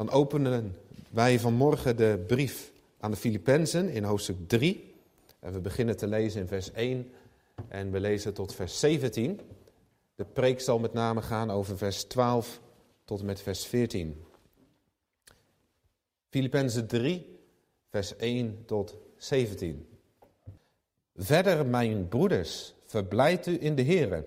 Dan 0.00 0.10
openen 0.10 0.76
wij 1.10 1.38
vanmorgen 1.38 1.96
de 1.96 2.24
brief 2.26 2.72
aan 3.00 3.10
de 3.10 3.16
Filippenzen 3.16 3.90
in 3.90 4.04
hoofdstuk 4.04 4.48
3. 4.48 4.94
En 5.40 5.52
we 5.52 5.60
beginnen 5.60 5.96
te 5.96 6.06
lezen 6.06 6.40
in 6.40 6.46
vers 6.46 6.72
1 6.72 7.12
en 7.68 7.90
we 7.90 8.00
lezen 8.00 8.34
tot 8.34 8.54
vers 8.54 8.78
17. 8.78 9.40
De 10.14 10.24
preek 10.24 10.60
zal 10.60 10.78
met 10.78 10.92
name 10.92 11.22
gaan 11.22 11.50
over 11.50 11.78
vers 11.78 12.04
12 12.04 12.60
tot 13.04 13.20
en 13.20 13.26
met 13.26 13.40
vers 13.40 13.66
14. 13.66 14.24
Filippenzen 16.28 16.86
3, 16.86 17.38
vers 17.90 18.16
1 18.16 18.62
tot 18.66 18.96
17. 19.16 19.88
Verder, 21.16 21.66
mijn 21.66 22.08
broeders, 22.08 22.74
verblijft 22.86 23.46
u 23.46 23.56
in 23.60 23.74
de 23.74 23.84
Here. 23.84 24.26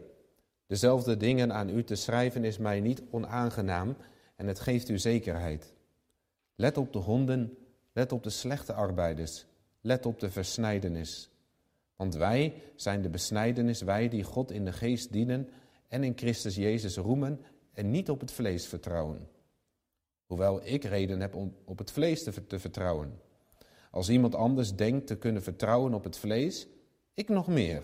Dezelfde 0.67 1.17
dingen 1.17 1.53
aan 1.53 1.69
u 1.69 1.83
te 1.83 1.95
schrijven 1.95 2.43
is 2.43 2.57
mij 2.57 2.79
niet 2.79 3.01
onaangenaam 3.11 3.95
en 4.44 4.50
het 4.50 4.60
geeft 4.60 4.89
u 4.89 5.00
zekerheid. 5.00 5.73
Let 6.55 6.78
op 6.78 6.93
de 6.93 7.00
honden, 7.00 7.57
let 7.93 8.11
op 8.11 8.24
de 8.24 8.29
slechte 8.29 8.74
arbeiders, 8.74 9.46
let 9.82 10.06
op 10.06 10.20
de 10.20 10.32
versnijdenis. 10.32 11.29
Want 11.96 12.15
wij 12.15 12.61
zijn 12.75 13.01
de 13.01 13.10
besnijdenis, 13.10 13.82
wij 13.82 14.10
die 14.10 14.24
God 14.24 14.51
in 14.51 14.65
de 14.65 14.71
geest 14.71 15.11
dienen 15.11 15.50
en 15.87 16.04
in 16.04 16.14
Christus 16.15 16.56
Jezus 16.56 16.98
roemen 16.98 17.39
en 17.74 17.92
niet 17.92 18.10
op 18.10 18.20
het 18.20 18.32
vlees 18.32 18.65
vertrouwen. 18.65 19.29
Hoewel 20.25 20.65
ik 20.65 20.84
reden 20.84 21.20
heb 21.20 21.36
om 21.36 21.56
op 21.65 21.78
het 21.78 21.92
vlees 21.92 22.23
te, 22.23 22.48
te 22.48 22.60
vertrouwen. 22.60 23.21
Als 23.92 24.10
iemand 24.10 24.36
anders 24.36 24.75
denkt 24.75 25.07
te 25.07 25.18
kunnen 25.18 25.43
vertrouwen 25.43 25.93
op 25.93 26.04
het 26.04 26.18
vlees, 26.18 26.68
ik 27.14 27.29
nog 27.29 27.48
meer. 27.48 27.84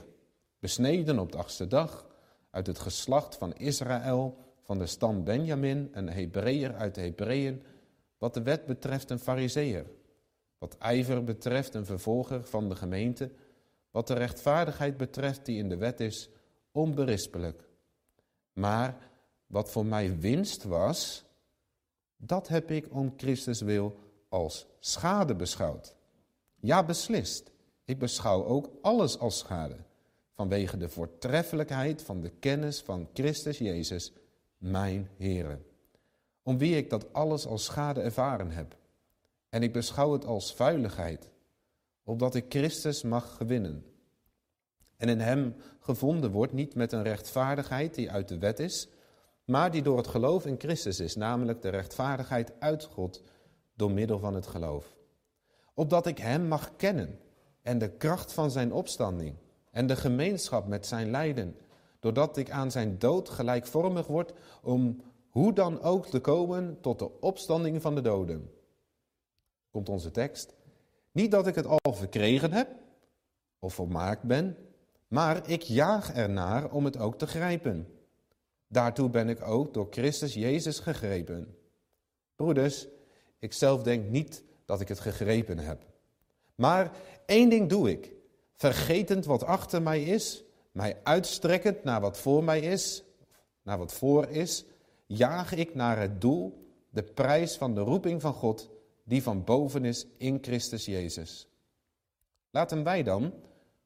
Besneden 0.59 1.19
op 1.19 1.31
de 1.31 1.37
achtste 1.37 1.67
dag, 1.67 2.07
uit 2.49 2.67
het 2.67 2.79
geslacht 2.79 3.35
van 3.35 3.53
Israël, 3.53 4.48
van 4.69 4.77
de 4.77 4.85
stam 4.85 5.23
Benjamin, 5.23 5.89
een 5.91 6.09
Hebreeër 6.09 6.75
uit 6.75 6.95
de 6.95 7.01
Hebreeën, 7.01 7.63
wat 8.17 8.33
de 8.33 8.41
wet 8.41 8.65
betreft 8.65 9.09
een 9.09 9.19
Fariseer, 9.19 9.85
wat 10.57 10.77
ijver 10.77 11.23
betreft 11.23 11.73
een 11.73 11.85
vervolger 11.85 12.43
van 12.43 12.69
de 12.69 12.75
gemeente, 12.75 13.31
wat 13.91 14.07
de 14.07 14.13
rechtvaardigheid 14.13 14.97
betreft 14.97 15.45
die 15.45 15.57
in 15.57 15.69
de 15.69 15.77
wet 15.77 15.99
is, 15.99 16.29
onberispelijk. 16.71 17.69
Maar 18.53 18.97
wat 19.47 19.71
voor 19.71 19.85
mij 19.85 20.19
winst 20.19 20.63
was, 20.63 21.25
dat 22.17 22.47
heb 22.47 22.71
ik 22.71 22.93
om 22.93 23.13
Christus 23.17 23.61
wil 23.61 23.99
als 24.27 24.67
schade 24.79 25.35
beschouwd. 25.35 25.95
Ja, 26.59 26.83
beslist. 26.83 27.51
Ik 27.85 27.99
beschouw 27.99 28.45
ook 28.45 28.71
alles 28.81 29.19
als 29.19 29.37
schade, 29.37 29.77
vanwege 30.33 30.77
de 30.77 30.89
voortreffelijkheid 30.89 32.01
van 32.01 32.21
de 32.21 32.29
kennis 32.29 32.81
van 32.81 33.09
Christus 33.13 33.57
Jezus, 33.57 34.13
mijn 34.59 35.09
Heere, 35.17 35.59
om 36.43 36.57
wie 36.57 36.75
ik 36.75 36.89
dat 36.89 37.13
alles 37.13 37.45
als 37.45 37.63
schade 37.63 38.01
ervaren 38.01 38.51
heb. 38.51 38.77
En 39.49 39.63
ik 39.63 39.73
beschouw 39.73 40.11
het 40.13 40.25
als 40.25 40.53
vuiligheid, 40.53 41.29
opdat 42.03 42.35
ik 42.35 42.45
Christus 42.49 43.03
mag 43.03 43.35
gewinnen. 43.35 43.85
En 44.97 45.09
in 45.09 45.19
hem 45.19 45.55
gevonden 45.79 46.31
wordt 46.31 46.53
niet 46.53 46.75
met 46.75 46.91
een 46.91 47.03
rechtvaardigheid 47.03 47.95
die 47.95 48.11
uit 48.11 48.27
de 48.27 48.37
wet 48.37 48.59
is, 48.59 48.89
maar 49.45 49.71
die 49.71 49.81
door 49.81 49.97
het 49.97 50.07
geloof 50.07 50.45
in 50.45 50.59
Christus 50.59 50.99
is, 50.99 51.15
namelijk 51.15 51.61
de 51.61 51.69
rechtvaardigheid 51.69 52.51
uit 52.59 52.83
God 52.83 53.23
door 53.75 53.91
middel 53.91 54.19
van 54.19 54.33
het 54.33 54.47
geloof. 54.47 54.95
Opdat 55.73 56.05
ik 56.05 56.17
Hem 56.17 56.47
mag 56.47 56.75
kennen 56.75 57.19
en 57.61 57.77
de 57.77 57.89
kracht 57.89 58.33
van 58.33 58.51
Zijn 58.51 58.73
opstanding 58.73 59.35
en 59.71 59.87
de 59.87 59.95
gemeenschap 59.95 60.67
met 60.67 60.85
Zijn 60.85 61.11
lijden, 61.11 61.55
doordat 61.99 62.37
ik 62.37 62.51
aan 62.51 62.71
Zijn 62.71 62.99
dood 62.99 63.29
gelijkvormig 63.29 64.07
word, 64.07 64.33
om 64.61 65.01
hoe 65.29 65.53
dan 65.53 65.81
ook 65.81 66.05
te 66.05 66.19
komen 66.19 66.77
tot 66.81 66.99
de 66.99 67.19
opstanding 67.19 67.81
van 67.81 67.95
de 67.95 68.01
doden. 68.01 68.51
Komt 69.71 69.89
onze 69.89 70.11
tekst. 70.11 70.55
Niet 71.11 71.31
dat 71.31 71.47
ik 71.47 71.55
het 71.55 71.65
al 71.65 71.93
verkregen 71.93 72.51
heb 72.51 72.69
of 73.59 73.73
volmaakt 73.73 74.23
ben, 74.23 74.57
maar 75.07 75.49
ik 75.49 75.61
jaag 75.61 76.13
ernaar 76.13 76.71
om 76.71 76.85
het 76.85 76.97
ook 76.97 77.17
te 77.17 77.27
grijpen 77.27 77.87
Daartoe 78.71 79.09
ben 79.09 79.29
ik 79.29 79.41
ook 79.41 79.73
door 79.73 79.87
Christus 79.89 80.33
Jezus 80.33 80.79
gegrepen. 80.79 81.55
Broeders, 82.35 82.87
ik 83.39 83.53
zelf 83.53 83.83
denk 83.83 84.09
niet 84.09 84.43
dat 84.65 84.81
ik 84.81 84.87
het 84.87 84.99
gegrepen 84.99 85.57
heb. 85.57 85.85
Maar 86.55 86.91
één 87.25 87.49
ding 87.49 87.69
doe 87.69 87.89
ik. 87.89 88.13
Vergetend 88.53 89.25
wat 89.25 89.43
achter 89.43 89.81
mij 89.81 90.03
is, 90.03 90.43
mij 90.71 90.99
uitstrekkend 91.03 91.83
naar 91.83 92.01
wat 92.01 92.17
voor 92.17 92.43
mij 92.43 92.59
is, 92.59 93.03
naar 93.61 93.77
wat 93.77 93.93
voor 93.93 94.27
is, 94.27 94.65
jaag 95.05 95.53
ik 95.53 95.75
naar 95.75 95.99
het 95.99 96.21
doel, 96.21 96.67
de 96.89 97.03
prijs 97.03 97.57
van 97.57 97.73
de 97.73 97.81
roeping 97.81 98.21
van 98.21 98.33
God, 98.33 98.69
die 99.03 99.23
van 99.23 99.43
boven 99.43 99.85
is 99.85 100.07
in 100.17 100.37
Christus 100.41 100.85
Jezus. 100.85 101.47
Laten 102.51 102.83
wij 102.83 103.03
dan, 103.03 103.33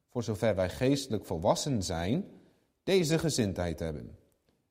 voor 0.10 0.24
zover 0.24 0.56
wij 0.56 0.70
geestelijk 0.70 1.26
volwassen 1.26 1.84
zijn, 1.84 2.26
deze 2.84 3.20
gezindheid 3.20 3.80
hebben. 3.80 4.18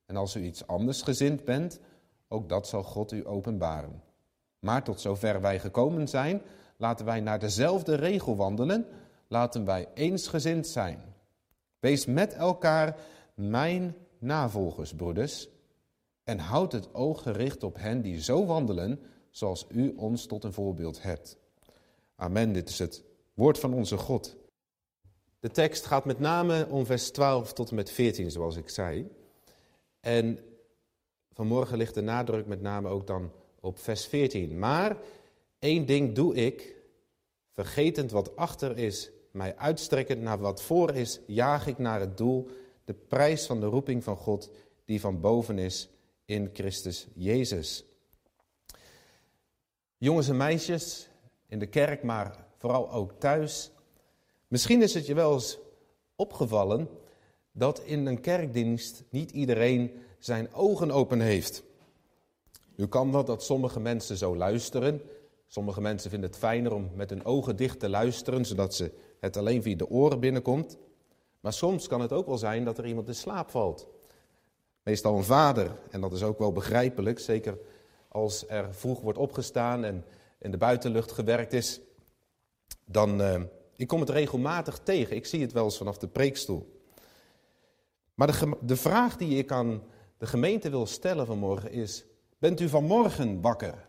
En 0.05 0.15
als 0.15 0.35
u 0.35 0.43
iets 0.43 0.67
anders 0.67 1.01
gezind 1.01 1.45
bent, 1.45 1.79
ook 2.27 2.49
dat 2.49 2.67
zal 2.67 2.83
God 2.83 3.11
u 3.11 3.27
openbaren. 3.27 4.03
Maar 4.59 4.83
tot 4.83 5.01
zover 5.01 5.41
wij 5.41 5.59
gekomen 5.59 6.07
zijn, 6.07 6.41
laten 6.77 7.05
wij 7.05 7.19
naar 7.19 7.39
dezelfde 7.39 7.95
regel 7.95 8.35
wandelen, 8.35 8.87
laten 9.27 9.65
wij 9.65 9.87
eensgezind 9.93 10.67
zijn. 10.67 11.12
Wees 11.83 12.05
met 12.05 12.33
elkaar 12.33 12.99
mijn 13.33 13.95
navolgers, 14.17 14.93
broeders, 14.93 15.49
en 16.23 16.39
houd 16.39 16.71
het 16.71 16.93
oog 16.93 17.21
gericht 17.21 17.63
op 17.63 17.77
hen 17.77 18.01
die 18.01 18.21
zo 18.21 18.45
wandelen, 18.45 18.99
zoals 19.29 19.65
u 19.69 19.93
ons 19.95 20.25
tot 20.25 20.43
een 20.43 20.53
voorbeeld 20.53 21.01
hebt. 21.01 21.37
Amen, 22.15 22.53
dit 22.53 22.69
is 22.69 22.79
het 22.79 23.03
woord 23.33 23.59
van 23.59 23.73
onze 23.73 23.97
God. 23.97 24.35
De 25.39 25.49
tekst 25.49 25.85
gaat 25.85 26.05
met 26.05 26.19
name 26.19 26.67
om 26.69 26.85
vers 26.85 27.11
12 27.11 27.53
tot 27.53 27.69
en 27.69 27.75
met 27.75 27.91
14, 27.91 28.31
zoals 28.31 28.55
ik 28.55 28.69
zei. 28.69 29.09
En 29.99 30.39
vanmorgen 31.31 31.77
ligt 31.77 31.93
de 31.93 32.01
nadruk 32.01 32.45
met 32.45 32.61
name 32.61 32.89
ook 32.89 33.07
dan 33.07 33.31
op 33.59 33.79
vers 33.79 34.05
14. 34.05 34.59
Maar 34.59 34.97
één 35.59 35.85
ding 35.85 36.15
doe 36.15 36.35
ik, 36.35 36.75
vergetend 37.51 38.11
wat 38.11 38.35
achter 38.35 38.77
is, 38.77 39.11
mij 39.33 39.55
uitstrekkend 39.55 40.21
naar 40.21 40.39
wat 40.39 40.61
voor 40.61 40.95
is, 40.95 41.19
jaag 41.27 41.67
ik 41.67 41.77
naar 41.77 41.99
het 41.99 42.17
doel, 42.17 42.49
de 42.85 42.93
prijs 42.93 43.45
van 43.45 43.59
de 43.59 43.65
roeping 43.65 44.03
van 44.03 44.17
God 44.17 44.49
die 44.85 44.99
van 44.99 45.21
boven 45.21 45.57
is 45.57 45.89
in 46.25 46.49
Christus 46.53 47.07
Jezus. 47.13 47.85
Jongens 49.97 50.29
en 50.29 50.37
meisjes 50.37 51.09
in 51.47 51.59
de 51.59 51.65
kerk, 51.65 52.03
maar 52.03 52.45
vooral 52.57 52.91
ook 52.91 53.11
thuis. 53.19 53.71
Misschien 54.47 54.81
is 54.81 54.93
het 54.93 55.05
je 55.05 55.13
wel 55.13 55.33
eens 55.33 55.59
opgevallen 56.15 56.89
dat 57.51 57.79
in 57.79 58.05
een 58.05 58.21
kerkdienst 58.21 59.03
niet 59.09 59.31
iedereen 59.31 59.91
zijn 60.19 60.53
ogen 60.53 60.91
open 60.91 61.19
heeft. 61.19 61.63
Nu 62.75 62.87
kan 62.87 63.11
dat 63.11 63.27
dat 63.27 63.43
sommige 63.43 63.79
mensen 63.79 64.17
zo 64.17 64.35
luisteren. 64.35 65.01
Sommige 65.47 65.81
mensen 65.81 66.09
vinden 66.09 66.29
het 66.29 66.39
fijner 66.39 66.73
om 66.73 66.91
met 66.95 67.09
hun 67.09 67.25
ogen 67.25 67.55
dicht 67.55 67.79
te 67.79 67.89
luisteren, 67.89 68.45
zodat 68.45 68.75
ze 68.75 68.91
het 69.23 69.37
alleen 69.37 69.61
via 69.61 69.75
de 69.75 69.89
oren 69.89 70.19
binnenkomt. 70.19 70.77
Maar 71.39 71.53
soms 71.53 71.87
kan 71.87 72.01
het 72.01 72.11
ook 72.11 72.27
wel 72.27 72.37
zijn 72.37 72.65
dat 72.65 72.77
er 72.77 72.85
iemand 72.85 73.07
in 73.07 73.15
slaap 73.15 73.49
valt. 73.49 73.87
Meestal 74.83 75.17
een 75.17 75.23
vader, 75.23 75.71
en 75.89 76.01
dat 76.01 76.13
is 76.13 76.23
ook 76.23 76.39
wel 76.39 76.51
begrijpelijk, 76.51 77.19
zeker 77.19 77.57
als 78.07 78.47
er 78.47 78.73
vroeg 78.73 79.01
wordt 79.01 79.17
opgestaan 79.17 79.83
en 79.83 80.05
in 80.39 80.51
de 80.51 80.57
buitenlucht 80.57 81.11
gewerkt 81.11 81.53
is. 81.53 81.79
Dan, 82.85 83.21
uh, 83.21 83.41
ik 83.75 83.87
kom 83.87 83.99
het 83.99 84.09
regelmatig 84.09 84.79
tegen, 84.79 85.15
ik 85.15 85.25
zie 85.25 85.41
het 85.41 85.51
wel 85.51 85.63
eens 85.63 85.77
vanaf 85.77 85.97
de 85.97 86.07
preekstoel. 86.07 86.81
Maar 88.13 88.27
de, 88.27 88.57
de 88.61 88.75
vraag 88.75 89.17
die 89.17 89.37
ik 89.37 89.51
aan 89.51 89.83
de 90.17 90.25
gemeente 90.25 90.69
wil 90.69 90.85
stellen 90.85 91.25
vanmorgen 91.25 91.71
is, 91.71 92.05
bent 92.37 92.59
u 92.59 92.69
vanmorgen 92.69 93.41
wakker? 93.41 93.87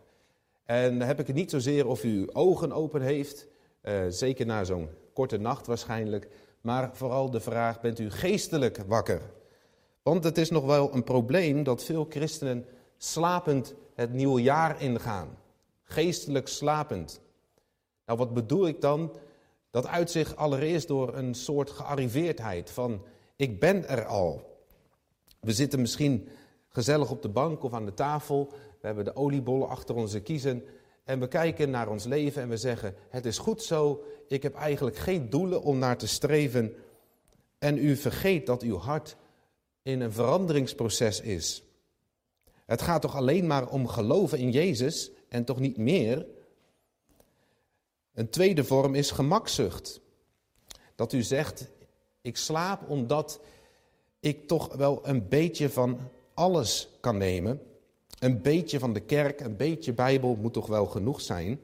En 0.65 1.01
heb 1.01 1.21
ik 1.21 1.27
het 1.27 1.37
niet 1.37 1.51
zozeer 1.51 1.87
of 1.87 2.05
u 2.05 2.29
ogen 2.33 2.73
open 2.73 3.03
heeft, 3.03 3.47
uh, 3.85 4.05
zeker 4.09 4.47
na 4.47 4.65
zo'n 4.65 4.89
korte 5.13 5.37
nacht 5.37 5.67
waarschijnlijk, 5.67 6.29
maar 6.61 6.97
vooral 6.97 7.31
de 7.31 7.41
vraag, 7.41 7.81
bent 7.81 7.99
u 7.99 8.11
geestelijk 8.11 8.79
wakker? 8.87 9.21
Want 10.03 10.25
het 10.25 10.39
is 10.39 10.51
nog 10.51 10.65
wel 10.65 10.95
een 10.95 11.05
probleem 11.05 11.63
dat 11.63 11.85
veel 11.85 12.07
christenen 12.09 12.67
slapend 12.97 13.75
het 13.95 14.13
nieuwe 14.13 14.43
jaar 14.43 14.83
ingaan. 14.83 15.39
Geestelijk 15.83 16.49
slapend. 16.49 17.21
Nou, 18.07 18.19
wat 18.19 18.35
bedoel 18.35 18.67
ik 18.67 18.81
dan? 18.81 19.17
Dat 19.71 19.87
uit 19.87 20.11
zich 20.11 20.37
allereerst 20.37 20.89
door 20.89 21.15
een 21.15 21.35
soort 21.35 21.71
gearriveerdheid 21.71 22.71
van 22.71 23.03
ik 23.37 23.61
ben 23.61 23.89
er 23.89 24.05
al. 24.05 24.59
We 25.41 25.53
zitten 25.53 25.81
misschien 25.81 26.29
gezellig 26.69 27.11
op 27.11 27.23
de 27.23 27.29
bank 27.29 27.63
of 27.63 27.73
aan 27.73 27.85
de 27.85 27.95
tafel. 27.95 28.53
We 28.81 28.87
hebben 28.87 29.05
de 29.05 29.17
oliebollen 29.17 29.69
achter 29.69 29.95
onze 29.95 30.21
kiezen. 30.21 30.65
En 31.05 31.21
we 31.21 31.29
kijken 31.29 31.71
naar 31.71 31.89
ons 31.89 32.05
leven 32.05 32.43
en 32.43 32.49
we 32.49 32.57
zeggen: 32.57 32.95
Het 33.09 33.27
is 33.27 33.39
goed 33.39 33.63
zo. 33.63 34.05
Ik 34.29 34.43
heb 34.43 34.55
eigenlijk 34.55 34.97
geen 34.97 35.31
doelen 35.31 35.63
om 35.63 35.79
naar 35.79 35.99
te 35.99 36.07
streven. 36.07 36.75
En 37.59 37.79
u 37.79 37.97
vergeet 37.97 38.47
dat 38.47 38.63
uw 38.63 38.77
hart 38.77 39.17
in 39.83 40.01
een 40.01 40.13
veranderingsproces 40.13 41.21
is. 41.21 41.63
Het 42.67 42.83
gaat 42.83 43.03
toch 43.03 43.17
alleen 43.17 43.47
maar 43.47 43.69
om 43.69 43.89
geloven 43.89 44.39
in 44.39 44.51
Jezus 44.51 45.11
en 45.29 45.45
toch 45.45 45.61
niet 45.61 45.77
meer. 45.77 46.27
Een 48.13 48.29
tweede 48.29 48.65
vorm 48.65 48.95
is 48.95 49.11
gemakzucht. 49.11 50.01
Dat 50.95 51.13
u 51.13 51.23
zegt, 51.23 51.69
ik 52.21 52.37
slaap 52.37 52.89
omdat 52.89 53.41
ik 54.21 54.47
toch 54.47 54.75
wel 54.75 55.09
een 55.09 55.29
beetje 55.29 55.71
van 55.71 55.99
alles 56.35 56.89
kan 57.01 57.17
nemen. 57.17 57.61
Een 58.25 58.43
beetje 58.43 58.79
van 58.79 58.93
de 58.93 59.01
kerk, 59.01 59.41
een 59.41 59.57
beetje 59.57 59.93
Bijbel 59.93 60.37
moet 60.41 60.53
toch 60.53 60.67
wel 60.67 60.87
genoeg 60.87 61.21
zijn. 61.21 61.61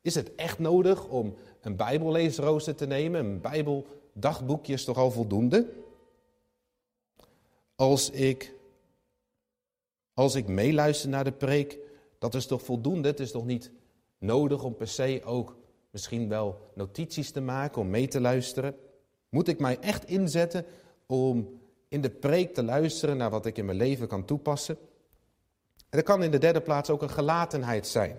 Is 0.00 0.14
het 0.14 0.34
echt 0.34 0.58
nodig 0.58 1.08
om 1.08 1.34
een 1.60 1.76
Bijbelleesrooster 1.76 2.74
te 2.74 2.86
nemen? 2.86 3.24
Een 3.24 3.40
Bijbeldagboekje 3.40 4.72
is 4.72 4.84
toch 4.84 4.96
al 4.96 5.10
voldoende? 5.10 5.72
Als 7.74 8.10
ik, 8.10 8.54
als 10.14 10.34
ik 10.34 10.46
meeluister 10.46 11.08
naar 11.08 11.24
de 11.24 11.32
preek, 11.32 11.78
dat 12.18 12.34
is 12.34 12.46
toch 12.46 12.62
voldoende? 12.62 13.08
Het 13.08 13.20
is 13.20 13.30
toch 13.30 13.46
niet 13.46 13.70
nodig 14.18 14.62
om 14.62 14.76
per 14.76 14.88
se 14.88 15.22
ook 15.24 15.56
misschien 15.90 16.28
wel 16.28 16.70
notities 16.74 17.30
te 17.30 17.40
maken, 17.40 17.80
om 17.80 17.90
mee 17.90 18.08
te 18.08 18.20
luisteren? 18.20 18.76
Moet 19.28 19.48
ik 19.48 19.58
mij 19.58 19.78
echt 19.80 20.08
inzetten 20.08 20.64
om 21.06 21.60
in 21.88 22.00
de 22.00 22.10
preek 22.10 22.54
te 22.54 22.62
luisteren 22.62 23.16
naar 23.16 23.30
wat 23.30 23.46
ik 23.46 23.58
in 23.58 23.64
mijn 23.64 23.78
leven 23.78 24.08
kan 24.08 24.24
toepassen? 24.24 24.78
En 25.94 26.00
er 26.00 26.06
kan 26.06 26.22
in 26.22 26.30
de 26.30 26.38
derde 26.38 26.60
plaats 26.60 26.90
ook 26.90 27.02
een 27.02 27.10
gelatenheid 27.10 27.86
zijn. 27.86 28.18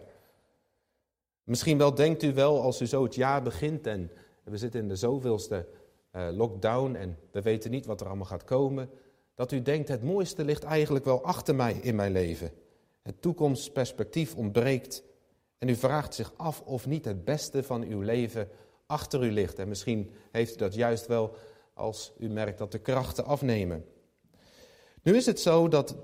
Misschien 1.44 1.78
wel 1.78 1.96
denkt 1.96 2.24
u 2.24 2.34
wel 2.34 2.62
als 2.62 2.82
u 2.82 2.86
zo 2.86 3.04
het 3.04 3.16
jaar 3.16 3.42
begint 3.42 3.88
en 3.88 4.12
we 4.44 4.58
zitten 4.58 4.80
in 4.80 4.88
de 4.88 4.96
zoveelste 4.96 5.68
uh, 6.12 6.28
lockdown 6.32 6.96
en 6.96 7.18
we 7.32 7.42
weten 7.42 7.72
niet 7.72 7.86
wat 7.86 8.02
er 8.02 8.08
allemaal 8.08 8.26
gaat 8.26 8.44
komen, 8.44 8.90
dat 9.34 9.52
u 9.52 9.62
denkt 9.62 9.88
het 9.88 10.04
mooiste 10.04 10.44
ligt 10.44 10.64
eigenlijk 10.64 11.06
wel 11.06 11.24
achter 11.24 11.56
mij 11.56 11.74
in 11.74 11.96
mijn 11.96 12.12
leven. 12.12 12.52
Het 13.02 13.22
toekomstperspectief 13.22 14.36
ontbreekt 14.36 15.04
en 15.58 15.68
u 15.68 15.76
vraagt 15.76 16.14
zich 16.14 16.34
af 16.38 16.62
of 16.62 16.88
niet 16.88 17.06
het 17.06 17.26
beste 17.26 17.64
van 17.64 17.84
uw 17.84 18.02
leven 18.02 18.50
achter 18.86 19.24
u 19.24 19.32
ligt. 19.32 19.60
En 19.60 19.68
misschien 19.68 20.12
heeft 20.32 20.54
u 20.54 20.58
dat 20.58 20.74
juist 20.74 21.08
wel 21.08 21.36
als 21.74 22.14
u 22.18 22.30
merkt 22.30 22.58
dat 22.58 22.72
de 22.72 22.80
krachten 22.80 23.26
afnemen. 23.26 23.86
Nu 25.02 25.16
is 25.16 25.26
het 25.26 25.40
zo 25.40 25.68
dat 25.68 25.96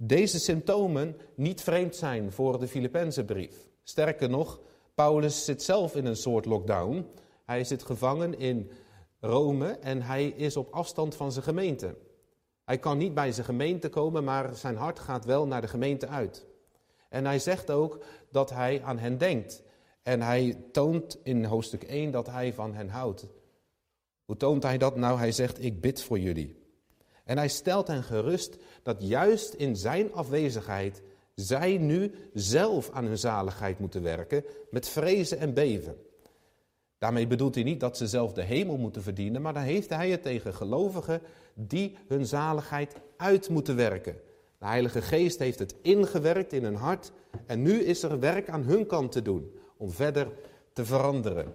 deze 0.00 0.38
symptomen 0.38 1.16
niet 1.34 1.60
vreemd 1.60 1.96
zijn 1.96 2.32
voor 2.32 2.58
de 2.58 2.68
Filippenzenbrief. 2.68 3.66
Sterker 3.82 4.30
nog, 4.30 4.60
Paulus 4.94 5.44
zit 5.44 5.62
zelf 5.62 5.96
in 5.96 6.06
een 6.06 6.16
soort 6.16 6.44
lockdown. 6.44 7.06
Hij 7.44 7.64
zit 7.64 7.82
gevangen 7.82 8.38
in 8.38 8.70
Rome 9.20 9.68
en 9.68 10.02
hij 10.02 10.26
is 10.26 10.56
op 10.56 10.72
afstand 10.72 11.14
van 11.14 11.32
zijn 11.32 11.44
gemeente. 11.44 11.96
Hij 12.64 12.78
kan 12.78 12.98
niet 12.98 13.14
bij 13.14 13.32
zijn 13.32 13.46
gemeente 13.46 13.88
komen, 13.88 14.24
maar 14.24 14.54
zijn 14.54 14.76
hart 14.76 14.98
gaat 14.98 15.24
wel 15.24 15.46
naar 15.46 15.60
de 15.60 15.68
gemeente 15.68 16.06
uit. 16.06 16.46
En 17.08 17.24
hij 17.24 17.38
zegt 17.38 17.70
ook 17.70 18.04
dat 18.30 18.50
hij 18.50 18.82
aan 18.82 18.98
hen 18.98 19.18
denkt. 19.18 19.62
En 20.02 20.22
hij 20.22 20.64
toont 20.72 21.18
in 21.22 21.44
hoofdstuk 21.44 21.82
1 21.82 22.10
dat 22.10 22.26
hij 22.26 22.54
van 22.54 22.74
hen 22.74 22.88
houdt. 22.88 23.26
Hoe 24.24 24.36
toont 24.36 24.62
hij 24.62 24.78
dat? 24.78 24.96
Nou, 24.96 25.18
hij 25.18 25.32
zegt, 25.32 25.62
ik 25.62 25.80
bid 25.80 26.02
voor 26.02 26.18
jullie. 26.18 26.67
En 27.28 27.36
hij 27.36 27.48
stelt 27.48 27.86
hen 27.86 28.02
gerust 28.02 28.56
dat 28.82 28.96
juist 28.98 29.54
in 29.54 29.76
zijn 29.76 30.12
afwezigheid 30.12 31.02
zij 31.34 31.76
nu 31.76 32.12
zelf 32.34 32.90
aan 32.90 33.04
hun 33.04 33.18
zaligheid 33.18 33.78
moeten 33.78 34.02
werken 34.02 34.44
met 34.70 34.88
vrezen 34.88 35.38
en 35.38 35.54
beven. 35.54 35.96
Daarmee 36.98 37.26
bedoelt 37.26 37.54
hij 37.54 37.64
niet 37.64 37.80
dat 37.80 37.96
ze 37.96 38.06
zelf 38.06 38.32
de 38.32 38.42
hemel 38.42 38.76
moeten 38.76 39.02
verdienen, 39.02 39.42
maar 39.42 39.52
dan 39.52 39.62
heeft 39.62 39.88
hij 39.88 40.10
het 40.10 40.22
tegen 40.22 40.54
gelovigen 40.54 41.20
die 41.54 41.96
hun 42.06 42.26
zaligheid 42.26 42.94
uit 43.16 43.48
moeten 43.48 43.76
werken. 43.76 44.16
De 44.58 44.66
Heilige 44.66 45.02
Geest 45.02 45.38
heeft 45.38 45.58
het 45.58 45.74
ingewerkt 45.82 46.52
in 46.52 46.64
hun 46.64 46.76
hart 46.76 47.12
en 47.46 47.62
nu 47.62 47.82
is 47.82 48.02
er 48.02 48.20
werk 48.20 48.48
aan 48.48 48.62
hun 48.62 48.86
kant 48.86 49.12
te 49.12 49.22
doen 49.22 49.52
om 49.76 49.90
verder 49.90 50.28
te 50.72 50.84
veranderen. 50.84 51.54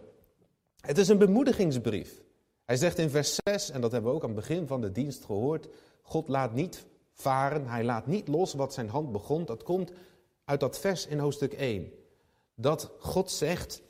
Het 0.79 0.97
is 0.97 1.07
een 1.07 1.17
bemoedigingsbrief. 1.17 2.22
Hij 2.65 2.77
zegt 2.77 2.97
in 2.97 3.09
vers 3.09 3.37
6, 3.43 3.69
en 3.69 3.81
dat 3.81 3.91
hebben 3.91 4.09
we 4.09 4.15
ook 4.15 4.23
aan 4.23 4.35
het 4.35 4.39
begin 4.39 4.67
van 4.67 4.81
de 4.81 4.91
dienst 4.91 5.25
gehoord, 5.25 5.67
God 6.01 6.27
laat 6.27 6.53
niet 6.53 6.85
varen, 7.13 7.67
hij 7.67 7.83
laat 7.83 8.07
niet 8.07 8.27
los 8.27 8.53
wat 8.53 8.73
zijn 8.73 8.89
hand 8.89 9.11
begon. 9.11 9.45
Dat 9.45 9.63
komt 9.63 9.91
uit 10.45 10.59
dat 10.59 10.79
vers 10.79 11.07
in 11.07 11.19
hoofdstuk 11.19 11.53
1. 11.53 11.91
Dat 12.55 12.91
God 12.99 13.31
zegt, 13.31 13.81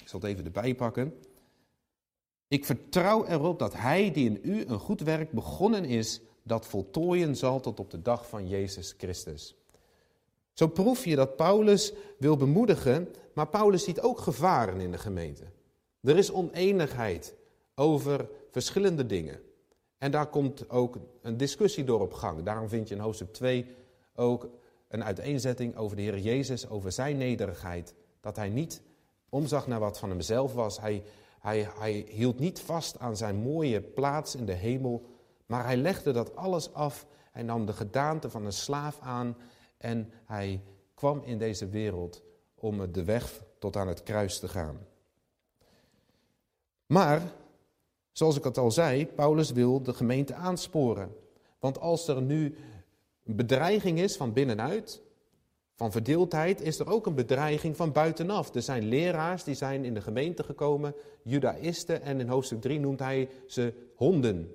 ik 0.00 0.08
zal 0.08 0.20
het 0.20 0.28
even 0.28 0.44
erbij 0.44 0.74
pakken. 0.74 1.14
Ik 2.48 2.64
vertrouw 2.64 3.26
erop 3.26 3.58
dat 3.58 3.74
hij 3.74 4.12
die 4.12 4.28
in 4.28 4.40
u 4.42 4.64
een 4.66 4.78
goed 4.78 5.00
werk 5.00 5.30
begonnen 5.30 5.84
is, 5.84 6.20
dat 6.42 6.66
voltooien 6.66 7.36
zal 7.36 7.60
tot 7.60 7.80
op 7.80 7.90
de 7.90 8.02
dag 8.02 8.28
van 8.28 8.48
Jezus 8.48 8.94
Christus. 8.98 9.54
Zo 10.52 10.66
proef 10.68 11.04
je 11.04 11.16
dat 11.16 11.36
Paulus 11.36 11.92
wil 12.18 12.36
bemoedigen, 12.36 13.08
maar 13.34 13.48
Paulus 13.48 13.84
ziet 13.84 14.00
ook 14.00 14.18
gevaren 14.18 14.80
in 14.80 14.90
de 14.90 14.98
gemeente. 14.98 15.44
Er 16.00 16.16
is 16.16 16.32
oneenigheid 16.32 17.34
over 17.74 18.28
verschillende 18.50 19.06
dingen. 19.06 19.40
En 19.98 20.10
daar 20.10 20.26
komt 20.26 20.70
ook 20.70 20.98
een 21.22 21.36
discussie 21.36 21.84
door 21.84 22.00
op 22.00 22.12
gang. 22.12 22.42
Daarom 22.42 22.68
vind 22.68 22.88
je 22.88 22.94
in 22.94 23.00
hoofdstuk 23.00 23.32
2 23.32 23.74
ook 24.14 24.48
een 24.88 25.04
uiteenzetting 25.04 25.76
over 25.76 25.96
de 25.96 26.02
Heer 26.02 26.18
Jezus, 26.18 26.68
over 26.68 26.92
zijn 26.92 27.16
nederigheid. 27.16 27.94
Dat 28.20 28.36
hij 28.36 28.48
niet 28.48 28.82
omzag 29.28 29.66
naar 29.66 29.80
wat 29.80 29.98
van 29.98 30.08
hemzelf 30.08 30.54
was. 30.54 30.80
Hij, 30.80 31.02
hij, 31.40 31.68
hij 31.78 32.06
hield 32.08 32.38
niet 32.38 32.60
vast 32.60 32.98
aan 32.98 33.16
zijn 33.16 33.36
mooie 33.36 33.80
plaats 33.80 34.34
in 34.34 34.46
de 34.46 34.52
hemel, 34.52 35.06
maar 35.46 35.64
hij 35.64 35.76
legde 35.76 36.12
dat 36.12 36.36
alles 36.36 36.72
af. 36.72 37.06
Hij 37.32 37.42
nam 37.42 37.66
de 37.66 37.72
gedaante 37.72 38.30
van 38.30 38.44
een 38.44 38.52
slaaf 38.52 38.98
aan 39.00 39.36
en 39.78 40.12
hij 40.24 40.62
kwam 40.94 41.22
in 41.22 41.38
deze 41.38 41.68
wereld 41.68 42.22
om 42.54 42.92
de 42.92 43.04
weg 43.04 43.42
tot 43.58 43.76
aan 43.76 43.88
het 43.88 44.02
kruis 44.02 44.38
te 44.38 44.48
gaan. 44.48 44.78
Maar 46.86 47.22
Zoals 48.14 48.36
ik 48.36 48.44
het 48.44 48.58
al 48.58 48.70
zei, 48.70 49.06
Paulus 49.06 49.52
wil 49.52 49.82
de 49.82 49.94
gemeente 49.94 50.34
aansporen. 50.34 51.14
Want 51.58 51.80
als 51.80 52.08
er 52.08 52.22
nu 52.22 52.54
een 53.24 53.36
bedreiging 53.36 53.98
is 53.98 54.16
van 54.16 54.32
binnenuit, 54.32 55.02
van 55.74 55.92
verdeeldheid, 55.92 56.60
is 56.60 56.78
er 56.78 56.90
ook 56.90 57.06
een 57.06 57.14
bedreiging 57.14 57.76
van 57.76 57.92
buitenaf. 57.92 58.54
Er 58.54 58.62
zijn 58.62 58.88
leraars 58.88 59.44
die 59.44 59.54
zijn 59.54 59.84
in 59.84 59.94
de 59.94 60.00
gemeente 60.00 60.42
gekomen, 60.42 60.94
judaïsten, 61.22 62.02
en 62.02 62.20
in 62.20 62.28
hoofdstuk 62.28 62.60
3 62.60 62.80
noemt 62.80 62.98
hij 62.98 63.28
ze 63.46 63.72
honden. 63.96 64.52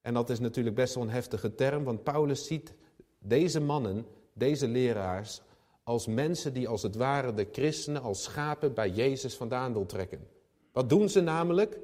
En 0.00 0.14
dat 0.14 0.30
is 0.30 0.40
natuurlijk 0.40 0.76
best 0.76 0.94
wel 0.94 1.04
een 1.04 1.10
heftige 1.10 1.54
term, 1.54 1.84
want 1.84 2.02
Paulus 2.02 2.46
ziet 2.46 2.74
deze 3.18 3.60
mannen, 3.60 4.06
deze 4.34 4.68
leraars, 4.68 5.42
als 5.84 6.06
mensen 6.06 6.52
die 6.52 6.68
als 6.68 6.82
het 6.82 6.96
ware 6.96 7.34
de 7.34 7.48
christenen 7.52 8.02
als 8.02 8.22
schapen 8.22 8.74
bij 8.74 8.90
Jezus 8.90 9.36
vandaan 9.36 9.72
wil 9.72 9.86
trekken. 9.86 10.26
Wat 10.72 10.88
doen 10.88 11.08
ze 11.08 11.20
namelijk? 11.20 11.78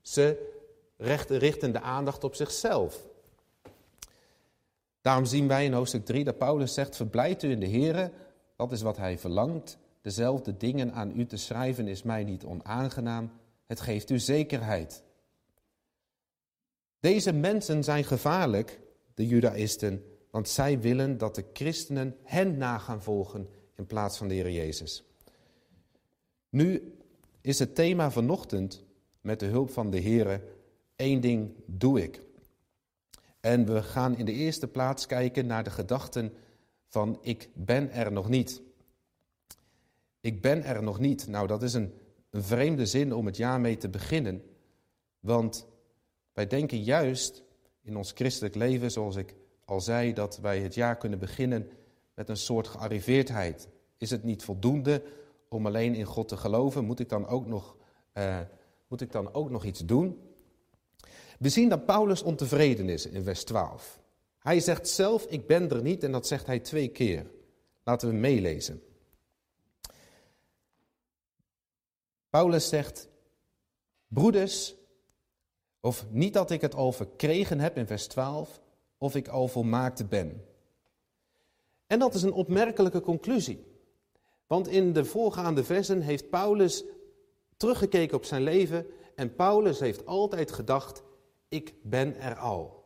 Ze 0.00 0.48
richten 1.28 1.72
de 1.72 1.80
aandacht 1.80 2.24
op 2.24 2.34
zichzelf. 2.34 3.08
Daarom 5.00 5.24
zien 5.24 5.48
wij 5.48 5.64
in 5.64 5.72
hoofdstuk 5.72 6.04
3 6.04 6.24
dat 6.24 6.38
Paulus 6.38 6.74
zegt, 6.74 6.96
verblijd 6.96 7.42
u 7.42 7.50
in 7.50 7.60
de 7.60 7.68
Here, 7.68 8.12
dat 8.56 8.72
is 8.72 8.82
wat 8.82 8.96
hij 8.96 9.18
verlangt. 9.18 9.78
Dezelfde 10.00 10.56
dingen 10.56 10.92
aan 10.92 11.18
u 11.18 11.26
te 11.26 11.36
schrijven 11.36 11.88
is 11.88 12.02
mij 12.02 12.24
niet 12.24 12.44
onaangenaam, 12.44 13.32
het 13.66 13.80
geeft 13.80 14.10
u 14.10 14.18
zekerheid. 14.18 15.02
Deze 17.00 17.32
mensen 17.32 17.84
zijn 17.84 18.04
gevaarlijk, 18.04 18.80
de 19.14 19.26
judaïsten, 19.26 20.04
want 20.30 20.48
zij 20.48 20.80
willen 20.80 21.18
dat 21.18 21.34
de 21.34 21.44
christenen 21.52 22.16
hen 22.22 22.58
na 22.58 22.78
gaan 22.78 23.02
volgen 23.02 23.48
in 23.76 23.86
plaats 23.86 24.18
van 24.18 24.28
de 24.28 24.34
Heer 24.34 24.50
Jezus. 24.50 25.04
Nu 26.48 26.94
is 27.40 27.58
het 27.58 27.74
thema 27.74 28.10
vanochtend 28.10 28.84
met 29.20 29.40
de 29.40 29.46
hulp 29.46 29.70
van 29.70 29.90
de 29.90 29.98
Heer, 29.98 30.42
één 30.96 31.20
ding 31.20 31.54
doe 31.66 32.02
ik. 32.02 32.20
En 33.40 33.66
we 33.66 33.82
gaan 33.82 34.16
in 34.16 34.24
de 34.24 34.32
eerste 34.32 34.68
plaats 34.68 35.06
kijken 35.06 35.46
naar 35.46 35.64
de 35.64 35.70
gedachten 35.70 36.32
van 36.86 37.18
ik 37.22 37.48
ben 37.54 37.90
er 37.90 38.12
nog 38.12 38.28
niet. 38.28 38.62
Ik 40.20 40.40
ben 40.40 40.64
er 40.64 40.82
nog 40.82 40.98
niet. 40.98 41.26
Nou, 41.26 41.46
dat 41.46 41.62
is 41.62 41.74
een, 41.74 41.94
een 42.30 42.42
vreemde 42.42 42.86
zin 42.86 43.14
om 43.14 43.26
het 43.26 43.36
jaar 43.36 43.60
mee 43.60 43.76
te 43.76 43.88
beginnen. 43.88 44.42
Want 45.20 45.66
wij 46.32 46.46
denken 46.46 46.82
juist 46.82 47.42
in 47.82 47.96
ons 47.96 48.12
christelijk 48.12 48.54
leven, 48.54 48.90
zoals 48.90 49.16
ik 49.16 49.34
al 49.64 49.80
zei, 49.80 50.12
dat 50.12 50.38
wij 50.38 50.60
het 50.60 50.74
jaar 50.74 50.96
kunnen 50.96 51.18
beginnen 51.18 51.70
met 52.14 52.28
een 52.28 52.36
soort 52.36 52.68
gearriveerdheid. 52.68 53.68
Is 53.96 54.10
het 54.10 54.24
niet 54.24 54.42
voldoende 54.42 55.02
om 55.48 55.66
alleen 55.66 55.94
in 55.94 56.04
God 56.04 56.28
te 56.28 56.36
geloven? 56.36 56.84
Moet 56.84 57.00
ik 57.00 57.08
dan 57.08 57.26
ook 57.26 57.46
nog 57.46 57.76
uh, 58.14 58.38
moet 58.90 59.00
ik 59.00 59.12
dan 59.12 59.34
ook 59.34 59.50
nog 59.50 59.64
iets 59.64 59.80
doen? 59.80 60.20
We 61.38 61.48
zien 61.48 61.68
dat 61.68 61.86
Paulus 61.86 62.22
ontevreden 62.22 62.88
is 62.88 63.06
in 63.06 63.22
vers 63.22 63.44
12. 63.44 64.00
Hij 64.38 64.60
zegt 64.60 64.88
zelf, 64.88 65.24
ik 65.24 65.46
ben 65.46 65.70
er 65.70 65.82
niet, 65.82 66.02
en 66.02 66.12
dat 66.12 66.26
zegt 66.26 66.46
hij 66.46 66.60
twee 66.60 66.88
keer. 66.88 67.30
Laten 67.84 68.08
we 68.08 68.14
meelezen. 68.14 68.82
Paulus 72.30 72.68
zegt, 72.68 73.08
broeders, 74.08 74.74
of 75.80 76.06
niet 76.10 76.34
dat 76.34 76.50
ik 76.50 76.60
het 76.60 76.74
al 76.74 76.92
verkregen 76.92 77.60
heb 77.60 77.76
in 77.76 77.86
vers 77.86 78.06
12, 78.06 78.60
of 78.98 79.14
ik 79.14 79.28
al 79.28 79.48
volmaakt 79.48 80.08
ben. 80.08 80.44
En 81.86 81.98
dat 81.98 82.14
is 82.14 82.22
een 82.22 82.32
opmerkelijke 82.32 83.00
conclusie. 83.00 83.64
Want 84.46 84.68
in 84.68 84.92
de 84.92 85.04
voorgaande 85.04 85.64
versen 85.64 86.00
heeft 86.00 86.30
Paulus 86.30 86.84
teruggekeken 87.60 88.16
op 88.16 88.24
zijn 88.24 88.42
leven 88.42 88.86
en 89.14 89.34
Paulus 89.34 89.80
heeft 89.80 90.06
altijd 90.06 90.52
gedacht, 90.52 91.02
ik 91.48 91.74
ben 91.82 92.16
er 92.16 92.34
al. 92.34 92.84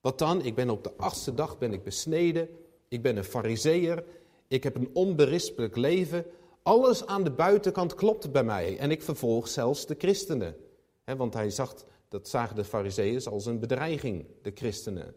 Wat 0.00 0.18
dan? 0.18 0.44
Ik 0.44 0.54
ben 0.54 0.70
op 0.70 0.84
de 0.84 0.92
achtste 0.96 1.34
dag 1.34 1.58
ben 1.58 1.72
ik 1.72 1.84
besneden, 1.84 2.48
ik 2.88 3.02
ben 3.02 3.16
een 3.16 3.24
fariseer, 3.24 4.04
ik 4.48 4.62
heb 4.62 4.76
een 4.76 4.90
onberispelijk 4.92 5.76
leven. 5.76 6.26
Alles 6.62 7.06
aan 7.06 7.24
de 7.24 7.30
buitenkant 7.30 7.94
klopt 7.94 8.32
bij 8.32 8.44
mij 8.44 8.78
en 8.78 8.90
ik 8.90 9.02
vervolg 9.02 9.48
zelfs 9.48 9.86
de 9.86 9.94
christenen. 9.98 10.56
want 11.04 11.34
hij 11.34 11.50
zag, 11.50 11.74
dat 12.08 12.28
zagen 12.28 12.56
de 12.56 12.64
fariseeërs 12.64 13.28
als 13.28 13.46
een 13.46 13.60
bedreiging, 13.60 14.26
de 14.42 14.50
christenen. 14.54 15.14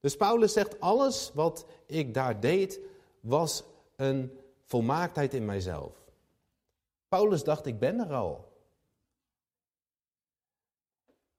Dus 0.00 0.16
Paulus 0.16 0.52
zegt, 0.52 0.80
alles 0.80 1.30
wat 1.34 1.66
ik 1.86 2.14
daar 2.14 2.40
deed 2.40 2.80
was 3.20 3.64
een 3.96 4.38
volmaaktheid 4.64 5.34
in 5.34 5.44
mijzelf. 5.44 6.01
Paulus 7.12 7.44
dacht, 7.44 7.66
ik 7.66 7.78
ben 7.78 8.00
er 8.00 8.12
al. 8.12 8.52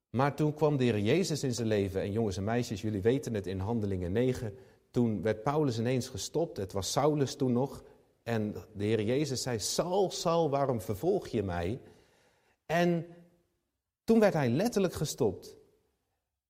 Maar 0.10 0.36
toen 0.36 0.54
kwam 0.54 0.78
de 0.78 0.84
Heer 0.84 1.00
Jezus 1.00 1.44
in 1.44 1.54
zijn 1.54 1.68
leven. 1.68 2.02
En 2.02 2.12
jongens 2.12 2.38
en 2.38 2.44
meisjes, 2.44 2.82
jullie 2.82 3.02
weten 3.02 3.34
het 3.34 3.48
in 3.48 3.60
Handelingen 3.60 4.12
9. 4.12 4.58
Toen 4.92 5.22
werd 5.22 5.44
Paulus 5.44 5.80
ineens 5.80 6.08
gestopt. 6.08 6.58
Het 6.58 6.74
was 6.74 6.92
Saulus 6.92 7.36
toen 7.36 7.52
nog. 7.52 7.84
En 8.24 8.56
de 8.74 8.84
Heer 8.84 9.02
Jezus 9.02 9.42
zei, 9.42 9.60
Saul, 9.60 10.12
Saul, 10.12 10.50
waarom 10.50 10.82
vervolg 10.82 11.28
je 11.28 11.44
mij? 11.44 11.82
En 12.66 13.06
toen 14.04 14.20
werd 14.20 14.34
hij 14.34 14.50
letterlijk 14.50 14.94
gestopt. 14.94 15.56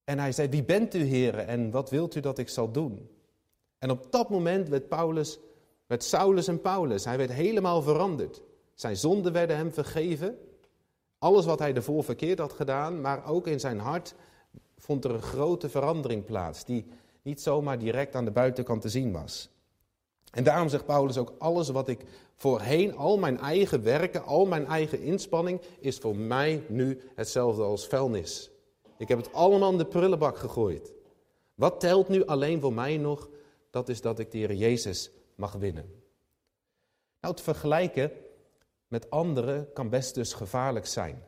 En 0.04 0.20
hij 0.20 0.32
zei, 0.32 0.50
wie 0.50 0.64
bent 0.64 0.94
u, 0.94 1.04
Heer, 1.04 1.38
en 1.38 1.72
wat 1.72 1.90
wilt 1.90 2.16
u 2.16 2.20
dat 2.20 2.38
ik 2.38 2.50
zal 2.50 2.72
doen? 2.72 3.10
En 3.78 3.90
op 3.90 4.12
dat 4.12 4.30
moment 4.30 4.70
werd 4.70 4.88
Paulus, 4.88 5.40
werd 5.88 6.04
Saulus 6.04 6.48
en 6.48 6.62
Paulus. 6.62 7.06
Hij 7.06 7.18
werd 7.18 7.32
helemaal 7.32 7.82
veranderd. 7.82 8.42
Zijn 8.74 8.98
zonden 8.98 9.34
werden 9.34 9.56
hem 9.56 9.74
vergeven. 9.74 10.38
Alles 11.18 11.46
wat 11.46 11.60
hij 11.60 11.74
ervoor 11.76 12.04
verkeerd 12.04 12.40
had 12.40 12.54
gedaan, 12.54 13.02
maar 13.02 13.28
ook 13.28 13.48
in 13.48 13.60
zijn 13.60 13.80
hart 13.80 14.16
vond 14.78 15.06
er 15.06 15.12
een 15.12 15.22
grote 15.22 15.70
verandering 15.70 16.26
plaats, 16.26 16.66
die 16.66 16.86
niet 17.22 17.42
zomaar 17.42 17.80
direct 17.80 18.16
aan 18.16 18.26
de 18.26 18.32
buitenkant 18.32 18.82
te 18.82 18.90
zien 18.90 19.12
was. 19.12 19.50
En 20.32 20.44
daarom 20.44 20.70
zegt 20.70 20.86
Paulus 20.86 21.18
ook, 21.18 21.34
alles 21.38 21.70
wat 21.70 21.88
ik 21.88 22.02
voorheen, 22.36 22.96
al 22.96 23.18
mijn 23.18 23.40
eigen 23.40 23.84
werken, 23.84 24.24
al 24.24 24.46
mijn 24.46 24.66
eigen 24.66 25.02
inspanning, 25.02 25.62
is 25.80 25.98
voor 25.98 26.16
mij 26.16 26.64
nu 26.68 27.00
hetzelfde 27.16 27.64
als 27.64 27.88
vuilnis. 27.88 28.52
Ik 28.98 29.08
heb 29.08 29.18
het 29.18 29.34
allemaal 29.34 29.72
in 29.72 29.78
de 29.78 29.86
prullenbak 29.86 30.38
gegooid. 30.38 30.94
Wat 31.56 31.80
telt 31.80 32.08
nu 32.10 32.26
alleen 32.26 32.62
voor 32.62 32.74
mij 32.74 32.98
nog? 32.98 33.30
Dat 33.70 33.90
is 33.90 34.02
dat 34.02 34.20
ik 34.20 34.32
de 34.32 34.38
Heer 34.38 34.54
Jezus 34.54 35.12
mag 35.36 35.54
winnen. 35.54 36.02
Nou, 37.22 37.36
te 37.36 37.44
vergelijken 37.44 38.12
met 38.94 39.10
anderen 39.10 39.74
kan 39.74 39.90
best 39.90 40.16
dus 40.16 40.34
gevaarlijk 40.34 40.86
zijn. 40.86 41.24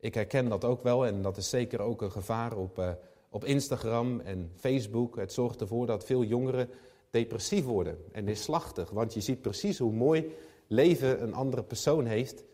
Ik 0.00 0.14
herken 0.14 0.48
dat 0.48 0.64
ook 0.64 0.82
wel 0.82 1.06
en 1.06 1.22
dat 1.22 1.36
is 1.36 1.48
zeker 1.48 1.80
ook 1.80 2.02
een 2.02 2.10
gevaar 2.10 2.56
op, 2.56 2.78
uh, 2.78 2.90
op 3.28 3.44
Instagram 3.44 4.20
en 4.20 4.52
Facebook. 4.56 5.16
Het 5.16 5.32
zorgt 5.32 5.60
ervoor 5.60 5.86
dat 5.86 6.04
veel 6.04 6.22
jongeren 6.22 6.68
depressief 7.10 7.64
worden 7.64 7.98
en 8.12 8.24
neerslachtig. 8.24 8.90
Want 8.90 9.14
je 9.14 9.20
ziet 9.20 9.40
precies 9.40 9.78
hoe 9.78 9.92
mooi 9.92 10.34
leven 10.66 11.22
een 11.22 11.34
andere 11.34 11.62
persoon 11.62 12.06
heeft. 12.06 12.44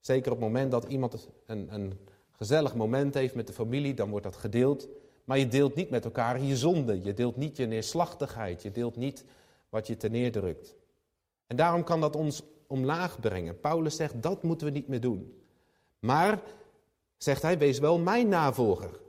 Zeker 0.00 0.32
op 0.32 0.38
het 0.38 0.46
moment 0.46 0.70
dat 0.70 0.84
iemand 0.84 1.28
een, 1.46 1.74
een 1.74 1.98
gezellig 2.32 2.74
moment 2.74 3.14
heeft 3.14 3.34
met 3.34 3.46
de 3.46 3.52
familie, 3.52 3.94
dan 3.94 4.10
wordt 4.10 4.24
dat 4.24 4.36
gedeeld. 4.36 4.88
Maar 5.24 5.38
je 5.38 5.48
deelt 5.48 5.74
niet 5.74 5.90
met 5.90 6.04
elkaar 6.04 6.42
je 6.42 6.56
zonde. 6.56 7.02
Je 7.02 7.14
deelt 7.14 7.36
niet 7.36 7.56
je 7.56 7.66
neerslachtigheid. 7.66 8.62
Je 8.62 8.70
deelt 8.70 8.96
niet 8.96 9.24
wat 9.68 9.86
je 9.86 9.96
te 9.96 10.08
neerdrukt. 10.08 10.74
En 11.46 11.56
daarom 11.56 11.84
kan 11.84 12.00
dat 12.00 12.16
ons 12.16 12.42
omlaag 12.68 13.20
brengen. 13.20 13.60
Paulus 13.60 13.96
zegt, 13.96 14.22
dat 14.22 14.42
moeten 14.42 14.66
we 14.66 14.72
niet 14.72 14.88
meer 14.88 15.00
doen. 15.00 15.42
Maar, 15.98 16.42
zegt 17.16 17.42
hij, 17.42 17.58
wees 17.58 17.78
wel 17.78 17.98
mijn 17.98 18.28
navolger. 18.28 19.00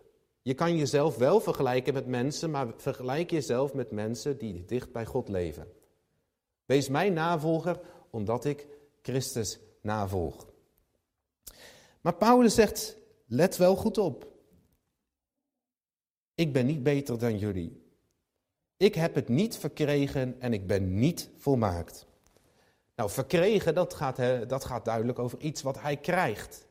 Je 0.41 0.53
kan 0.53 0.77
jezelf 0.77 1.17
wel 1.17 1.39
vergelijken 1.39 1.93
met 1.93 2.07
mensen, 2.07 2.51
maar 2.51 2.67
vergelijk 2.75 3.31
jezelf 3.31 3.73
met 3.73 3.91
mensen 3.91 4.37
die 4.37 4.65
dicht 4.65 4.91
bij 4.91 5.05
God 5.05 5.29
leven. 5.29 5.67
Wees 6.65 6.89
mijn 6.89 7.13
navolger, 7.13 7.79
omdat 8.09 8.45
ik 8.45 8.67
Christus 9.01 9.59
navolg. 9.81 10.47
Maar 12.01 12.15
Paulus 12.15 12.55
zegt, 12.55 12.97
let 13.25 13.57
wel 13.57 13.75
goed 13.75 13.97
op. 13.97 14.27
Ik 16.35 16.53
ben 16.53 16.65
niet 16.65 16.83
beter 16.83 17.17
dan 17.17 17.37
jullie. 17.37 17.85
Ik 18.77 18.95
heb 18.95 19.15
het 19.15 19.27
niet 19.27 19.57
verkregen 19.57 20.35
en 20.39 20.53
ik 20.53 20.67
ben 20.67 20.99
niet 20.99 21.29
volmaakt. 21.37 22.05
Nou, 22.97 23.09
verkregen, 23.09 23.73
dat 23.73 23.93
gaat, 23.93 24.49
dat 24.49 24.65
gaat 24.65 24.85
duidelijk 24.85 25.19
over 25.19 25.39
iets 25.39 25.61
wat 25.61 25.81
hij 25.81 25.97
krijgt. 25.97 26.67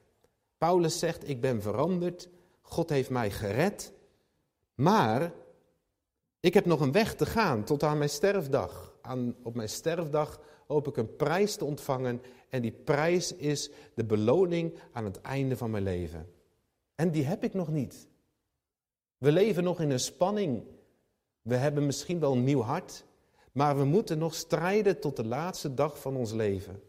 Paulus 0.59 0.99
zegt, 0.99 1.29
ik 1.29 1.41
ben 1.41 1.63
veranderd, 1.63 2.29
God 2.61 2.91
heeft 2.91 3.11
mij 3.11 3.31
gered, 3.31 3.93
maar 4.75 5.33
ik 6.41 6.55
heb 6.55 6.65
nog 6.65 6.81
een 6.81 6.93
weg 6.93 7.15
te 7.15 7.27
gaan 7.27 7.65
tot 7.65 7.83
aan 7.83 7.99
mijn 7.99 8.11
sterfdag. 8.11 8.95
Aan, 9.03 9.37
op 9.43 9.55
mijn 9.55 9.69
sterfdag 9.69 10.41
hoop 10.67 10.89
ik 10.89 10.97
een 10.97 11.17
prijs 11.17 11.57
te 11.57 11.65
ontvangen 11.65 12.23
en 12.49 12.63
die 12.63 12.73
prijs 12.73 13.33
is 13.33 13.71
de 13.95 14.05
beloning 14.05 14.79
aan 14.93 15.05
het 15.05 15.21
einde 15.21 15.57
van 15.57 15.71
mijn 15.71 15.83
leven. 15.83 16.33
En 16.95 17.11
die 17.11 17.25
heb 17.25 17.45
ik 17.45 17.55
nog 17.55 17.69
niet. 17.69 18.09
We 19.19 19.33
leven 19.33 19.65
nog 19.65 19.81
in 19.81 19.91
een 19.91 20.01
spanning. 20.01 20.63
We 21.43 21.57
hebben 21.57 21.87
misschien 21.87 22.21
wel 22.21 22.33
een 22.33 22.45
nieuw 22.45 22.61
hart, 22.61 23.05
maar 23.57 23.77
we 23.77 23.85
moeten 23.85 24.19
nog 24.19 24.35
strijden 24.35 25.01
tot 25.01 25.17
de 25.17 25.25
laatste 25.25 25.75
dag 25.75 26.01
van 26.01 26.17
ons 26.17 26.33
leven. 26.33 26.83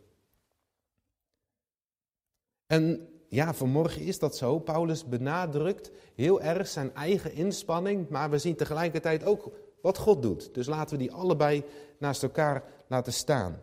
En 2.66 3.10
ja, 3.28 3.54
vanmorgen 3.54 4.02
is 4.02 4.20
dat 4.20 4.38
zo. 4.38 4.60
Paulus 4.60 5.06
benadrukt 5.06 5.92
heel 6.16 6.42
erg 6.42 6.68
zijn 6.68 6.94
eigen 6.96 7.34
inspanning, 7.34 8.10
maar 8.10 8.30
we 8.30 8.38
zien 8.38 8.56
tegelijkertijd 8.56 9.24
ook 9.24 9.52
wat 9.82 9.98
God 9.98 10.22
doet. 10.22 10.54
Dus 10.54 10.68
laten 10.68 10.98
we 10.98 11.04
die 11.04 11.14
allebei 11.14 11.64
naast 11.98 12.24
elkaar 12.24 12.64
laten 12.88 13.14
staan. 13.14 13.60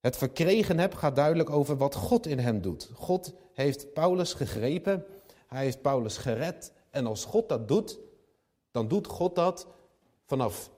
Het 0.00 0.16
verkregen 0.16 0.78
heb 0.78 0.94
gaat 0.94 1.16
duidelijk 1.16 1.50
over 1.50 1.76
wat 1.76 1.94
God 1.94 2.26
in 2.26 2.38
hem 2.38 2.60
doet. 2.60 2.90
God 2.94 3.32
heeft 3.52 3.92
Paulus 3.92 4.34
gegrepen, 4.34 5.06
hij 5.46 5.64
heeft 5.64 5.82
Paulus 5.82 6.16
gered. 6.16 6.72
En 6.90 7.06
als 7.06 7.24
God 7.24 7.48
dat 7.48 7.68
doet, 7.68 7.98
dan 8.70 8.88
doet 8.88 9.06
God 9.06 9.34
dat 9.34 9.66
vanaf 10.24 10.72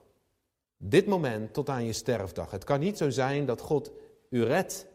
dit 0.77 1.05
moment 1.05 1.53
tot 1.53 1.69
aan 1.69 1.85
je 1.85 1.93
sterfdag. 1.93 2.51
Het 2.51 2.63
kan 2.63 2.79
niet 2.79 2.97
zo 2.97 3.09
zijn 3.09 3.45
dat 3.45 3.61
God 3.61 3.91
u 4.29 4.43
redt 4.43 4.87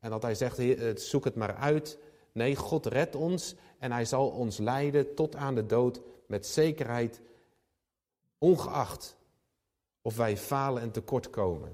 en 0.00 0.10
dat 0.10 0.22
hij 0.22 0.34
zegt, 0.34 0.58
eh, 0.58 0.96
zoek 0.96 1.24
het 1.24 1.34
maar 1.34 1.54
uit. 1.54 1.98
Nee, 2.32 2.56
God 2.56 2.86
redt 2.86 3.14
ons 3.14 3.54
en 3.78 3.92
hij 3.92 4.04
zal 4.04 4.28
ons 4.28 4.58
leiden 4.58 5.14
tot 5.14 5.36
aan 5.36 5.54
de 5.54 5.66
dood 5.66 6.00
met 6.26 6.46
zekerheid, 6.46 7.20
ongeacht 8.38 9.16
of 10.02 10.16
wij 10.16 10.36
falen 10.36 10.82
en 10.82 10.90
tekortkomen. 10.90 11.72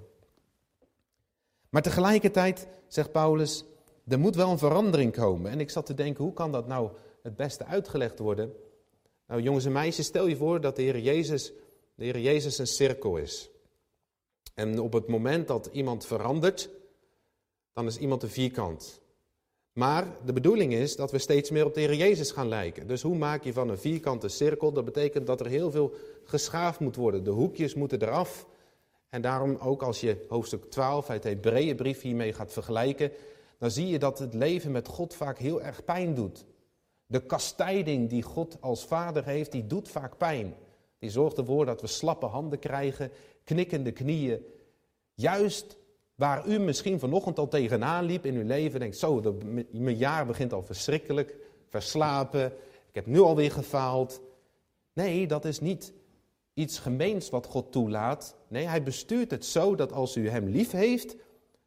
Maar 1.68 1.82
tegelijkertijd, 1.82 2.66
zegt 2.86 3.12
Paulus, 3.12 3.64
er 4.08 4.18
moet 4.18 4.36
wel 4.36 4.50
een 4.50 4.58
verandering 4.58 5.12
komen. 5.12 5.50
En 5.50 5.60
ik 5.60 5.70
zat 5.70 5.86
te 5.86 5.94
denken, 5.94 6.24
hoe 6.24 6.32
kan 6.32 6.52
dat 6.52 6.66
nou 6.66 6.90
het 7.22 7.36
beste 7.36 7.64
uitgelegd 7.64 8.18
worden? 8.18 8.54
Nou 9.26 9.42
jongens 9.42 9.64
en 9.64 9.72
meisjes, 9.72 10.06
stel 10.06 10.26
je 10.26 10.36
voor 10.36 10.60
dat 10.60 10.76
de 10.76 10.82
Heer 10.82 10.98
Jezus, 10.98 11.52
de 11.94 12.04
Heer 12.04 12.18
Jezus 12.18 12.58
een 12.58 12.66
cirkel 12.66 13.16
is. 13.16 13.50
En 14.56 14.78
op 14.78 14.92
het 14.92 15.06
moment 15.06 15.48
dat 15.48 15.68
iemand 15.72 16.06
verandert, 16.06 16.70
dan 17.72 17.86
is 17.86 17.98
iemand 17.98 18.22
een 18.22 18.28
vierkant. 18.28 19.00
Maar 19.72 20.16
de 20.24 20.32
bedoeling 20.32 20.72
is 20.72 20.96
dat 20.96 21.10
we 21.10 21.18
steeds 21.18 21.50
meer 21.50 21.64
op 21.64 21.74
de 21.74 21.80
Heer 21.80 21.94
Jezus 21.94 22.30
gaan 22.30 22.48
lijken. 22.48 22.86
Dus 22.86 23.02
hoe 23.02 23.16
maak 23.16 23.44
je 23.44 23.52
van 23.52 23.68
een 23.68 23.78
vierkante 23.78 24.28
cirkel? 24.28 24.72
Dat 24.72 24.84
betekent 24.84 25.26
dat 25.26 25.40
er 25.40 25.46
heel 25.46 25.70
veel 25.70 25.94
geschaafd 26.24 26.80
moet 26.80 26.96
worden. 26.96 27.24
De 27.24 27.30
hoekjes 27.30 27.74
moeten 27.74 28.02
eraf. 28.02 28.46
En 29.08 29.22
daarom 29.22 29.56
ook 29.56 29.82
als 29.82 30.00
je 30.00 30.24
hoofdstuk 30.28 30.70
12 30.70 31.10
uit 31.10 31.22
de 31.22 31.28
Hebreeënbrief 31.28 32.00
hiermee 32.00 32.32
gaat 32.32 32.52
vergelijken, 32.52 33.12
dan 33.58 33.70
zie 33.70 33.86
je 33.86 33.98
dat 33.98 34.18
het 34.18 34.34
leven 34.34 34.70
met 34.70 34.88
God 34.88 35.14
vaak 35.14 35.38
heel 35.38 35.62
erg 35.62 35.84
pijn 35.84 36.14
doet. 36.14 36.44
De 37.06 37.20
kastijding 37.26 38.08
die 38.08 38.22
God 38.22 38.56
als 38.60 38.84
vader 38.84 39.24
heeft, 39.24 39.52
die 39.52 39.66
doet 39.66 39.88
vaak 39.88 40.16
pijn. 40.16 40.54
Die 40.98 41.10
zorgt 41.10 41.38
ervoor 41.38 41.66
dat 41.66 41.80
we 41.80 41.86
slappe 41.86 42.26
handen 42.26 42.58
krijgen, 42.58 43.10
knikkende 43.46 43.92
knieën. 43.92 44.44
Juist 45.14 45.76
waar 46.14 46.48
u 46.48 46.58
misschien 46.58 46.98
vanochtend 46.98 47.38
al 47.38 47.48
tegenaan 47.48 48.04
liep 48.04 48.26
in 48.26 48.34
uw 48.34 48.46
leven, 48.46 48.80
denkt 48.80 48.96
zo, 48.96 49.36
mijn 49.70 49.96
jaar 49.96 50.26
begint 50.26 50.52
al 50.52 50.62
verschrikkelijk, 50.62 51.36
verslapen, 51.68 52.46
ik 52.88 52.94
heb 52.94 53.06
nu 53.06 53.20
alweer 53.20 53.50
gefaald. 53.50 54.20
Nee, 54.92 55.26
dat 55.26 55.44
is 55.44 55.60
niet 55.60 55.92
iets 56.54 56.78
gemeens 56.78 57.30
wat 57.30 57.46
God 57.46 57.72
toelaat. 57.72 58.36
Nee, 58.48 58.66
hij 58.66 58.82
bestuurt 58.82 59.30
het 59.30 59.44
zo 59.44 59.74
dat 59.74 59.92
als 59.92 60.16
u 60.16 60.28
hem 60.28 60.48
lief 60.48 60.70
heeft, 60.70 61.16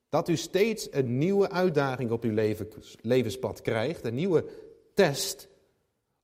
dat 0.09 0.29
u 0.29 0.35
steeds 0.35 0.87
een 0.91 1.17
nieuwe 1.17 1.49
uitdaging 1.49 2.11
op 2.11 2.23
uw 2.23 2.53
levenspad 3.01 3.61
krijgt, 3.61 4.05
een 4.05 4.15
nieuwe 4.15 4.45
test 4.93 5.47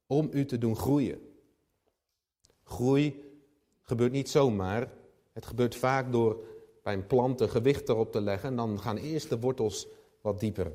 om 0.08 0.30
u 0.32 0.46
te 0.46 0.58
doen 0.58 0.76
groeien. 0.76 1.20
Groei 2.64 3.24
gebeurt 3.82 4.12
niet 4.12 4.30
zomaar. 4.30 4.94
Het 5.36 5.46
gebeurt 5.46 5.76
vaak 5.76 6.12
door 6.12 6.44
bij 6.84 6.94
een 6.94 7.08
plant 7.08 7.42
een 7.42 7.50
gewicht 7.50 7.90
erop 7.90 8.12
te 8.12 8.22
leggen 8.22 8.50
en 8.50 8.56
dan 8.56 8.80
gaan 8.80 8.98
eerst 8.98 9.30
de 9.30 9.40
wortels 9.40 9.88
wat 10.22 10.40
dieper. 10.40 10.72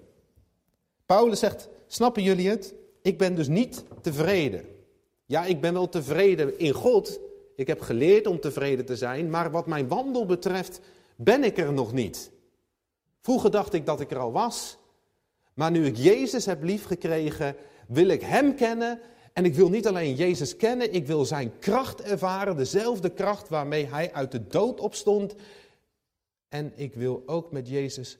Paulus 1.06 1.38
zegt, 1.38 1.68
snappen 1.86 2.22
jullie 2.22 2.48
het? 2.48 2.74
Ik 3.02 3.18
ben 3.18 3.34
dus 3.34 3.48
niet 3.48 3.84
tevreden. 4.00 4.64
Ja, 5.26 5.44
ik 5.44 5.60
ben 5.60 5.72
wel 5.72 5.88
tevreden 5.88 6.58
in 6.58 6.72
God. 6.72 7.20
Ik 7.56 7.66
heb 7.66 7.80
geleerd 7.80 8.26
om 8.26 8.40
tevreden 8.40 8.84
te 8.84 8.96
zijn, 8.96 9.30
maar 9.30 9.50
wat 9.50 9.66
mijn 9.66 9.88
wandel 9.88 10.26
betreft 10.26 10.80
ben 11.16 11.44
ik 11.44 11.58
er 11.58 11.72
nog 11.72 11.92
niet. 11.92 12.30
Vroeger 13.20 13.50
dacht 13.50 13.72
ik 13.72 13.86
dat 13.86 14.00
ik 14.00 14.10
er 14.10 14.18
al 14.18 14.32
was, 14.32 14.78
maar 15.54 15.70
nu 15.70 15.86
ik 15.86 15.96
Jezus 15.96 16.46
heb 16.46 16.62
liefgekregen, 16.62 17.56
wil 17.88 18.08
ik 18.08 18.22
Hem 18.22 18.54
kennen. 18.54 19.00
En 19.32 19.44
ik 19.44 19.54
wil 19.54 19.68
niet 19.68 19.86
alleen 19.86 20.14
Jezus 20.14 20.56
kennen, 20.56 20.92
ik 20.92 21.06
wil 21.06 21.24
Zijn 21.24 21.58
kracht 21.58 22.00
ervaren, 22.00 22.56
dezelfde 22.56 23.10
kracht 23.10 23.48
waarmee 23.48 23.86
Hij 23.86 24.12
uit 24.12 24.32
de 24.32 24.46
dood 24.46 24.80
opstond. 24.80 25.34
En 26.48 26.72
ik 26.74 26.94
wil 26.94 27.22
ook 27.26 27.52
met 27.52 27.68
Jezus 27.68 28.18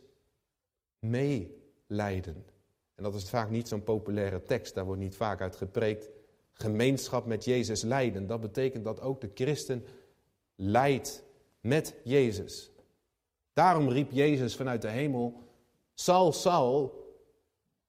meelijden. 0.98 2.44
En 2.94 3.02
dat 3.02 3.14
is 3.14 3.28
vaak 3.28 3.50
niet 3.50 3.68
zo'n 3.68 3.84
populaire 3.84 4.44
tekst, 4.44 4.74
daar 4.74 4.84
wordt 4.84 5.00
niet 5.00 5.16
vaak 5.16 5.40
uit 5.40 5.56
gepreekt. 5.56 6.08
Gemeenschap 6.52 7.26
met 7.26 7.44
Jezus 7.44 7.82
lijden, 7.82 8.26
dat 8.26 8.40
betekent 8.40 8.84
dat 8.84 9.00
ook 9.00 9.20
de 9.20 9.30
christen 9.34 9.84
lijdt 10.56 11.22
met 11.60 11.94
Jezus. 12.04 12.70
Daarom 13.52 13.88
riep 13.88 14.10
Jezus 14.10 14.56
vanuit 14.56 14.82
de 14.82 14.88
hemel, 14.88 15.42
Saul, 15.94 16.32
Saul, 16.32 16.99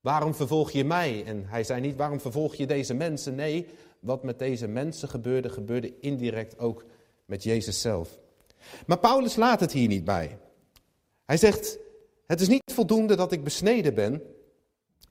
waarom 0.02 0.36
vervolg 0.36 0.72
je 0.72 0.84
mij? 0.84 1.24
En 1.26 1.46
hij 1.46 1.64
zei 1.64 1.82
niet, 1.82 1.96
waarom 1.96 2.20
vervolg 2.20 2.56
je 2.56 2.66
deze 2.66 2.94
mensen? 2.94 3.36
Nee, 3.36 3.68
wat 4.00 4.24
met 4.24 4.40
deze 4.40 4.68
mensen 4.68 5.10
gebeurde, 5.10 5.50
gebeurde 5.50 6.00
indirect 6.00 6.60
ook 6.60 6.86
met 7.26 7.44
Jezus 7.44 7.82
zelf. 7.82 8.20
Maar 8.86 9.00
Paulus 9.00 9.36
laat 9.36 9.60
het 9.60 9.72
hier 9.72 9.88
niet 9.88 10.04
bij. 10.04 10.38
Hij 11.26 11.38
zegt, 11.38 11.78
het 12.26 12.42
is 12.42 12.48
niet 12.48 12.62
voldoende 12.74 13.16
dat 13.16 13.32
ik 13.32 13.44
besneden 13.44 13.94
ben. 13.94 14.22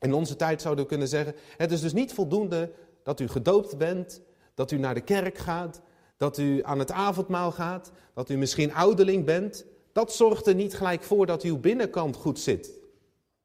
In 0.00 0.12
onze 0.12 0.36
tijd 0.36 0.62
zouden 0.62 0.84
we 0.84 0.90
kunnen 0.90 1.08
zeggen, 1.08 1.34
het 1.56 1.72
is 1.72 1.80
dus 1.80 1.92
niet 1.92 2.12
voldoende 2.12 2.72
dat 3.02 3.20
u 3.20 3.28
gedoopt 3.28 3.78
bent, 3.78 4.20
dat 4.54 4.70
u 4.70 4.78
naar 4.78 4.94
de 4.94 5.00
kerk 5.00 5.38
gaat, 5.38 5.80
dat 6.16 6.38
u 6.38 6.64
aan 6.64 6.78
het 6.78 6.90
avondmaal 6.90 7.52
gaat, 7.52 7.92
dat 8.14 8.30
u 8.30 8.36
misschien 8.36 8.74
ouderling 8.74 9.24
bent. 9.24 9.64
Dat 9.92 10.12
zorgt 10.12 10.46
er 10.46 10.54
niet 10.54 10.74
gelijk 10.74 11.02
voor 11.02 11.26
dat 11.26 11.42
uw 11.42 11.58
binnenkant 11.58 12.16
goed 12.16 12.38
zit. 12.38 12.79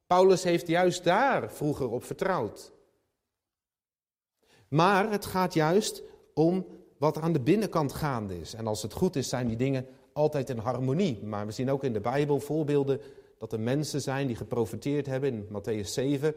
Paulus 0.07 0.43
heeft 0.43 0.67
juist 0.67 1.03
daar 1.03 1.51
vroeger 1.51 1.89
op 1.89 2.03
vertrouwd. 2.03 2.73
Maar 4.67 5.11
het 5.11 5.25
gaat 5.25 5.53
juist 5.53 6.03
om 6.33 6.65
wat 6.97 7.17
aan 7.17 7.33
de 7.33 7.39
binnenkant 7.39 7.93
gaande 7.93 8.39
is. 8.39 8.53
En 8.53 8.67
als 8.67 8.81
het 8.81 8.93
goed 8.93 9.15
is, 9.15 9.29
zijn 9.29 9.47
die 9.47 9.57
dingen 9.57 9.87
altijd 10.13 10.49
in 10.49 10.57
harmonie. 10.57 11.23
Maar 11.23 11.45
we 11.45 11.51
zien 11.51 11.71
ook 11.71 11.83
in 11.83 11.93
de 11.93 11.99
Bijbel 11.99 12.39
voorbeelden 12.39 13.01
dat 13.37 13.53
er 13.53 13.59
mensen 13.59 14.01
zijn 14.01 14.27
die 14.27 14.35
geprofiteerd 14.35 15.05
hebben 15.05 15.33
in 15.33 15.47
Matthäus 15.47 15.89
7. 15.89 16.35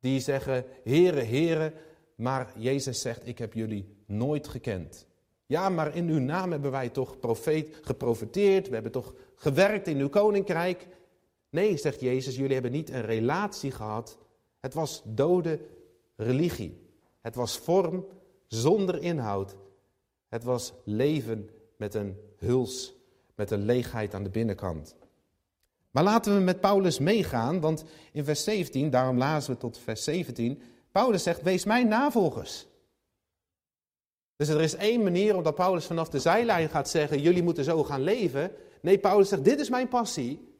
Die 0.00 0.20
zeggen, 0.20 0.64
heren, 0.84 1.26
heren, 1.26 1.72
maar 2.14 2.52
Jezus 2.56 3.00
zegt, 3.00 3.26
ik 3.26 3.38
heb 3.38 3.52
jullie 3.52 3.96
nooit 4.06 4.48
gekend. 4.48 5.06
Ja, 5.46 5.68
maar 5.68 5.96
in 5.96 6.08
uw 6.08 6.18
naam 6.18 6.50
hebben 6.50 6.70
wij 6.70 6.88
toch 6.88 7.18
profeet, 7.18 7.76
geprofiteerd, 7.82 8.68
we 8.68 8.74
hebben 8.74 8.92
toch 8.92 9.14
gewerkt 9.34 9.86
in 9.86 9.98
uw 9.98 10.08
koninkrijk. 10.08 10.86
Nee, 11.52 11.76
zegt 11.76 12.00
Jezus, 12.00 12.36
jullie 12.36 12.52
hebben 12.52 12.72
niet 12.72 12.90
een 12.90 13.04
relatie 13.04 13.70
gehad. 13.70 14.18
Het 14.60 14.74
was 14.74 15.02
dode 15.04 15.60
religie. 16.16 16.86
Het 17.20 17.34
was 17.34 17.58
vorm 17.58 18.06
zonder 18.46 19.02
inhoud. 19.02 19.56
Het 20.28 20.44
was 20.44 20.72
leven 20.84 21.50
met 21.76 21.94
een 21.94 22.16
huls, 22.36 22.94
met 23.34 23.50
een 23.50 23.64
leegheid 23.64 24.14
aan 24.14 24.22
de 24.22 24.30
binnenkant. 24.30 24.96
Maar 25.90 26.02
laten 26.02 26.34
we 26.34 26.40
met 26.40 26.60
Paulus 26.60 26.98
meegaan, 26.98 27.60
want 27.60 27.84
in 28.12 28.24
vers 28.24 28.44
17, 28.44 28.90
daarom 28.90 29.18
lazen 29.18 29.52
we 29.52 29.58
tot 29.58 29.78
vers 29.78 30.04
17, 30.04 30.62
Paulus 30.92 31.22
zegt, 31.22 31.42
wees 31.42 31.64
mijn 31.64 31.88
navolgers. 31.88 32.66
Dus 34.36 34.48
er 34.48 34.60
is 34.60 34.74
één 34.74 35.02
manier 35.02 35.36
omdat 35.36 35.54
Paulus 35.54 35.86
vanaf 35.86 36.08
de 36.08 36.18
zijlijn 36.18 36.68
gaat 36.68 36.88
zeggen, 36.88 37.20
jullie 37.20 37.42
moeten 37.42 37.64
zo 37.64 37.84
gaan 37.84 38.02
leven. 38.02 38.52
Nee, 38.80 38.98
Paulus 38.98 39.28
zegt, 39.28 39.44
dit 39.44 39.60
is 39.60 39.68
mijn 39.68 39.88
passie. 39.88 40.51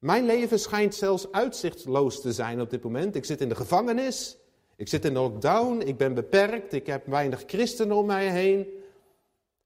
Mijn 0.00 0.24
leven 0.24 0.60
schijnt 0.60 0.94
zelfs 0.94 1.32
uitzichtloos 1.32 2.20
te 2.20 2.32
zijn 2.32 2.60
op 2.60 2.70
dit 2.70 2.82
moment. 2.82 3.14
Ik 3.14 3.24
zit 3.24 3.40
in 3.40 3.48
de 3.48 3.54
gevangenis, 3.54 4.36
ik 4.76 4.88
zit 4.88 5.04
in 5.04 5.12
lockdown, 5.12 5.80
ik 5.80 5.96
ben 5.96 6.14
beperkt, 6.14 6.72
ik 6.72 6.86
heb 6.86 7.06
weinig 7.06 7.42
christenen 7.46 7.96
om 7.96 8.06
mij 8.06 8.30
heen. 8.30 8.66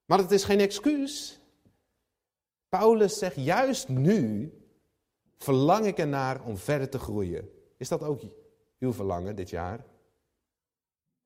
Maar 0.04 0.18
het 0.18 0.30
is 0.30 0.44
geen 0.44 0.60
excuus. 0.60 1.40
Paulus 2.68 3.18
zegt, 3.18 3.36
juist 3.36 3.88
nu 3.88 4.52
verlang 5.36 5.86
ik 5.86 5.98
ernaar 5.98 6.44
om 6.44 6.56
verder 6.56 6.88
te 6.88 6.98
groeien. 6.98 7.50
Is 7.76 7.88
dat 7.88 8.02
ook 8.02 8.20
uw 8.78 8.92
verlangen 8.92 9.36
dit 9.36 9.50
jaar? 9.50 9.84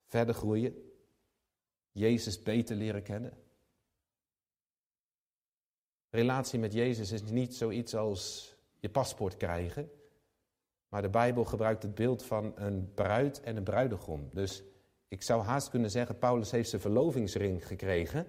Verder 0.07 0.35
groeien? 0.35 0.93
Jezus 1.93 2.43
beter 2.43 2.77
leren 2.77 3.03
kennen? 3.03 3.39
Relatie 6.11 6.59
met 6.59 6.73
Jezus 6.73 7.13
is 7.13 7.23
niet 7.23 7.55
zoiets 7.55 7.95
als 7.95 8.53
je 8.79 8.89
paspoort 8.89 9.37
krijgen. 9.37 9.91
Maar 10.89 11.03
de 11.03 11.09
Bijbel 11.09 11.45
gebruikt 11.45 11.83
het 11.83 11.95
beeld 11.95 12.23
van 12.23 12.53
een 12.55 12.93
bruid 12.95 13.41
en 13.41 13.57
een 13.57 13.63
bruidegom. 13.63 14.29
Dus 14.33 14.63
ik 15.09 15.23
zou 15.23 15.43
haast 15.43 15.71
kunnen 15.71 15.91
zeggen, 15.91 16.19
Paulus 16.19 16.51
heeft 16.51 16.69
zijn 16.69 16.81
verlovingsring 16.81 17.67
gekregen. 17.67 18.27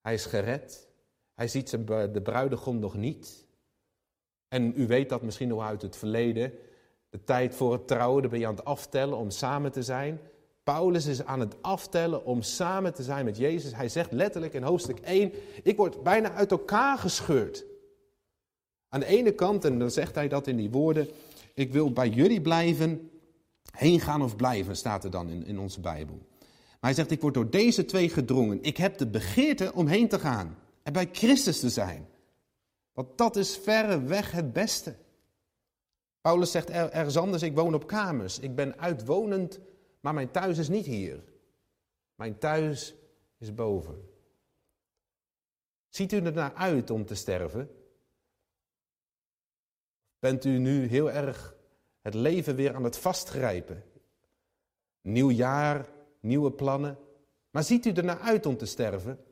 Hij 0.00 0.14
is 0.14 0.26
gered. 0.26 0.88
Hij 1.34 1.48
ziet 1.48 1.68
zijn, 1.68 1.84
de 1.86 2.22
bruidegom 2.22 2.78
nog 2.78 2.94
niet. 2.94 3.46
En 4.48 4.72
u 4.76 4.86
weet 4.86 5.08
dat 5.08 5.22
misschien 5.22 5.48
nog 5.48 5.62
uit 5.62 5.82
het 5.82 5.96
verleden. 5.96 6.52
De 7.10 7.24
tijd 7.24 7.54
voor 7.54 7.72
het 7.72 7.86
trouwen, 7.86 8.22
daar 8.22 8.30
ben 8.30 8.40
je 8.40 8.46
aan 8.46 8.54
het 8.54 8.64
aftellen 8.64 9.16
om 9.16 9.30
samen 9.30 9.72
te 9.72 9.82
zijn. 9.82 10.20
Paulus 10.62 11.06
is 11.06 11.24
aan 11.24 11.40
het 11.40 11.62
aftellen 11.62 12.24
om 12.24 12.42
samen 12.42 12.94
te 12.94 13.02
zijn 13.02 13.24
met 13.24 13.36
Jezus. 13.36 13.74
Hij 13.74 13.88
zegt 13.88 14.12
letterlijk 14.12 14.52
in 14.52 14.62
hoofdstuk 14.62 14.98
1, 14.98 15.32
ik 15.62 15.76
word 15.76 16.02
bijna 16.02 16.32
uit 16.32 16.50
elkaar 16.50 16.98
gescheurd. 16.98 17.64
Aan 18.88 19.00
de 19.00 19.06
ene 19.06 19.32
kant, 19.32 19.64
en 19.64 19.78
dan 19.78 19.90
zegt 19.90 20.14
hij 20.14 20.28
dat 20.28 20.46
in 20.46 20.56
die 20.56 20.70
woorden, 20.70 21.08
ik 21.54 21.72
wil 21.72 21.92
bij 21.92 22.08
jullie 22.08 22.40
blijven, 22.40 23.10
heen 23.70 24.00
gaan 24.00 24.22
of 24.22 24.36
blijven, 24.36 24.76
staat 24.76 25.04
er 25.04 25.10
dan 25.10 25.28
in, 25.28 25.46
in 25.46 25.58
onze 25.58 25.80
Bijbel. 25.80 26.26
Maar 26.80 26.90
hij 26.90 26.94
zegt, 26.94 27.10
ik 27.10 27.20
word 27.20 27.34
door 27.34 27.50
deze 27.50 27.84
twee 27.84 28.08
gedrongen. 28.08 28.62
Ik 28.62 28.76
heb 28.76 28.98
de 28.98 29.06
begeerte 29.06 29.72
om 29.74 29.86
heen 29.86 30.08
te 30.08 30.18
gaan 30.18 30.58
en 30.82 30.92
bij 30.92 31.08
Christus 31.12 31.60
te 31.60 31.70
zijn. 31.70 32.08
Want 32.92 33.18
dat 33.18 33.36
is 33.36 33.56
verreweg 33.56 34.30
het 34.30 34.52
beste. 34.52 34.96
Paulus 36.20 36.50
zegt 36.50 36.70
ergens 36.70 37.16
anders, 37.16 37.42
ik 37.42 37.54
woon 37.54 37.74
op 37.74 37.86
kamers. 37.86 38.38
Ik 38.38 38.54
ben 38.54 38.78
uitwonend, 38.78 39.60
maar 40.00 40.14
mijn 40.14 40.30
thuis 40.30 40.58
is 40.58 40.68
niet 40.68 40.86
hier. 40.86 41.22
Mijn 42.14 42.38
thuis 42.38 42.94
is 43.38 43.54
boven. 43.54 44.08
Ziet 45.88 46.12
u 46.12 46.16
er 46.16 46.32
naar 46.32 46.54
uit 46.54 46.90
om 46.90 47.04
te 47.04 47.14
sterven? 47.14 47.70
Bent 50.18 50.44
u 50.44 50.58
nu 50.58 50.86
heel 50.86 51.10
erg 51.10 51.56
het 52.00 52.14
leven 52.14 52.54
weer 52.54 52.74
aan 52.74 52.84
het 52.84 52.96
vastgrijpen? 52.96 53.84
Nieuw 55.00 55.30
jaar, 55.30 55.88
nieuwe 56.20 56.52
plannen. 56.52 56.98
Maar 57.50 57.64
ziet 57.64 57.86
u 57.86 57.92
er 57.92 58.04
naar 58.04 58.20
uit 58.20 58.46
om 58.46 58.56
te 58.56 58.66
sterven? 58.66 59.24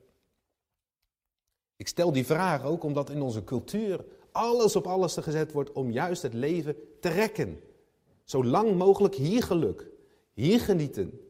Ik 1.76 1.88
stel 1.88 2.12
die 2.12 2.26
vraag 2.26 2.64
ook 2.64 2.82
omdat 2.82 3.10
in 3.10 3.22
onze 3.22 3.44
cultuur 3.44 4.04
alles 4.32 4.76
op 4.76 4.86
alles 4.86 5.16
gezet 5.16 5.52
wordt 5.52 5.72
om 5.72 5.90
juist 5.90 6.22
het 6.22 6.34
leven 6.34 6.76
te 7.00 7.08
rekken. 7.08 7.60
Zo 8.24 8.44
lang 8.44 8.76
mogelijk 8.76 9.14
hier 9.14 9.42
geluk, 9.42 9.90
hier 10.32 10.60
genieten. 10.60 11.20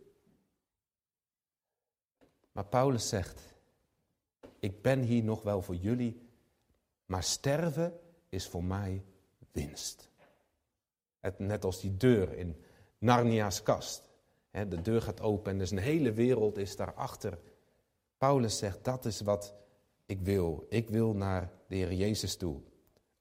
Maar 2.52 2.66
Paulus 2.66 3.08
zegt, 3.08 3.40
ik 4.58 4.82
ben 4.82 5.00
hier 5.00 5.24
nog 5.24 5.42
wel 5.42 5.62
voor 5.62 5.74
jullie, 5.74 6.20
maar 7.06 7.22
sterven 7.22 8.00
is 8.28 8.48
voor 8.48 8.64
mij 8.64 9.04
Het, 11.20 11.38
net 11.38 11.64
als 11.64 11.80
die 11.80 11.96
deur 11.96 12.32
in 12.32 12.56
Narnia's 12.98 13.62
kast. 13.62 14.02
de 14.50 14.82
deur 14.82 15.02
gaat 15.02 15.20
open 15.20 15.52
en 15.52 15.58
dus 15.58 15.70
een 15.70 15.78
hele 15.78 16.12
wereld 16.12 16.58
is 16.58 16.76
daarachter. 16.76 17.38
Paulus 18.18 18.58
zegt, 18.58 18.84
dat 18.84 19.04
is 19.04 19.20
wat 19.20 19.54
ik 20.06 20.20
wil. 20.20 20.66
Ik 20.68 20.88
wil 20.88 21.14
naar 21.14 21.50
de 21.68 21.76
Heer 21.76 21.92
Jezus 21.92 22.36
toe. 22.36 22.60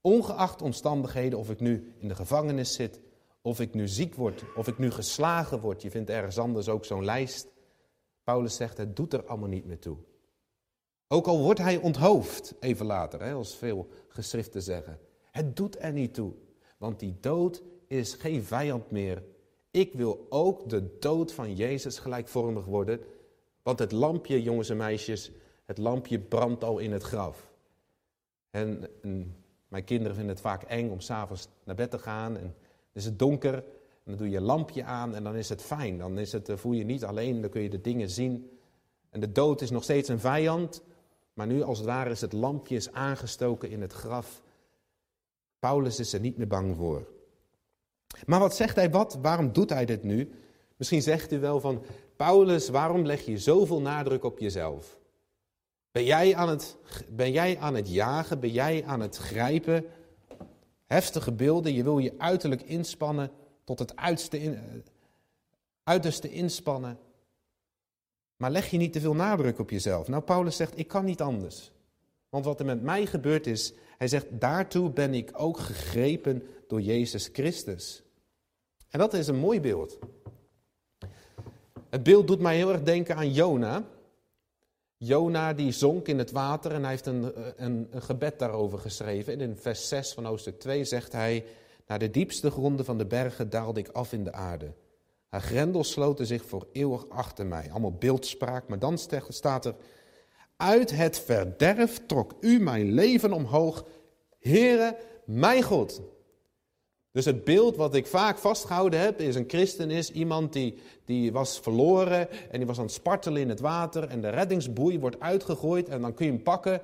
Ongeacht 0.01 0.61
omstandigheden, 0.61 1.39
of 1.39 1.49
ik 1.49 1.59
nu 1.59 1.93
in 1.97 2.07
de 2.07 2.15
gevangenis 2.15 2.73
zit, 2.73 2.99
of 3.41 3.59
ik 3.59 3.73
nu 3.73 3.87
ziek 3.87 4.15
word, 4.15 4.43
of 4.55 4.67
ik 4.67 4.77
nu 4.77 4.91
geslagen 4.91 5.59
word. 5.59 5.81
Je 5.81 5.91
vindt 5.91 6.09
ergens 6.09 6.37
anders 6.37 6.69
ook 6.69 6.85
zo'n 6.85 7.05
lijst. 7.05 7.47
Paulus 8.23 8.55
zegt, 8.55 8.77
het 8.77 8.95
doet 8.95 9.13
er 9.13 9.25
allemaal 9.25 9.49
niet 9.49 9.65
meer 9.65 9.79
toe. 9.79 9.97
Ook 11.07 11.27
al 11.27 11.41
wordt 11.41 11.59
hij 11.59 11.77
onthoofd, 11.77 12.55
even 12.59 12.85
later, 12.85 13.21
hè, 13.21 13.33
als 13.33 13.55
veel 13.55 13.87
geschriften 14.07 14.61
zeggen. 14.61 14.99
Het 15.35 15.55
doet 15.55 15.79
er 15.79 15.91
niet 15.91 16.13
toe, 16.13 16.33
want 16.77 16.99
die 16.99 17.15
dood 17.19 17.63
is 17.87 18.13
geen 18.13 18.43
vijand 18.43 18.91
meer. 18.91 19.23
Ik 19.71 19.93
wil 19.93 20.25
ook 20.29 20.69
de 20.69 20.97
dood 20.99 21.33
van 21.33 21.55
Jezus 21.55 21.99
gelijkvormig 21.99 22.65
worden, 22.65 22.99
want 23.63 23.79
het 23.79 23.91
lampje, 23.91 24.41
jongens 24.41 24.69
en 24.69 24.77
meisjes, 24.77 25.31
het 25.65 25.77
lampje 25.77 26.19
brandt 26.19 26.63
al 26.63 26.77
in 26.77 26.91
het 26.91 27.03
graf. 27.03 27.53
En, 28.49 28.87
mijn 29.67 29.83
kinderen 29.83 30.15
vinden 30.15 30.33
het 30.33 30.43
vaak 30.43 30.63
eng 30.63 30.89
om 30.89 30.99
s'avonds 30.99 31.47
naar 31.63 31.75
bed 31.75 31.91
te 31.91 31.99
gaan. 31.99 32.37
En 32.37 32.43
dan 32.43 32.53
is 32.93 33.05
het 33.05 33.19
donker. 33.19 33.53
En 33.53 33.63
dan 34.03 34.15
doe 34.15 34.29
je 34.29 34.37
een 34.37 34.43
lampje 34.43 34.83
aan 34.83 35.15
en 35.15 35.23
dan 35.23 35.35
is 35.35 35.49
het 35.49 35.61
fijn. 35.61 35.97
Dan 35.97 36.17
is 36.17 36.31
het, 36.31 36.51
voel 36.53 36.73
je 36.73 36.83
niet 36.83 37.03
alleen, 37.03 37.41
dan 37.41 37.49
kun 37.49 37.61
je 37.61 37.69
de 37.69 37.81
dingen 37.81 38.09
zien. 38.09 38.59
En 39.09 39.19
de 39.19 39.31
dood 39.31 39.61
is 39.61 39.69
nog 39.69 39.83
steeds 39.83 40.09
een 40.09 40.19
vijand. 40.19 40.83
Maar 41.33 41.47
nu 41.47 41.61
als 41.61 41.77
het 41.77 41.87
ware 41.87 42.09
is 42.09 42.21
het 42.21 42.33
lampje 42.33 42.75
is 42.75 42.91
aangestoken 42.91 43.69
in 43.69 43.81
het 43.81 43.93
graf. 43.93 44.43
Paulus 45.65 45.99
is 45.99 46.13
er 46.13 46.19
niet 46.19 46.37
meer 46.37 46.47
bang 46.47 46.75
voor. 46.75 47.07
Maar 48.25 48.39
wat 48.39 48.55
zegt 48.55 48.75
hij 48.75 48.89
wat? 48.89 49.17
Waarom 49.21 49.53
doet 49.53 49.69
hij 49.69 49.85
dit 49.85 50.03
nu? 50.03 50.31
Misschien 50.77 51.01
zegt 51.01 51.31
u 51.31 51.39
wel 51.39 51.59
van, 51.59 51.83
Paulus, 52.15 52.69
waarom 52.69 53.05
leg 53.05 53.21
je 53.21 53.37
zoveel 53.37 53.81
nadruk 53.81 54.23
op 54.23 54.39
jezelf? 54.39 54.97
Ben 55.91 56.03
jij 56.03 56.35
aan 56.35 56.49
het, 56.49 56.77
ben 57.09 57.31
jij 57.31 57.57
aan 57.57 57.75
het 57.75 57.89
jagen? 57.89 58.39
Ben 58.39 58.51
jij 58.51 58.83
aan 58.85 58.99
het 58.99 59.17
grijpen? 59.17 59.85
Heftige 60.85 61.31
beelden, 61.31 61.73
je 61.73 61.83
wil 61.83 61.97
je 61.97 62.13
uiterlijk 62.17 62.61
inspannen 62.61 63.31
tot 63.63 63.79
het 63.79 63.95
uiterste, 63.95 64.59
uiterste 65.83 66.31
inspannen. 66.31 66.97
Maar 68.37 68.51
leg 68.51 68.69
je 68.69 68.77
niet 68.77 68.93
te 68.93 68.99
veel 68.99 69.15
nadruk 69.15 69.59
op 69.59 69.69
jezelf. 69.69 70.07
Nou, 70.07 70.23
Paulus 70.23 70.55
zegt, 70.55 70.77
ik 70.77 70.87
kan 70.87 71.05
niet 71.05 71.21
anders. 71.21 71.71
Want 72.35 72.47
wat 72.47 72.59
er 72.59 72.65
met 72.65 72.81
mij 72.81 73.05
gebeurd 73.05 73.47
is, 73.47 73.73
hij 73.97 74.07
zegt, 74.07 74.25
daartoe 74.29 74.89
ben 74.89 75.13
ik 75.13 75.31
ook 75.33 75.59
gegrepen 75.59 76.43
door 76.67 76.81
Jezus 76.81 77.29
Christus. 77.33 78.03
En 78.89 78.99
dat 78.99 79.13
is 79.13 79.27
een 79.27 79.35
mooi 79.35 79.61
beeld. 79.61 79.97
Het 81.89 82.03
beeld 82.03 82.27
doet 82.27 82.39
mij 82.39 82.55
heel 82.55 82.71
erg 82.71 82.81
denken 82.81 83.15
aan 83.15 83.31
Jona. 83.31 83.83
Jona 84.97 85.53
die 85.53 85.71
zonk 85.71 86.07
in 86.07 86.17
het 86.17 86.31
water 86.31 86.71
en 86.71 86.81
hij 86.81 86.89
heeft 86.89 87.05
een, 87.05 87.31
een, 87.63 87.87
gebed 87.91 88.39
daarover 88.39 88.79
geschreven. 88.79 89.33
En 89.33 89.41
in 89.41 89.57
vers 89.57 89.87
6 89.87 90.13
van 90.13 90.25
hoofdstuk 90.25 90.59
2 90.59 90.83
zegt 90.83 91.11
hij, 91.11 91.45
naar 91.87 91.99
de 91.99 92.11
diepste 92.11 92.51
gronden 92.51 92.85
van 92.85 92.97
de 92.97 93.05
bergen 93.05 93.49
daalde 93.49 93.79
ik 93.79 93.87
af 93.87 94.13
in 94.13 94.23
de 94.23 94.33
aarde. 94.33 94.73
Haar 95.27 95.41
grendels 95.41 95.91
sloten 95.91 96.25
zich 96.25 96.45
voor 96.45 96.67
eeuwig 96.71 97.09
achter 97.09 97.45
mij. 97.45 97.71
Allemaal 97.71 97.95
beeldspraak, 97.95 98.67
maar 98.67 98.79
dan 98.79 98.97
staat 99.29 99.65
er, 99.65 99.75
uit 100.57 100.91
het 100.91 101.19
verderf 101.19 102.05
trok 102.05 102.33
u 102.39 102.59
mijn 102.59 102.91
leven 102.91 103.33
omhoog, 103.33 103.85
Heere, 104.39 104.97
mijn 105.25 105.63
God. 105.63 106.01
Dus 107.11 107.25
het 107.25 107.43
beeld 107.43 107.75
wat 107.75 107.95
ik 107.95 108.07
vaak 108.07 108.37
vastgehouden 108.37 108.99
heb, 108.99 109.19
is 109.19 109.35
een 109.35 109.45
christen 109.47 109.91
is 109.91 110.11
iemand 110.11 110.53
die, 110.53 110.77
die 111.05 111.31
was 111.31 111.59
verloren 111.59 112.29
en 112.51 112.57
die 112.57 112.65
was 112.65 112.77
aan 112.77 112.83
het 112.83 112.93
spartelen 112.93 113.41
in 113.41 113.49
het 113.49 113.59
water 113.59 114.07
en 114.07 114.21
de 114.21 114.29
reddingsboei 114.29 114.99
wordt 114.99 115.19
uitgegooid 115.19 115.89
en 115.89 116.01
dan 116.01 116.13
kun 116.13 116.25
je 116.25 116.31
hem 116.31 116.43
pakken. 116.43 116.81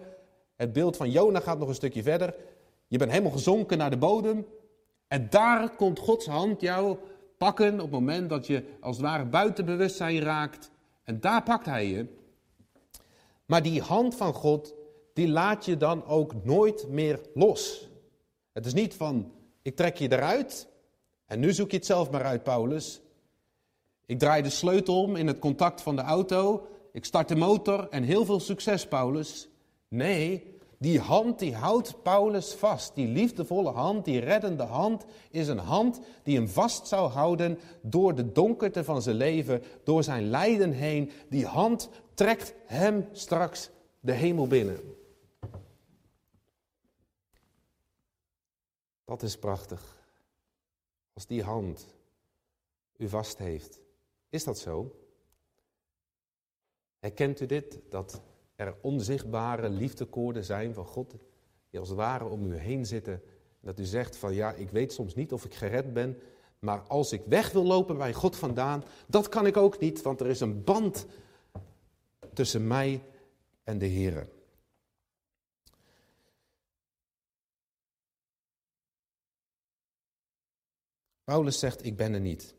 Het 0.55 0.73
beeld 0.73 0.97
van 0.97 1.11
Jona 1.11 1.39
gaat 1.39 1.59
nog 1.59 1.67
een 1.67 1.75
stukje 1.75 2.03
verder. 2.03 2.35
Je 2.87 2.97
bent 2.97 3.11
helemaal 3.11 3.31
gezonken 3.31 3.77
naar 3.77 3.89
de 3.89 3.97
bodem 3.97 4.45
en 5.07 5.27
daar 5.29 5.75
komt 5.75 5.99
Gods 5.99 6.25
hand 6.25 6.61
jou 6.61 6.97
pakken 7.37 7.73
op 7.73 7.79
het 7.79 7.91
moment 7.91 8.29
dat 8.29 8.47
je 8.47 8.63
als 8.79 8.97
het 8.97 9.05
ware 9.05 9.25
buiten 9.25 9.65
bewustzijn 9.65 10.19
raakt 10.19 10.71
en 11.03 11.19
daar 11.19 11.43
pakt 11.43 11.65
hij 11.65 11.87
je. 11.87 12.05
Maar 13.51 13.63
die 13.63 13.81
hand 13.81 14.15
van 14.15 14.33
God, 14.33 14.73
die 15.13 15.27
laat 15.27 15.65
je 15.65 15.77
dan 15.77 16.05
ook 16.05 16.43
nooit 16.43 16.87
meer 16.87 17.19
los. 17.33 17.87
Het 18.51 18.65
is 18.65 18.73
niet 18.73 18.93
van 18.93 19.31
ik 19.61 19.75
trek 19.75 19.97
je 19.97 20.11
eruit. 20.11 20.67
En 21.25 21.39
nu 21.39 21.53
zoek 21.53 21.71
je 21.71 21.77
het 21.77 21.85
zelf 21.85 22.11
maar 22.11 22.23
uit, 22.23 22.43
Paulus. 22.43 23.01
Ik 24.05 24.19
draai 24.19 24.41
de 24.41 24.49
sleutel 24.49 25.01
om 25.01 25.15
in 25.15 25.27
het 25.27 25.39
contact 25.39 25.81
van 25.81 25.95
de 25.95 26.01
auto. 26.01 26.67
Ik 26.91 27.05
start 27.05 27.27
de 27.27 27.35
motor 27.35 27.87
en 27.89 28.03
heel 28.03 28.25
veel 28.25 28.39
succes, 28.39 28.87
Paulus. 28.87 29.49
Nee, 29.87 30.57
die 30.81 30.99
hand 30.99 31.39
die 31.39 31.55
houdt 31.55 32.03
Paulus 32.03 32.53
vast. 32.53 32.95
Die 32.95 33.07
liefdevolle 33.07 33.69
hand, 33.69 34.05
die 34.05 34.19
reddende 34.19 34.63
hand, 34.63 35.05
is 35.29 35.47
een 35.47 35.57
hand 35.57 35.99
die 36.23 36.35
hem 36.35 36.47
vast 36.47 36.87
zou 36.87 37.09
houden 37.09 37.59
door 37.81 38.15
de 38.15 38.31
donkerte 38.31 38.83
van 38.83 39.01
zijn 39.01 39.15
leven, 39.15 39.63
door 39.83 40.03
zijn 40.03 40.29
lijden 40.29 40.71
heen. 40.71 41.11
Die 41.29 41.45
hand 41.45 41.89
trekt 42.13 42.53
hem 42.65 43.07
straks 43.11 43.69
de 43.99 44.11
hemel 44.11 44.47
binnen. 44.47 44.79
Dat 49.05 49.23
is 49.23 49.37
prachtig. 49.37 49.97
Als 51.13 51.25
die 51.25 51.43
hand 51.43 51.85
u 52.97 53.09
vast 53.09 53.37
heeft. 53.37 53.81
Is 54.29 54.43
dat 54.43 54.59
zo? 54.59 54.95
Herkent 56.99 57.39
u 57.41 57.45
dit? 57.45 57.79
Dat 57.89 58.21
er 58.61 58.75
onzichtbare 58.81 59.69
liefdekoorden 59.69 60.43
zijn 60.43 60.73
van 60.73 60.85
God, 60.85 61.15
die 61.69 61.79
als 61.79 61.89
het 61.89 61.97
ware 61.97 62.25
om 62.25 62.51
u 62.51 62.55
heen 62.55 62.85
zitten. 62.85 63.21
Dat 63.59 63.79
u 63.79 63.83
zegt 63.83 64.17
van 64.17 64.33
ja, 64.33 64.53
ik 64.53 64.69
weet 64.69 64.93
soms 64.93 65.15
niet 65.15 65.33
of 65.33 65.45
ik 65.45 65.53
gered 65.53 65.93
ben, 65.93 66.17
maar 66.59 66.79
als 66.79 67.11
ik 67.11 67.21
weg 67.25 67.51
wil 67.51 67.63
lopen 67.63 67.97
bij 67.97 68.13
God 68.13 68.35
vandaan, 68.35 68.83
dat 69.07 69.29
kan 69.29 69.45
ik 69.45 69.57
ook 69.57 69.79
niet, 69.79 70.01
want 70.01 70.19
er 70.19 70.27
is 70.27 70.39
een 70.39 70.63
band 70.63 71.05
tussen 72.33 72.67
mij 72.67 73.03
en 73.63 73.77
de 73.77 73.85
Heer. 73.85 74.27
Paulus 81.23 81.59
zegt, 81.59 81.85
ik 81.85 81.95
ben 81.95 82.13
er 82.13 82.19
niet. 82.19 82.55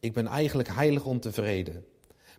Ik 0.00 0.12
ben 0.12 0.26
eigenlijk 0.26 0.68
heilig 0.68 1.04
ontevreden. 1.04 1.86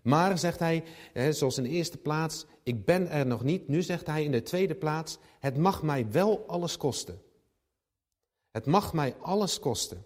Maar, 0.02 0.38
zegt 0.38 0.60
hij, 0.60 0.84
zoals 1.30 1.58
in 1.58 1.64
de 1.64 1.70
eerste 1.70 1.98
plaats, 1.98 2.46
ik 2.64 2.86
ben 2.86 3.10
er 3.10 3.26
nog 3.26 3.44
niet. 3.44 3.68
Nu 3.68 3.82
zegt 3.82 4.08
hij 4.08 4.24
in 4.24 4.32
de 4.32 4.42
tweede 4.42 4.76
plaats, 4.76 5.18
het 5.40 5.58
mag 5.58 5.84
mij 5.84 6.12
wel 6.12 6.44
alles 6.48 6.78
kosten. 6.78 7.22
Het 8.52 8.66
mag 8.66 8.94
mij 8.94 9.16
alles 9.20 9.60
kosten. 9.60 10.06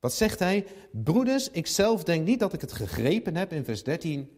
Wat 0.00 0.12
zegt 0.12 0.38
hij? 0.38 0.66
Broeders, 0.90 1.50
ik 1.50 1.66
zelf 1.66 2.04
denk 2.04 2.26
niet 2.26 2.40
dat 2.40 2.52
ik 2.52 2.60
het 2.60 2.72
gegrepen 2.72 3.36
heb 3.36 3.52
in 3.52 3.64
vers 3.64 3.82
13. 3.82 4.30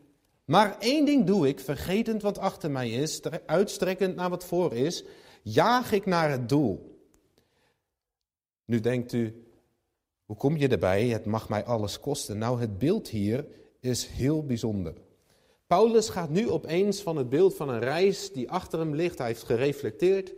Maar 0.44 0.78
één 0.78 1.04
ding 1.04 1.26
doe 1.26 1.48
ik, 1.48 1.60
vergetend 1.60 2.22
wat 2.22 2.38
achter 2.38 2.70
mij 2.70 2.90
is, 2.90 3.22
uitstrekkend 3.46 4.16
naar 4.16 4.30
wat 4.30 4.44
voor 4.44 4.74
is, 4.74 5.04
jaag 5.42 5.92
ik 5.92 6.06
naar 6.06 6.30
het 6.30 6.48
doel. 6.48 7.00
Nu 8.64 8.80
denkt 8.80 9.12
u, 9.12 9.46
hoe 10.24 10.36
kom 10.36 10.56
je 10.56 10.68
erbij? 10.68 11.08
Het 11.08 11.24
mag 11.24 11.48
mij 11.48 11.64
alles 11.64 12.00
kosten. 12.00 12.38
Nou, 12.38 12.60
het 12.60 12.78
beeld 12.78 13.08
hier 13.08 13.46
is 13.88 14.06
heel 14.06 14.46
bijzonder. 14.46 14.94
Paulus 15.66 16.08
gaat 16.08 16.30
nu 16.30 16.50
opeens 16.50 17.02
van 17.02 17.16
het 17.16 17.28
beeld 17.28 17.56
van 17.56 17.68
een 17.68 17.80
reis 17.80 18.32
die 18.32 18.50
achter 18.50 18.78
hem 18.78 18.94
ligt, 18.94 19.18
hij 19.18 19.26
heeft 19.26 19.42
gereflecteerd, 19.42 20.34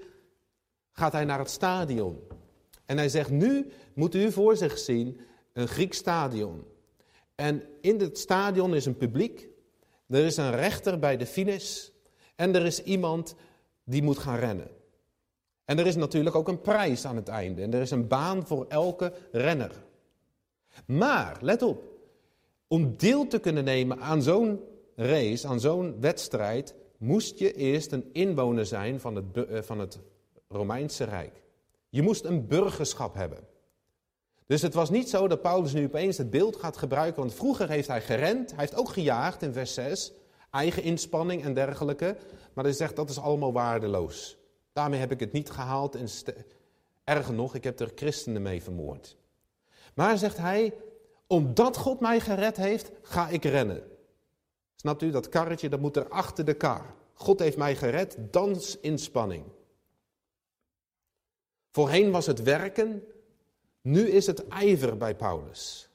gaat 0.93 1.13
hij 1.13 1.25
naar 1.25 1.39
het 1.39 1.51
stadion. 1.51 2.19
En 2.87 2.97
hij 2.97 3.09
zegt, 3.09 3.31
nu 3.31 3.71
moet 3.95 4.15
u 4.15 4.33
voor 4.33 4.57
zich 4.57 4.79
zien 4.79 5.21
een 5.53 5.69
Grieks 5.69 5.97
stadion. 5.97 6.65
En 7.35 7.63
in 7.81 8.01
het 8.01 8.19
stadion 8.19 8.75
is 8.75 8.87
een 8.87 8.97
publiek, 8.97 9.49
er 10.07 10.25
is 10.25 10.37
een 10.37 10.57
rechter 10.57 10.99
bij 10.99 11.17
de 11.17 11.27
finish 11.27 11.89
en 12.37 12.55
er 12.55 12.67
is 12.67 12.83
iemand 12.83 13.35
die 13.85 14.03
moet 14.03 14.19
gaan 14.19 14.39
rennen. 14.39 14.71
En 15.65 15.79
er 15.79 15.87
is 15.87 15.97
natuurlijk 15.97 16.37
ook 16.37 16.49
een 16.49 16.61
prijs 16.61 17.05
aan 17.05 17.17
het 17.17 17.29
einde. 17.29 17.63
En 17.63 17.75
er 17.75 17.81
is 17.81 17.91
een 17.91 18.09
baan 18.09 18.47
voor 18.47 18.67
elke 18.69 19.13
renner. 19.33 19.85
Maar, 20.87 21.39
let 21.41 21.63
op, 21.63 21.90
om 22.73 22.97
deel 22.97 23.27
te 23.27 23.39
kunnen 23.39 23.65
nemen 23.65 24.01
aan 24.01 24.23
zo'n 24.23 24.61
race, 24.95 25.49
aan 25.49 25.61
zo'n 25.61 26.01
wedstrijd, 26.01 26.75
moest 26.99 27.39
je 27.39 27.55
eerst 27.55 27.93
een 27.93 28.11
inwoner 28.13 28.67
zijn 28.67 29.01
van 29.01 29.15
het, 29.15 29.25
eh, 29.49 29.63
van 29.63 29.79
het 29.79 29.99
Romeinse 30.49 31.05
Rijk. 31.05 31.43
Je 31.89 32.03
moest 32.03 32.25
een 32.25 32.47
burgerschap 32.47 33.15
hebben. 33.15 33.39
Dus 34.47 34.63
het 34.63 34.75
was 34.75 34.91
niet 34.91 35.09
zo 35.09 35.29
dat 35.29 35.43
Paulus 35.43 35.73
nu 35.73 35.85
opeens 35.85 36.19
het 36.19 36.31
beeld 36.31 36.57
gaat 36.57 36.77
gebruiken, 36.77 37.21
want 37.21 37.35
vroeger 37.35 37.69
heeft 37.69 37.89
hij 37.89 38.01
gerend, 38.01 38.51
hij 38.51 38.61
heeft 38.61 38.77
ook 38.77 38.89
gejaagd 38.89 39.43
in 39.43 39.53
vers 39.53 39.75
6, 39.75 40.13
eigen 40.51 40.83
inspanning 40.83 41.45
en 41.45 41.55
dergelijke, 41.55 42.17
maar 42.55 42.65
hij 42.65 42.73
zegt 42.73 42.97
dat 42.97 43.11
is 43.11 43.19
allemaal 43.19 43.53
waardeloos. 43.53 44.39
Daarmee 44.73 45.01
heb 45.01 45.11
ik 45.11 45.21
het 45.21 45.33
niet 45.33 45.51
gehaald 45.51 45.95
en 45.95 46.09
erger 47.05 47.35
nog, 47.35 47.55
ik 47.55 47.65
heb 47.65 47.81
er 47.81 47.93
christenen 47.95 48.43
mee 48.43 48.63
vermoord. 48.63 49.17
Maar 49.95 50.19
zegt 50.19 50.37
hij, 50.37 50.75
omdat 51.31 51.77
God 51.77 52.01
mij 52.01 52.21
gered 52.21 52.57
heeft, 52.57 52.91
ga 53.03 53.29
ik 53.29 53.45
rennen. 53.45 53.83
Snapt 54.75 55.03
u, 55.03 55.11
dat 55.11 55.29
karretje 55.29 55.69
dat 55.69 55.81
moet 55.81 55.97
er 55.97 56.09
achter 56.09 56.45
de 56.45 56.55
kar. 56.55 56.95
God 57.15 57.39
heeft 57.39 57.57
mij 57.57 57.77
gered, 57.77 58.17
dans 58.31 58.81
inspanning. 58.81 59.45
Voorheen 61.71 62.11
was 62.11 62.27
het 62.27 62.43
werken, 62.43 63.05
nu 63.81 64.09
is 64.09 64.27
het 64.27 64.49
ijver 64.49 64.97
bij 64.97 65.17
Paulus. 65.17 65.89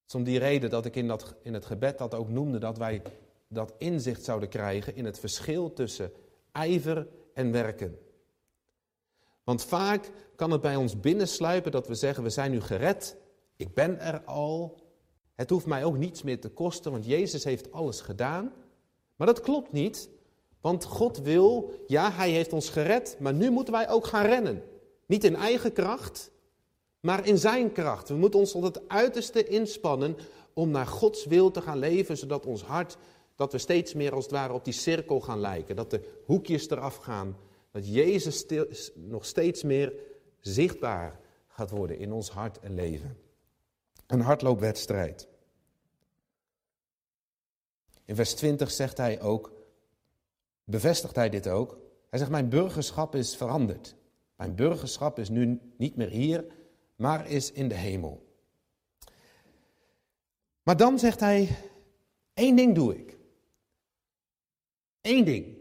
Het 0.00 0.08
is 0.08 0.14
om 0.14 0.24
die 0.24 0.38
reden 0.38 0.70
dat 0.70 0.84
ik 0.84 0.96
in, 0.96 1.08
dat, 1.08 1.34
in 1.42 1.54
het 1.54 1.66
gebed 1.66 1.98
dat 1.98 2.14
ook 2.14 2.28
noemde, 2.28 2.58
dat 2.58 2.78
wij 2.78 3.02
dat 3.48 3.74
inzicht 3.78 4.24
zouden 4.24 4.48
krijgen 4.48 4.94
in 4.94 5.04
het 5.04 5.18
verschil 5.18 5.72
tussen 5.72 6.12
ijver 6.52 7.08
en 7.34 7.52
werken. 7.52 7.98
Want 9.44 9.64
vaak 9.64 10.10
kan 10.36 10.50
het 10.50 10.60
bij 10.60 10.76
ons 10.76 11.00
binnensluipen 11.00 11.72
dat 11.72 11.86
we 11.88 11.94
zeggen, 11.94 12.22
we 12.22 12.30
zijn 12.30 12.50
nu 12.50 12.60
gered, 12.60 13.16
ik 13.56 13.74
ben 13.74 14.00
er 14.00 14.24
al, 14.24 14.78
het 15.34 15.50
hoeft 15.50 15.66
mij 15.66 15.84
ook 15.84 15.98
niets 15.98 16.22
meer 16.22 16.40
te 16.40 16.48
kosten, 16.48 16.92
want 16.92 17.06
Jezus 17.06 17.44
heeft 17.44 17.72
alles 17.72 18.00
gedaan. 18.00 18.52
Maar 19.16 19.26
dat 19.26 19.40
klopt 19.40 19.72
niet, 19.72 20.08
Want 20.66 20.84
God 20.84 21.18
wil, 21.18 21.70
ja, 21.86 22.12
Hij 22.12 22.30
heeft 22.30 22.52
ons 22.52 22.68
gered, 22.68 23.16
maar 23.20 23.34
nu 23.34 23.50
moeten 23.50 23.72
wij 23.74 23.88
ook 23.88 24.06
gaan 24.06 24.26
rennen. 24.26 24.62
Niet 25.06 25.24
in 25.24 25.36
eigen 25.36 25.72
kracht, 25.72 26.30
maar 27.00 27.26
in 27.26 27.38
Zijn 27.38 27.72
kracht. 27.72 28.08
We 28.08 28.14
moeten 28.14 28.40
ons 28.40 28.50
tot 28.50 28.62
het 28.62 28.88
uiterste 28.88 29.44
inspannen 29.44 30.16
om 30.52 30.70
naar 30.70 30.86
Gods 30.86 31.24
wil 31.24 31.50
te 31.50 31.60
gaan 31.60 31.78
leven, 31.78 32.16
zodat 32.16 32.46
ons 32.46 32.62
hart, 32.62 32.96
dat 33.36 33.52
we 33.52 33.58
steeds 33.58 33.94
meer 33.94 34.12
als 34.14 34.24
het 34.24 34.32
ware 34.32 34.52
op 34.52 34.64
die 34.64 34.72
cirkel 34.72 35.20
gaan 35.20 35.40
lijken. 35.40 35.76
Dat 35.76 35.90
de 35.90 36.00
hoekjes 36.24 36.70
eraf 36.70 36.96
gaan. 36.96 37.36
Dat 37.72 37.88
Jezus 37.88 38.46
nog 38.94 39.24
steeds 39.24 39.62
meer 39.62 39.92
zichtbaar 40.40 41.20
gaat 41.48 41.70
worden 41.70 41.98
in 41.98 42.12
ons 42.12 42.30
hart 42.30 42.58
en 42.60 42.74
leven. 42.74 43.25
Een 44.06 44.20
hardloopwedstrijd. 44.20 45.28
In 48.04 48.14
vers 48.14 48.34
20 48.34 48.70
zegt 48.70 48.96
hij 48.96 49.20
ook, 49.20 49.52
bevestigt 50.64 51.14
hij 51.16 51.28
dit 51.28 51.48
ook. 51.48 51.78
Hij 52.10 52.18
zegt, 52.18 52.30
mijn 52.30 52.48
burgerschap 52.48 53.14
is 53.14 53.36
veranderd. 53.36 53.96
Mijn 54.36 54.54
burgerschap 54.54 55.18
is 55.18 55.28
nu 55.28 55.60
niet 55.76 55.96
meer 55.96 56.08
hier, 56.08 56.44
maar 56.96 57.28
is 57.28 57.52
in 57.52 57.68
de 57.68 57.74
hemel. 57.74 58.26
Maar 60.62 60.76
dan 60.76 60.98
zegt 60.98 61.20
hij, 61.20 61.56
één 62.34 62.56
ding 62.56 62.74
doe 62.74 62.96
ik. 62.96 63.18
Eén 65.00 65.24
ding. 65.24 65.56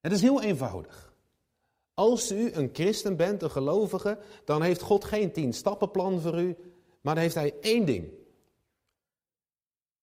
Het 0.00 0.12
is 0.12 0.20
heel 0.20 0.42
eenvoudig. 0.42 1.14
Als 1.94 2.32
u 2.32 2.52
een 2.52 2.70
christen 2.72 3.16
bent, 3.16 3.42
een 3.42 3.50
gelovige, 3.50 4.18
dan 4.44 4.62
heeft 4.62 4.80
God 4.80 5.04
geen 5.04 5.32
tien 5.32 5.52
stappenplan 5.52 6.20
voor 6.20 6.40
u, 6.40 6.56
maar 7.04 7.14
dan 7.14 7.22
heeft 7.22 7.34
hij 7.34 7.54
één 7.60 7.86
ding. 7.86 8.10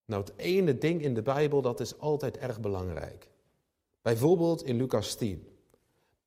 Nou, 0.06 0.24
het 0.24 0.34
ene 0.36 0.78
ding 0.78 1.02
in 1.02 1.14
de 1.14 1.22
Bijbel, 1.22 1.62
dat 1.62 1.80
is 1.80 2.00
altijd 2.00 2.38
erg 2.38 2.60
belangrijk. 2.60 3.28
Bijvoorbeeld 4.02 4.64
in 4.64 4.78
Lucas 4.78 5.16
10. 5.16 5.48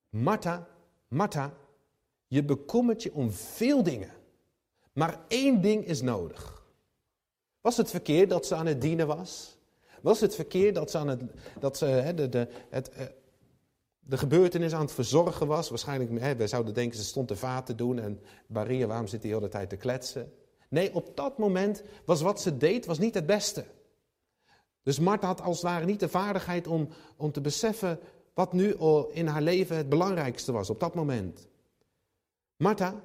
Martha, 0.09 0.69
Martha, 1.09 1.55
je 2.27 2.45
bekommert 2.45 3.03
je 3.03 3.13
om 3.13 3.31
veel 3.31 3.83
dingen, 3.83 4.11
maar 4.93 5.21
één 5.29 5.61
ding 5.61 5.85
is 5.85 6.03
nodig. 6.03 6.65
Was 7.61 7.77
het 7.77 7.91
verkeerd 7.91 8.31
dat 8.31 8.47
ze 8.47 8.55
aan 8.55 8.67
het 8.67 8.81
dienen 8.81 9.07
was? 9.07 9.59
Was 10.03 10.21
het 10.21 10.35
verkeerd 10.35 10.75
dat 10.75 10.91
ze, 10.91 10.99
aan 10.99 11.09
het, 11.09 11.23
dat 11.61 11.77
ze 11.77 12.13
de, 12.15 12.29
de, 12.29 12.49
het, 12.71 12.89
eh, 12.89 13.07
de 14.01 14.19
gebeurtenis 14.19 14.73
aan 14.73 14.81
het 14.81 14.93
verzorgen 14.93 15.47
was? 15.47 15.69
Waarschijnlijk, 15.69 16.21
hè, 16.21 16.37
wij 16.37 16.49
zouden 16.49 16.75
denken 16.75 16.99
ze 16.99 17.05
stond 17.05 17.29
de 17.29 17.37
vaat 17.37 17.67
te 17.67 17.75
doen 17.75 17.99
en 17.99 18.21
Maria, 18.47 18.87
waarom 18.87 19.07
zit 19.07 19.23
hij 19.23 19.31
de 19.31 19.37
hele 19.37 19.49
tijd 19.49 19.69
te 19.69 19.77
kletsen? 19.77 20.33
Nee, 20.75 20.95
op 20.95 21.17
dat 21.17 21.39
moment 21.39 21.83
was 22.05 22.21
wat 22.21 22.41
ze 22.41 22.57
deed 22.57 22.87
was 22.87 22.99
niet 22.99 23.15
het 23.15 23.27
beste. 23.27 23.65
Dus 24.83 24.99
Martha 24.99 25.27
had 25.27 25.41
als 25.41 25.57
het 25.57 25.65
ware 25.65 25.85
niet 25.85 26.01
de 26.01 26.09
vaardigheid 26.09 26.67
om, 26.67 26.89
om 27.17 27.33
te 27.33 27.41
beseffen 27.41 27.99
wat 28.33 28.53
nu 28.53 28.75
in 29.13 29.27
haar 29.27 29.43
leven 29.43 29.77
het 29.77 29.89
belangrijkste 29.89 30.53
was 30.53 30.71
op 30.71 30.81
dat 30.81 30.95
moment. 30.95 31.49
Martha, 32.57 33.01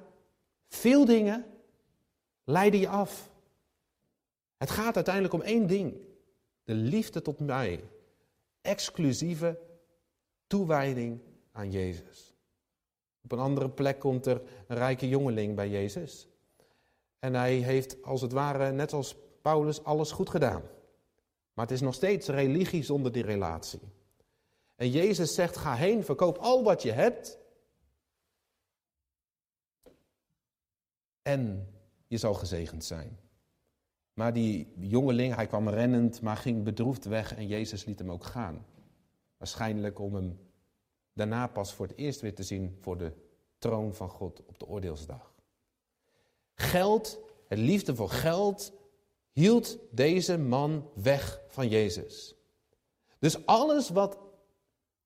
veel 0.68 1.04
dingen 1.04 1.46
leiden 2.44 2.80
je 2.80 2.88
af. 2.88 3.30
Het 4.56 4.70
gaat 4.70 4.94
uiteindelijk 4.94 5.34
om 5.34 5.42
één 5.42 5.66
ding. 5.66 5.94
De 6.64 6.74
liefde 6.74 7.22
tot 7.22 7.40
mij. 7.40 7.84
Exclusieve 8.60 9.58
toewijding 10.46 11.20
aan 11.52 11.70
Jezus. 11.70 12.34
Op 13.22 13.32
een 13.32 13.38
andere 13.38 13.70
plek 13.70 13.98
komt 13.98 14.26
er 14.26 14.42
een 14.66 14.76
rijke 14.76 15.08
jongeling 15.08 15.54
bij 15.54 15.68
Jezus. 15.68 16.29
En 17.20 17.34
hij 17.34 17.54
heeft 17.54 18.02
als 18.02 18.20
het 18.20 18.32
ware, 18.32 18.72
net 18.72 18.92
als 18.92 19.16
Paulus, 19.42 19.84
alles 19.84 20.10
goed 20.10 20.30
gedaan. 20.30 20.62
Maar 21.52 21.66
het 21.66 21.74
is 21.74 21.80
nog 21.80 21.94
steeds 21.94 22.28
religie 22.28 22.82
zonder 22.82 23.12
die 23.12 23.22
relatie. 23.22 23.80
En 24.76 24.90
Jezus 24.90 25.34
zegt: 25.34 25.56
ga 25.56 25.74
heen, 25.74 26.04
verkoop 26.04 26.38
al 26.38 26.64
wat 26.64 26.82
je 26.82 26.92
hebt. 26.92 27.38
En 31.22 31.68
je 32.06 32.16
zal 32.16 32.34
gezegend 32.34 32.84
zijn. 32.84 33.18
Maar 34.12 34.32
die 34.32 34.72
jongeling, 34.76 35.34
hij 35.34 35.46
kwam 35.46 35.68
rennend, 35.68 36.20
maar 36.22 36.36
ging 36.36 36.64
bedroefd 36.64 37.04
weg 37.04 37.34
en 37.34 37.46
Jezus 37.46 37.84
liet 37.84 37.98
hem 37.98 38.10
ook 38.10 38.24
gaan. 38.24 38.66
Waarschijnlijk 39.36 39.98
om 39.98 40.14
hem 40.14 40.38
daarna 41.12 41.46
pas 41.46 41.74
voor 41.74 41.86
het 41.86 41.96
eerst 41.96 42.20
weer 42.20 42.34
te 42.34 42.42
zien 42.42 42.76
voor 42.80 42.98
de 42.98 43.12
troon 43.58 43.94
van 43.94 44.08
God 44.08 44.44
op 44.46 44.58
de 44.58 44.66
oordeelsdag. 44.66 45.29
Geld, 46.60 47.20
het 47.48 47.58
liefde 47.58 47.94
voor 47.94 48.10
geld, 48.10 48.72
hield 49.32 49.78
deze 49.90 50.38
man 50.38 50.90
weg 50.94 51.42
van 51.48 51.68
Jezus. 51.68 52.34
Dus 53.18 53.46
alles 53.46 53.88
wat 53.88 54.18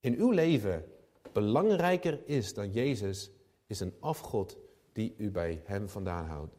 in 0.01 0.15
uw 0.15 0.31
leven 0.31 0.85
belangrijker 1.33 2.21
is 2.25 2.55
dan 2.55 2.71
Jezus, 2.73 3.31
is 3.67 3.81
een 3.81 3.95
afgod 4.01 4.59
die 4.93 5.15
u 5.17 5.31
bij 5.31 5.63
hem 5.65 5.89
vandaan 5.89 6.27
houdt. 6.27 6.55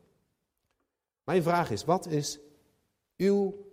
Mijn 1.23 1.43
vraag 1.43 1.71
is, 1.71 1.85
wat 1.85 2.07
is 2.07 2.39
uw 3.17 3.65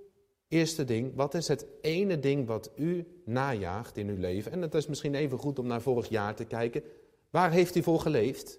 eerste 0.48 0.84
ding? 0.84 1.14
Wat 1.14 1.34
is 1.34 1.48
het 1.48 1.66
ene 1.80 2.18
ding 2.18 2.46
wat 2.46 2.70
u 2.76 3.06
najaagt 3.24 3.96
in 3.96 4.08
uw 4.08 4.18
leven? 4.18 4.52
En 4.52 4.62
het 4.62 4.74
is 4.74 4.86
misschien 4.86 5.14
even 5.14 5.38
goed 5.38 5.58
om 5.58 5.66
naar 5.66 5.82
vorig 5.82 6.08
jaar 6.08 6.34
te 6.34 6.44
kijken. 6.44 6.82
Waar 7.30 7.50
heeft 7.50 7.76
u 7.76 7.82
voor 7.82 8.00
geleefd? 8.00 8.58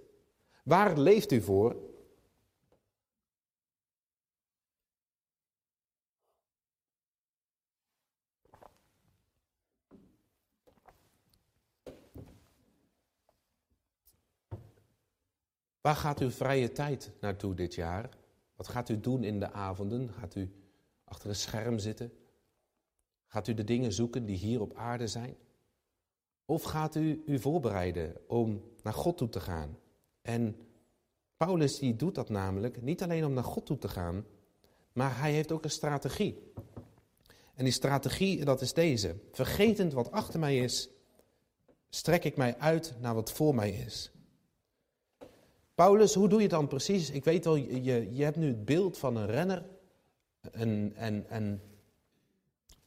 Waar 0.64 0.98
leeft 0.98 1.32
u 1.32 1.42
voor? 1.42 1.76
Waar 15.84 15.96
gaat 15.96 16.20
uw 16.20 16.30
vrije 16.30 16.72
tijd 16.72 17.12
naartoe 17.20 17.54
dit 17.54 17.76
jaar? 17.76 18.10
Wat 18.56 18.68
gaat 18.68 18.90
u 18.90 19.00
doen 19.00 19.24
in 19.24 19.40
de 19.40 19.52
avonden? 19.52 20.10
Gaat 20.14 20.36
u 20.36 20.52
achter 21.04 21.30
een 21.30 21.36
scherm 21.36 21.80
zitten? 21.80 22.14
Gaat 23.28 23.48
u 23.48 23.54
de 23.54 23.64
dingen 23.64 23.94
zoeken 23.94 24.26
die 24.26 24.38
hier 24.38 24.62
op 24.62 24.74
aarde 24.76 25.08
zijn? 25.08 25.36
Of 26.46 26.64
gaat 26.64 26.96
u 26.96 27.24
u 27.26 27.40
voorbereiden 27.40 28.16
om 28.28 28.64
naar 28.84 28.94
God 28.94 29.18
toe 29.18 29.30
te 29.30 29.40
gaan? 29.40 29.78
En 30.22 30.58
Paulus 31.38 31.80
die 31.80 31.96
doet 31.96 32.16
dat 32.16 32.30
namelijk 32.30 32.82
niet 32.82 33.04
alleen 33.04 33.26
om 33.26 33.34
naar 33.34 33.44
God 33.44 33.66
toe 33.66 33.78
te 33.78 33.90
gaan, 33.90 34.26
maar 34.94 35.20
hij 35.20 35.32
heeft 35.32 35.52
ook 35.52 35.64
een 35.64 35.70
strategie. 35.70 36.52
En 37.54 37.64
die 37.64 37.74
strategie, 37.74 38.46
dat 38.46 38.62
is 38.62 38.74
deze. 38.74 39.16
Vergetend 39.32 39.94
wat 39.94 40.12
achter 40.12 40.40
mij 40.40 40.58
is, 40.58 40.90
strek 41.90 42.24
ik 42.24 42.38
mij 42.38 42.58
uit 42.58 42.96
naar 43.00 43.16
wat 43.16 43.32
voor 43.32 43.56
mij 43.56 43.72
is. 43.72 44.12
Paulus, 45.76 46.14
hoe 46.14 46.28
doe 46.28 46.38
je 46.38 46.44
het 46.44 46.54
dan 46.54 46.68
precies? 46.68 47.10
Ik 47.10 47.24
weet 47.24 47.46
wel, 47.46 47.56
je, 47.56 48.16
je 48.16 48.24
hebt 48.24 48.38
nu 48.38 48.48
het 48.48 48.66
beeld 48.66 48.98
van 48.98 49.16
een 49.16 49.28
renner. 49.28 49.66
En, 50.52 50.94
en, 50.96 51.26
en 51.30 51.62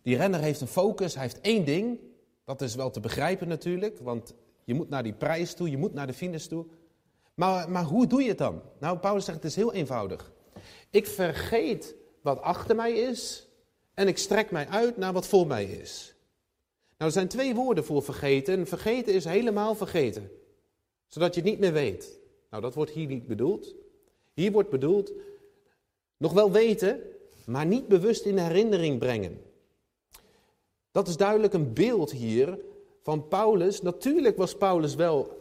die 0.02 0.16
renner 0.16 0.40
heeft 0.40 0.60
een 0.60 0.66
focus, 0.66 1.14
hij 1.14 1.22
heeft 1.22 1.40
één 1.40 1.64
ding. 1.64 2.00
Dat 2.44 2.62
is 2.62 2.74
wel 2.74 2.90
te 2.90 3.00
begrijpen 3.00 3.48
natuurlijk, 3.48 3.98
want 3.98 4.34
je 4.64 4.74
moet 4.74 4.88
naar 4.88 5.02
die 5.02 5.12
prijs 5.12 5.54
toe, 5.54 5.70
je 5.70 5.78
moet 5.78 5.94
naar 5.94 6.06
de 6.06 6.12
finish 6.12 6.46
toe. 6.46 6.66
Maar, 7.34 7.70
maar 7.70 7.84
hoe 7.84 8.06
doe 8.06 8.22
je 8.22 8.28
het 8.28 8.38
dan? 8.38 8.62
Nou, 8.78 8.98
Paulus 8.98 9.24
zegt 9.24 9.36
het 9.36 9.46
is 9.46 9.56
heel 9.56 9.72
eenvoudig. 9.72 10.32
Ik 10.90 11.06
vergeet 11.06 11.94
wat 12.22 12.40
achter 12.40 12.76
mij 12.76 12.92
is 12.92 13.48
en 13.94 14.08
ik 14.08 14.18
strek 14.18 14.50
mij 14.50 14.68
uit 14.68 14.96
naar 14.96 15.12
wat 15.12 15.26
voor 15.26 15.46
mij 15.46 15.64
is. 15.64 16.14
Nou, 16.98 17.10
er 17.10 17.16
zijn 17.16 17.28
twee 17.28 17.54
woorden 17.54 17.84
voor 17.84 18.02
vergeten. 18.02 18.66
Vergeten 18.66 19.14
is 19.14 19.24
helemaal 19.24 19.74
vergeten, 19.74 20.30
zodat 21.06 21.34
je 21.34 21.40
het 21.40 21.50
niet 21.50 21.58
meer 21.58 21.72
weet. 21.72 22.18
Nou, 22.56 22.68
dat 22.68 22.76
wordt 22.76 22.92
hier 22.92 23.06
niet 23.06 23.26
bedoeld. 23.26 23.74
Hier 24.34 24.52
wordt 24.52 24.70
bedoeld 24.70 25.12
nog 26.16 26.32
wel 26.32 26.50
weten, 26.50 27.00
maar 27.46 27.66
niet 27.66 27.88
bewust 27.88 28.24
in 28.24 28.38
herinnering 28.38 28.98
brengen. 28.98 29.40
Dat 30.90 31.08
is 31.08 31.16
duidelijk 31.16 31.52
een 31.52 31.72
beeld 31.72 32.10
hier 32.10 32.58
van 33.02 33.28
Paulus. 33.28 33.82
Natuurlijk 33.82 34.36
was 34.36 34.56
Paulus 34.56 34.94
wel 34.94 35.38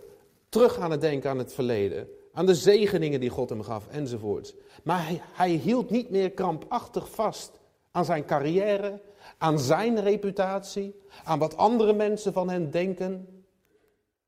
terug 0.50 0.80
aan 0.80 0.92
het 0.92 1.02
denken 1.02 1.30
aan 1.30 1.38
het 1.38 1.54
verleden, 1.54 2.10
aan 2.34 2.46
de 2.46 2.56
zegeningen 2.56 3.20
die 3.20 3.30
God 3.30 3.50
hem 3.50 3.62
gaf 3.62 3.88
enzovoorts. 3.88 4.54
Maar 4.84 5.06
hij, 5.06 5.22
hij 5.24 5.50
hield 5.50 5.90
niet 5.90 6.10
meer 6.10 6.32
krampachtig 6.32 7.10
vast 7.10 7.52
aan 7.92 8.06
zijn 8.06 8.26
carrière, 8.26 9.02
aan 9.38 9.60
zijn 9.60 10.02
reputatie, 10.02 10.96
aan 11.24 11.40
wat 11.40 11.58
andere 11.58 11.94
mensen 11.94 12.34
van 12.34 12.50
hem 12.50 12.72
denken. 12.72 13.44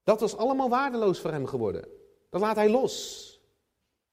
Dat 0.04 0.20
was 0.20 0.38
allemaal 0.38 0.70
waardeloos 0.70 1.20
voor 1.20 1.32
hem 1.32 1.46
geworden. 1.46 1.97
Dat 2.30 2.42
laat 2.42 2.56
hij 2.56 2.70
los. 2.70 3.26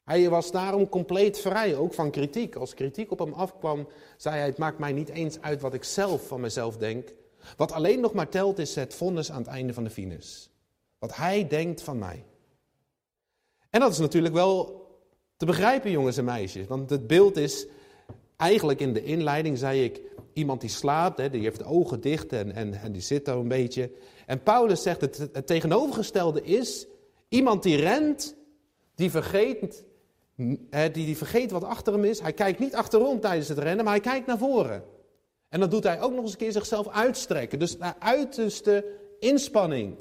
Hij 0.04 0.28
was 0.28 0.50
daarom 0.50 0.88
compleet 0.88 1.38
vrij, 1.38 1.76
ook 1.76 1.94
van 1.94 2.10
kritiek. 2.10 2.54
Als 2.54 2.74
kritiek 2.74 3.10
op 3.10 3.18
hem 3.18 3.32
afkwam, 3.32 3.88
zei 4.16 4.36
hij: 4.36 4.46
Het 4.46 4.58
maakt 4.58 4.78
mij 4.78 4.92
niet 4.92 5.08
eens 5.08 5.40
uit 5.40 5.60
wat 5.60 5.74
ik 5.74 5.84
zelf 5.84 6.26
van 6.26 6.40
mezelf 6.40 6.76
denk. 6.76 7.14
Wat 7.56 7.72
alleen 7.72 8.00
nog 8.00 8.12
maar 8.12 8.28
telt 8.28 8.58
is 8.58 8.74
het 8.74 8.94
vonnis 8.94 9.30
aan 9.30 9.38
het 9.38 9.46
einde 9.46 9.72
van 9.72 9.84
de 9.84 9.90
finis. 9.90 10.50
Wat 10.98 11.16
hij 11.16 11.48
denkt 11.48 11.82
van 11.82 11.98
mij. 11.98 12.24
En 13.70 13.80
dat 13.80 13.92
is 13.92 13.98
natuurlijk 13.98 14.34
wel 14.34 14.82
te 15.36 15.46
begrijpen, 15.46 15.90
jongens 15.90 16.16
en 16.16 16.24
meisjes. 16.24 16.66
Want 16.66 16.90
het 16.90 17.06
beeld 17.06 17.36
is, 17.36 17.66
Eigenlijk 18.36 18.80
in 18.80 18.92
de 18.92 19.04
inleiding 19.04 19.58
zei 19.58 19.84
ik, 19.84 20.00
iemand 20.32 20.60
die 20.60 20.70
slaapt, 20.70 21.32
die 21.32 21.42
heeft 21.42 21.58
de 21.58 21.64
ogen 21.64 22.00
dicht 22.00 22.32
en, 22.32 22.92
die 22.92 23.02
zit 23.02 23.24
daar 23.24 23.36
een 23.36 23.48
beetje. 23.48 23.90
En 24.26 24.42
Paulus 24.42 24.82
zegt 24.82 25.00
het 25.00 25.46
tegenovergestelde 25.46 26.42
is, 26.42 26.86
iemand 27.34 27.62
die 27.62 27.76
rent, 27.76 28.36
die 28.94 29.10
vergeet, 29.10 29.84
die, 30.36 30.90
die 30.90 31.16
vergeet 31.16 31.50
wat 31.50 31.64
achter 31.64 31.92
hem 31.92 32.04
is. 32.04 32.20
Hij 32.20 32.32
kijkt 32.32 32.58
niet 32.58 32.74
achterom 32.74 33.20
tijdens 33.20 33.48
het 33.48 33.58
rennen, 33.58 33.84
maar 33.84 33.94
hij 33.94 34.02
kijkt 34.02 34.26
naar 34.26 34.38
voren. 34.38 34.84
En 35.48 35.60
dan 35.60 35.70
doet 35.70 35.84
hij 35.84 36.00
ook 36.00 36.12
nog 36.12 36.22
eens 36.22 36.32
een 36.32 36.38
keer 36.38 36.52
zichzelf 36.52 36.88
uitstrekken. 36.88 37.58
Dus 37.58 37.76
naar 37.76 37.96
uiterste 37.98 38.84
inspanning. 39.18 39.96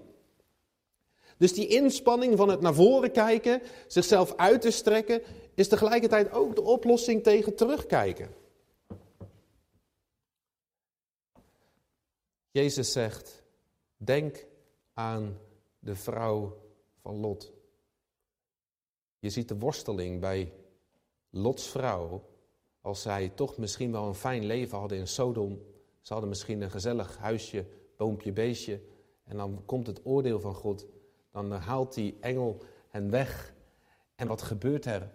Dus 1.37 1.53
die 1.53 1.67
inspanning 1.67 2.37
van 2.37 2.49
het 2.49 2.61
naar 2.61 2.73
voren 2.73 3.11
kijken, 3.11 3.61
zichzelf 3.87 4.35
uit 4.35 4.61
te 4.61 4.71
strekken, 4.71 5.21
is 5.55 5.67
tegelijkertijd 5.67 6.31
ook 6.31 6.55
de 6.55 6.61
oplossing 6.61 7.23
tegen 7.23 7.55
terugkijken. 7.55 8.29
Jezus 12.51 12.91
zegt, 12.91 13.43
denk 13.97 14.45
aan 14.93 15.37
de 15.79 15.95
vrouw 15.95 16.62
van 17.03 17.15
Lot. 17.15 17.51
Je 19.19 19.29
ziet 19.29 19.47
de 19.47 19.57
worsteling 19.57 20.19
bij 20.19 20.53
Lots 21.29 21.67
vrouw, 21.67 22.29
als 22.81 23.01
zij 23.01 23.29
toch 23.29 23.57
misschien 23.57 23.91
wel 23.91 24.07
een 24.07 24.15
fijn 24.15 24.45
leven 24.45 24.77
hadden 24.77 24.97
in 24.97 25.07
Sodom. 25.07 25.61
Ze 26.01 26.11
hadden 26.11 26.29
misschien 26.29 26.61
een 26.61 26.71
gezellig 26.71 27.17
huisje, 27.17 27.65
boompje, 27.97 28.31
beestje. 28.31 28.81
En 29.23 29.37
dan 29.37 29.61
komt 29.65 29.87
het 29.87 30.05
oordeel 30.05 30.39
van 30.39 30.53
God. 30.53 30.85
Dan 31.31 31.51
haalt 31.51 31.93
die 31.93 32.17
engel 32.19 32.63
hen 32.87 33.09
weg. 33.09 33.53
En 34.15 34.27
wat 34.27 34.41
gebeurt 34.41 34.85
er? 34.85 35.11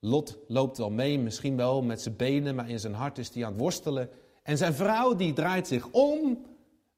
Lot 0.00 0.38
loopt 0.46 0.78
wel 0.78 0.90
mee, 0.90 1.18
misschien 1.18 1.56
wel 1.56 1.82
met 1.82 2.00
zijn 2.00 2.16
benen, 2.16 2.54
maar 2.54 2.70
in 2.70 2.80
zijn 2.80 2.94
hart 2.94 3.18
is 3.18 3.34
hij 3.34 3.44
aan 3.44 3.52
het 3.52 3.60
worstelen. 3.60 4.10
En 4.42 4.56
zijn 4.56 4.74
vrouw 4.74 5.14
die 5.14 5.32
draait 5.32 5.66
zich 5.66 5.88
om, 5.90 6.46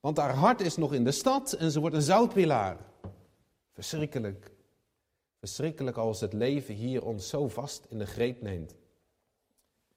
want 0.00 0.16
haar 0.16 0.34
hart 0.34 0.60
is 0.60 0.76
nog 0.76 0.92
in 0.92 1.04
de 1.04 1.10
stad 1.10 1.52
en 1.52 1.70
ze 1.70 1.80
wordt 1.80 1.96
een 1.96 2.02
zoutpilaar. 2.02 2.89
Verschrikkelijk. 3.80 4.50
Verschrikkelijk 5.38 5.96
als 5.96 6.20
het 6.20 6.32
leven 6.32 6.74
hier 6.74 7.04
ons 7.04 7.28
zo 7.28 7.48
vast 7.48 7.86
in 7.88 7.98
de 7.98 8.06
greep 8.06 8.42
neemt. 8.42 8.74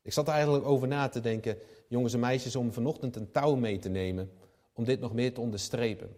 Ik 0.02 0.14
zat 0.14 0.28
er 0.28 0.34
eigenlijk 0.34 0.66
over 0.66 0.88
na 0.88 1.08
te 1.08 1.20
denken, 1.20 1.58
jongens 1.88 2.14
en 2.14 2.20
meisjes, 2.20 2.56
om 2.56 2.74
vanochtend 2.74 3.16
een 3.16 3.32
touw 3.32 3.56
mee 3.56 3.80
te 3.80 3.90
nemen, 3.90 4.32
om 4.74 4.84
dit 4.84 5.00
nog 5.00 5.14
meer 5.14 5.34
te 5.34 5.42
onderstrepen. 5.42 6.16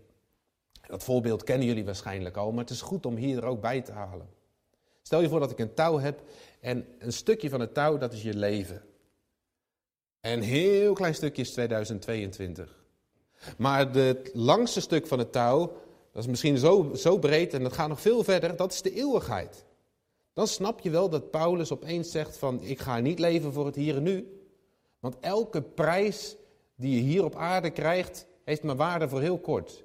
Dat 0.87 1.03
voorbeeld 1.03 1.43
kennen 1.43 1.67
jullie 1.67 1.85
waarschijnlijk 1.85 2.37
al, 2.37 2.51
maar 2.51 2.63
het 2.63 2.69
is 2.69 2.81
goed 2.81 3.05
om 3.05 3.15
hier 3.15 3.37
er 3.37 3.45
ook 3.45 3.61
bij 3.61 3.81
te 3.81 3.91
halen. 3.91 4.29
Stel 5.01 5.21
je 5.21 5.29
voor 5.29 5.39
dat 5.39 5.51
ik 5.51 5.59
een 5.59 5.73
touw 5.73 5.99
heb 5.99 6.21
en 6.59 6.85
een 6.99 7.13
stukje 7.13 7.49
van 7.49 7.59
het 7.59 7.73
touw, 7.73 7.97
dat 7.97 8.13
is 8.13 8.21
je 8.21 8.35
leven. 8.35 8.81
En 10.19 10.31
een 10.31 10.43
heel 10.43 10.93
klein 10.93 11.15
stukje 11.15 11.41
is 11.41 11.51
2022. 11.51 12.83
Maar 13.57 13.93
het 13.93 14.29
langste 14.33 14.81
stuk 14.81 15.07
van 15.07 15.19
het 15.19 15.31
touw, 15.31 15.83
dat 16.15 16.23
is 16.23 16.29
misschien 16.29 16.57
zo, 16.57 16.91
zo 16.93 17.17
breed 17.17 17.53
en 17.53 17.63
dat 17.63 17.73
gaat 17.73 17.87
nog 17.87 18.01
veel 18.01 18.23
verder, 18.23 18.55
dat 18.55 18.71
is 18.71 18.81
de 18.81 18.93
eeuwigheid. 18.93 19.65
Dan 20.33 20.47
snap 20.47 20.79
je 20.79 20.89
wel 20.89 21.09
dat 21.09 21.31
Paulus 21.31 21.71
opeens 21.71 22.11
zegt 22.11 22.37
van 22.37 22.61
ik 22.61 22.79
ga 22.79 22.99
niet 22.99 23.19
leven 23.19 23.53
voor 23.53 23.65
het 23.65 23.75
hier 23.75 23.95
en 23.95 24.03
nu. 24.03 24.41
Want 24.99 25.19
elke 25.19 25.61
prijs 25.61 26.35
die 26.75 26.95
je 26.95 27.01
hier 27.01 27.23
op 27.23 27.35
aarde 27.35 27.69
krijgt, 27.69 28.27
heeft 28.43 28.63
maar 28.63 28.75
waarde 28.75 29.09
voor 29.09 29.21
heel 29.21 29.37
kort. 29.37 29.83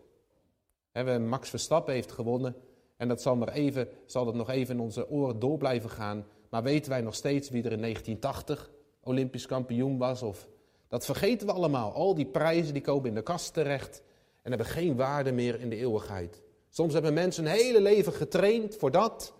Max 1.21 1.49
Verstappen 1.49 1.95
heeft 1.95 2.13
gewonnen 2.13 2.57
en 2.97 3.09
dat 3.09 3.23
zal, 3.23 3.37
maar 3.37 3.53
even, 3.53 3.89
zal 4.07 4.25
dat 4.25 4.35
nog 4.35 4.51
even 4.51 4.75
in 4.75 4.81
onze 4.81 5.09
oren 5.09 5.39
door 5.39 5.59
blijven 5.59 5.91
gaan. 5.91 6.27
Maar 6.51 6.63
weten 6.63 6.91
wij 6.91 7.01
nog 7.01 7.15
steeds 7.15 7.49
wie 7.49 7.63
er 7.63 7.73
in 7.73 7.81
1980 7.81 8.71
Olympisch 9.03 9.47
kampioen 9.47 9.99
was? 9.99 10.23
Of, 10.23 10.49
dat 10.89 11.05
vergeten 11.05 11.47
we 11.47 11.53
allemaal. 11.53 11.93
Al 11.93 12.15
die 12.15 12.27
prijzen 12.27 12.73
die 12.73 12.83
komen 12.83 13.09
in 13.09 13.15
de 13.15 13.23
kast 13.23 13.53
terecht 13.53 14.03
en 14.43 14.51
hebben 14.51 14.67
geen 14.67 14.97
waarde 14.97 15.33
meer 15.33 15.61
in 15.61 15.69
de 15.69 15.77
eeuwigheid. 15.77 16.43
Soms 16.69 16.93
hebben 16.93 17.15
mensen 17.15 17.45
een 17.45 17.51
hele 17.51 17.81
leven 17.81 18.13
getraind 18.13 18.77
voor 18.77 18.91
dat, 18.91 19.35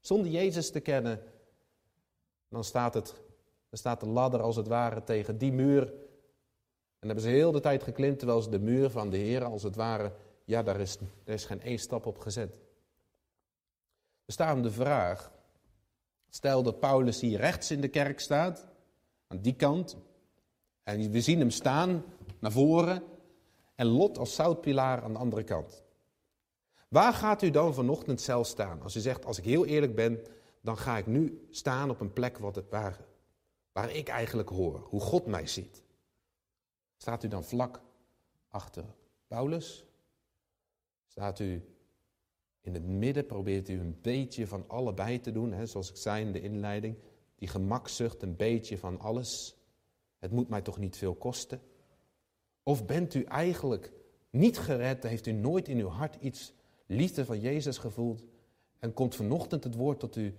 zonder 0.00 0.30
Jezus 0.30 0.70
te 0.70 0.80
kennen. 0.80 1.22
Dan 2.48 2.64
staat, 2.64 2.94
het, 2.94 3.06
dan 3.68 3.78
staat 3.78 4.00
de 4.00 4.06
ladder 4.06 4.40
als 4.40 4.56
het 4.56 4.68
ware 4.68 5.04
tegen 5.04 5.38
die 5.38 5.52
muur. 5.52 5.82
En 6.98 7.06
hebben 7.06 7.24
ze 7.24 7.28
heel 7.28 7.52
de 7.52 7.60
tijd 7.60 7.82
geklimd, 7.82 8.18
terwijl 8.18 8.42
ze 8.42 8.50
de 8.50 8.58
muur 8.58 8.90
van 8.90 9.10
de 9.10 9.16
Heer 9.16 9.44
als 9.44 9.62
het 9.62 9.76
ware, 9.76 10.12
ja, 10.44 10.62
daar 10.62 10.80
is, 10.80 10.98
daar 11.24 11.34
is 11.34 11.44
geen 11.44 11.62
één 11.62 11.78
stap 11.78 12.06
op 12.06 12.18
gezet. 12.18 12.50
Er 14.24 14.32
staat 14.32 14.62
de 14.62 14.70
vraag, 14.70 15.32
stel 16.28 16.62
dat 16.62 16.80
Paulus 16.80 17.20
hier 17.20 17.38
rechts 17.38 17.70
in 17.70 17.80
de 17.80 17.88
kerk 17.88 18.20
staat, 18.20 18.66
aan 19.26 19.40
die 19.40 19.54
kant, 19.54 19.96
en 20.82 21.10
we 21.10 21.20
zien 21.20 21.38
hem 21.38 21.50
staan 21.50 22.04
naar 22.38 22.52
voren, 22.52 23.02
en 23.76 23.86
Lot 23.86 24.18
als 24.18 24.34
zoutpilaar 24.34 25.02
aan 25.02 25.12
de 25.12 25.18
andere 25.18 25.44
kant. 25.44 25.84
Waar 26.88 27.12
gaat 27.12 27.42
u 27.42 27.50
dan 27.50 27.74
vanochtend 27.74 28.20
zelf 28.20 28.46
staan? 28.46 28.82
Als 28.82 28.96
u 28.96 29.00
zegt, 29.00 29.24
als 29.24 29.38
ik 29.38 29.44
heel 29.44 29.66
eerlijk 29.66 29.94
ben, 29.94 30.20
dan 30.60 30.78
ga 30.78 30.98
ik 30.98 31.06
nu 31.06 31.46
staan 31.50 31.90
op 31.90 32.00
een 32.00 32.12
plek 32.12 32.38
wat 32.38 32.62
waar, 32.70 33.00
waar 33.72 33.90
ik 33.90 34.08
eigenlijk 34.08 34.48
hoor, 34.48 34.86
hoe 34.88 35.00
God 35.00 35.26
mij 35.26 35.46
ziet. 35.46 35.82
Staat 36.96 37.24
u 37.24 37.28
dan 37.28 37.44
vlak 37.44 37.80
achter 38.48 38.84
Paulus? 39.26 39.84
Staat 41.06 41.38
u 41.38 41.76
in 42.60 42.74
het 42.74 42.86
midden 42.86 43.26
probeert 43.26 43.68
u 43.68 43.80
een 43.80 43.98
beetje 44.02 44.46
van 44.46 44.64
allebei 44.66 45.20
te 45.20 45.32
doen, 45.32 45.52
hè, 45.52 45.66
zoals 45.66 45.90
ik 45.90 45.96
zei 45.96 46.24
in 46.24 46.32
de 46.32 46.40
inleiding. 46.40 46.96
Die 47.36 47.48
gemakzucht, 47.48 48.22
een 48.22 48.36
beetje 48.36 48.78
van 48.78 49.00
alles. 49.00 49.56
Het 50.18 50.30
moet 50.30 50.48
mij 50.48 50.62
toch 50.62 50.78
niet 50.78 50.96
veel 50.96 51.14
kosten? 51.14 51.60
Of 52.68 52.86
bent 52.86 53.14
u 53.14 53.22
eigenlijk 53.22 53.92
niet 54.30 54.58
gered, 54.58 55.02
heeft 55.02 55.26
u 55.26 55.32
nooit 55.32 55.68
in 55.68 55.78
uw 55.78 55.88
hart 55.88 56.14
iets 56.20 56.52
liefde 56.86 57.24
van 57.24 57.40
Jezus 57.40 57.78
gevoeld 57.78 58.24
en 58.78 58.92
komt 58.92 59.14
vanochtend 59.14 59.64
het 59.64 59.74
woord 59.74 60.00
tot 60.00 60.16
u. 60.16 60.34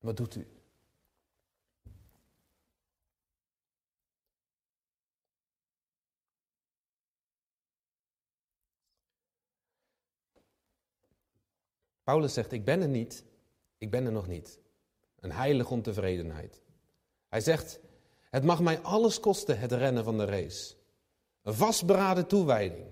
Wat 0.00 0.16
doet 0.16 0.34
u? 0.34 0.46
Paulus 12.02 12.32
zegt, 12.32 12.52
ik 12.52 12.64
ben 12.64 12.80
er 12.80 12.88
niet, 12.88 13.24
ik 13.78 13.90
ben 13.90 14.06
er 14.06 14.12
nog 14.12 14.26
niet. 14.26 14.58
Een 15.20 15.32
heilige 15.32 15.72
ontevredenheid. 15.72 16.62
Hij 17.28 17.40
zegt, 17.40 17.80
het 18.32 18.44
mag 18.44 18.60
mij 18.60 18.80
alles 18.80 19.20
kosten, 19.20 19.58
het 19.58 19.72
rennen 19.72 20.04
van 20.04 20.18
de 20.18 20.24
race. 20.24 20.74
Een 21.42 21.54
vastberaden 21.54 22.26
toewijding. 22.26 22.86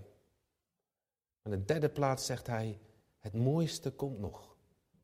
Aan 1.42 1.52
de 1.52 1.64
derde 1.64 1.88
plaats 1.88 2.26
zegt 2.26 2.46
hij, 2.46 2.78
het 3.18 3.34
mooiste 3.34 3.90
komt 3.90 4.18
nog, 4.18 4.56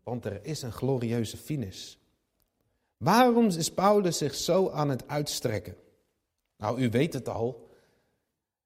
want 0.03 0.25
er 0.25 0.45
is 0.45 0.63
een 0.63 0.73
glorieuze 0.73 1.37
finish. 1.37 1.95
Waarom 2.97 3.47
is 3.47 3.73
Paulus 3.73 4.19
zich 4.19 4.35
zo 4.35 4.71
aan 4.71 4.89
het 4.89 5.09
uitstrekken? 5.09 5.77
Nou, 6.57 6.81
u 6.81 6.91
weet 6.91 7.13
het 7.13 7.29
al. 7.29 7.71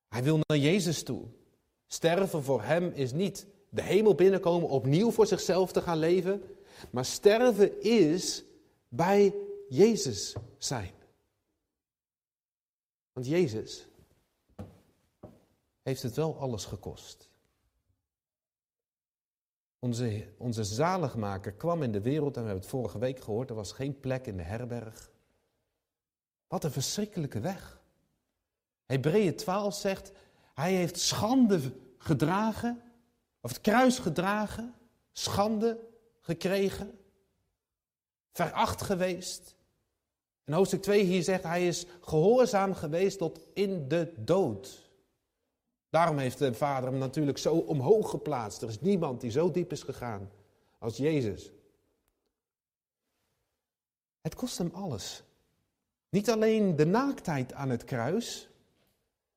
Hij 0.09 0.23
wil 0.23 0.39
naar 0.47 0.59
Jezus 0.59 1.03
toe. 1.03 1.23
Sterven 1.87 2.43
voor 2.43 2.63
hem 2.63 2.93
is 2.95 3.13
niet 3.13 3.47
de 3.69 3.83
hemel 3.83 4.15
binnenkomen, 4.15 4.69
opnieuw 4.69 5.11
voor 5.11 5.27
zichzelf 5.27 5.73
te 5.73 5.83
gaan 5.83 5.99
leven. 5.99 6.43
Maar 6.91 7.05
sterven 7.05 7.83
is 7.83 8.45
bij 8.89 9.35
Jezus 9.69 10.35
zijn. 10.59 10.99
Want 13.13 13.27
Jezus 13.27 13.87
heeft 15.83 16.03
het 16.03 16.17
wel 16.17 16.39
alles 16.39 16.65
gekost. 16.65 17.29
Onze, 19.79 20.35
onze 20.37 20.65
zaligmaker 20.65 21.53
kwam 21.53 21.83
in 21.83 21.93
de 21.93 22.01
wereld, 22.01 22.37
en 22.37 22.43
we 22.43 22.49
hebben 22.49 22.63
het 22.63 22.71
vorige 22.71 22.99
week 22.99 23.21
gehoord, 23.21 23.51
er 23.51 23.57
was 23.57 23.73
geen 23.73 24.01
plek 24.01 24.27
in 24.27 24.37
de 24.37 24.43
herberg. 24.43 25.11
Wat 26.49 26.65
een 26.65 26.71
verschrikkelijke 26.71 27.41
weg. 27.41 27.81
Hebreeën 28.87 29.37
12 29.37 29.75
zegt, 29.75 30.13
hij 30.55 30.75
heeft 30.75 30.99
schande 30.99 31.73
gedragen 31.99 32.83
of 33.41 33.51
het 33.51 33.61
kruis 33.61 33.99
gedragen, 33.99 34.75
schande 35.13 35.89
gekregen, 36.21 36.99
veracht 38.33 38.83
geweest. 38.83 39.55
En 40.51 40.57
hoofdstuk 40.57 40.83
2 40.83 41.05
hier 41.05 41.23
zegt, 41.23 41.43
hij 41.43 41.67
is 41.67 41.87
gehoorzaam 42.01 42.75
geweest 42.75 43.19
tot 43.19 43.41
in 43.55 43.89
de 43.89 44.13
dood. 44.17 44.91
Daarom 45.91 46.19
heeft 46.19 46.39
de 46.39 46.55
vader 46.55 46.91
hem 46.91 46.99
natuurlijk 46.99 47.39
zo 47.39 47.55
omhoog 47.55 48.11
geplaatst. 48.11 48.63
Er 48.63 48.69
is 48.69 48.81
niemand 48.81 49.21
die 49.21 49.31
zo 49.31 49.51
diep 49.51 49.73
is 49.73 49.83
gegaan 49.83 50.31
als 50.79 50.97
Jezus. 50.97 51.51
Het 54.21 54.35
kost 54.35 54.59
hem 54.59 54.71
alles. 54.73 55.23
Niet 56.09 56.31
alleen 56.31 56.77
de 56.77 56.87
naaktheid 56.87 57.53
aan 57.53 57.71
het 57.71 57.85
kruis, 57.85 58.49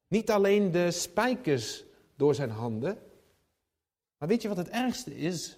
niet 0.07 0.31
alleen 0.31 0.71
de 0.71 0.91
spijkers 0.91 1.83
door 2.15 2.35
zijn 2.35 2.49
handen, 2.49 2.97
maar 4.17 4.27
weet 4.27 4.41
je 4.41 4.47
wat 4.47 4.57
het 4.57 4.69
ergste 4.69 5.15
is? 5.17 5.57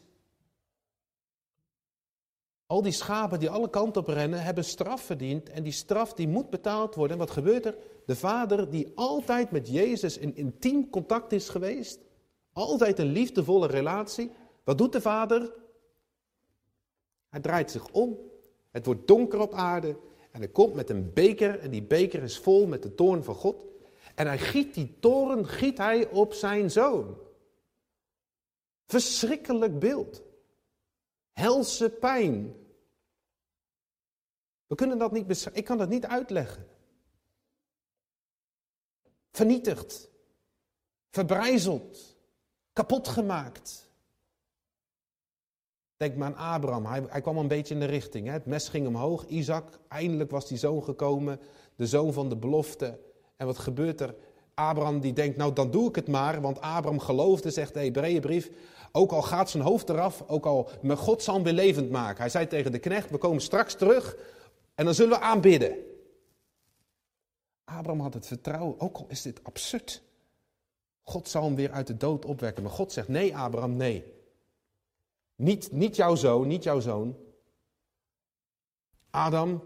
Al 2.67 2.81
die 2.81 2.91
schapen 2.91 3.39
die 3.39 3.49
alle 3.49 3.69
kanten 3.69 4.01
op 4.01 4.07
rennen, 4.07 4.43
hebben 4.43 4.63
straf 4.63 5.01
verdiend. 5.01 5.49
En 5.49 5.63
die 5.63 5.71
straf 5.71 6.13
die 6.13 6.27
moet 6.27 6.49
betaald 6.49 6.95
worden. 6.95 7.17
En 7.17 7.25
wat 7.25 7.31
gebeurt 7.31 7.65
er? 7.65 7.77
De 8.05 8.15
vader 8.15 8.69
die 8.69 8.91
altijd 8.95 9.51
met 9.51 9.67
Jezus 9.67 10.17
in 10.17 10.35
intiem 10.35 10.89
contact 10.89 11.31
is 11.31 11.49
geweest. 11.49 11.99
Altijd 12.53 12.99
een 12.99 13.11
liefdevolle 13.11 13.67
relatie. 13.67 14.31
Wat 14.63 14.77
doet 14.77 14.91
de 14.91 15.01
vader? 15.01 15.53
Hij 17.29 17.39
draait 17.39 17.71
zich 17.71 17.91
om. 17.91 18.17
Het 18.71 18.85
wordt 18.85 19.07
donker 19.07 19.39
op 19.39 19.53
aarde. 19.53 19.97
En 20.31 20.39
hij 20.39 20.49
komt 20.49 20.73
met 20.73 20.89
een 20.89 21.13
beker. 21.13 21.59
En 21.59 21.71
die 21.71 21.83
beker 21.83 22.23
is 22.23 22.37
vol 22.37 22.67
met 22.67 22.83
de 22.83 22.95
toorn 22.95 23.23
van 23.23 23.35
God. 23.35 23.63
En 24.15 24.27
hij 24.27 24.37
giet 24.37 24.73
die 24.73 24.97
toren 24.99 25.47
giet 25.47 25.77
hij 25.77 26.09
op 26.09 26.33
zijn 26.33 26.71
zoon. 26.71 27.17
Verschrikkelijk 28.85 29.79
beeld. 29.79 30.23
Helse 31.35 31.89
pijn. 31.89 32.55
We 34.67 34.75
kunnen 34.75 34.97
dat 34.97 35.11
niet 35.11 35.27
beschrijven. 35.27 35.61
Ik 35.61 35.67
kan 35.67 35.77
dat 35.77 35.89
niet 35.89 36.05
uitleggen. 36.05 36.67
Vernietigd. 39.31 40.09
Verbrijzeld. 41.09 42.17
Kapot 42.73 43.07
gemaakt. 43.07 43.89
Denk 45.97 46.15
maar 46.15 46.35
aan 46.35 46.53
Abraham. 46.53 46.85
Hij, 46.85 47.05
hij 47.09 47.21
kwam 47.21 47.37
een 47.37 47.47
beetje 47.47 47.73
in 47.73 47.79
de 47.79 47.85
richting. 47.85 48.27
Hè? 48.27 48.33
Het 48.33 48.45
mes 48.45 48.69
ging 48.69 48.87
omhoog. 48.87 49.25
Isaac, 49.25 49.79
eindelijk 49.87 50.31
was 50.31 50.47
die 50.47 50.57
zoon 50.57 50.83
gekomen. 50.83 51.39
De 51.75 51.87
zoon 51.87 52.13
van 52.13 52.29
de 52.29 52.37
belofte. 52.37 52.99
En 53.35 53.45
wat 53.45 53.57
gebeurt 53.57 54.01
er? 54.01 54.15
Abraham 54.55 54.99
die 54.99 55.13
denkt, 55.13 55.37
nou 55.37 55.53
dan 55.53 55.71
doe 55.71 55.89
ik 55.89 55.95
het 55.95 56.07
maar. 56.07 56.41
Want 56.41 56.61
Abraham 56.61 56.99
geloofde, 56.99 57.51
zegt 57.51 57.73
de 57.73 57.79
Hebreeënbrief. 57.79 58.51
Ook 58.91 59.11
al 59.11 59.21
gaat 59.21 59.49
zijn 59.49 59.63
hoofd 59.63 59.89
eraf, 59.89 60.23
ook 60.27 60.45
al, 60.45 60.69
mijn 60.81 60.97
God 60.97 61.23
zal 61.23 61.33
hem 61.33 61.43
weer 61.43 61.53
levend 61.53 61.89
maken. 61.89 62.21
Hij 62.21 62.29
zei 62.29 62.47
tegen 62.47 62.71
de 62.71 62.79
knecht, 62.79 63.09
we 63.09 63.17
komen 63.17 63.41
straks 63.41 63.75
terug 63.75 64.17
en 64.75 64.85
dan 64.85 64.93
zullen 64.93 65.17
we 65.17 65.23
aanbidden. 65.23 65.77
Abraham 67.63 67.99
had 68.01 68.13
het 68.13 68.27
vertrouwen, 68.27 68.79
ook 68.79 68.97
al 68.97 69.05
is 69.07 69.21
dit 69.21 69.43
absurd. 69.43 70.01
God 71.03 71.29
zal 71.29 71.43
hem 71.43 71.55
weer 71.55 71.71
uit 71.71 71.87
de 71.87 71.97
dood 71.97 72.25
opwekken. 72.25 72.63
Maar 72.63 72.71
God 72.71 72.91
zegt, 72.91 73.07
nee 73.07 73.37
Abraham, 73.37 73.75
nee. 73.75 74.13
Niet, 75.35 75.71
niet 75.71 75.95
jouw 75.95 76.15
zoon, 76.15 76.47
niet 76.47 76.63
jouw 76.63 76.79
zoon. 76.79 77.17
Adam, 79.09 79.63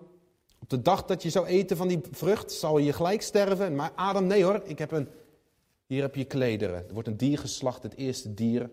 op 0.69 0.75
de 0.77 0.81
dag 0.81 1.05
dat 1.05 1.23
je 1.23 1.29
zou 1.29 1.45
eten 1.45 1.77
van 1.77 1.87
die 1.87 2.01
vrucht, 2.11 2.51
zal 2.51 2.77
je 2.77 2.93
gelijk 2.93 3.21
sterven. 3.21 3.75
Maar 3.75 3.91
Adam, 3.95 4.25
nee 4.25 4.43
hoor, 4.43 4.61
ik 4.63 4.79
heb 4.79 4.91
een, 4.91 5.09
hier 5.85 6.01
heb 6.01 6.15
je 6.15 6.25
klederen. 6.25 6.87
Er 6.87 6.93
wordt 6.93 7.07
een 7.07 7.17
dier 7.17 7.37
geslacht, 7.37 7.83
het 7.83 7.95
eerste 7.95 8.33
dier. 8.33 8.71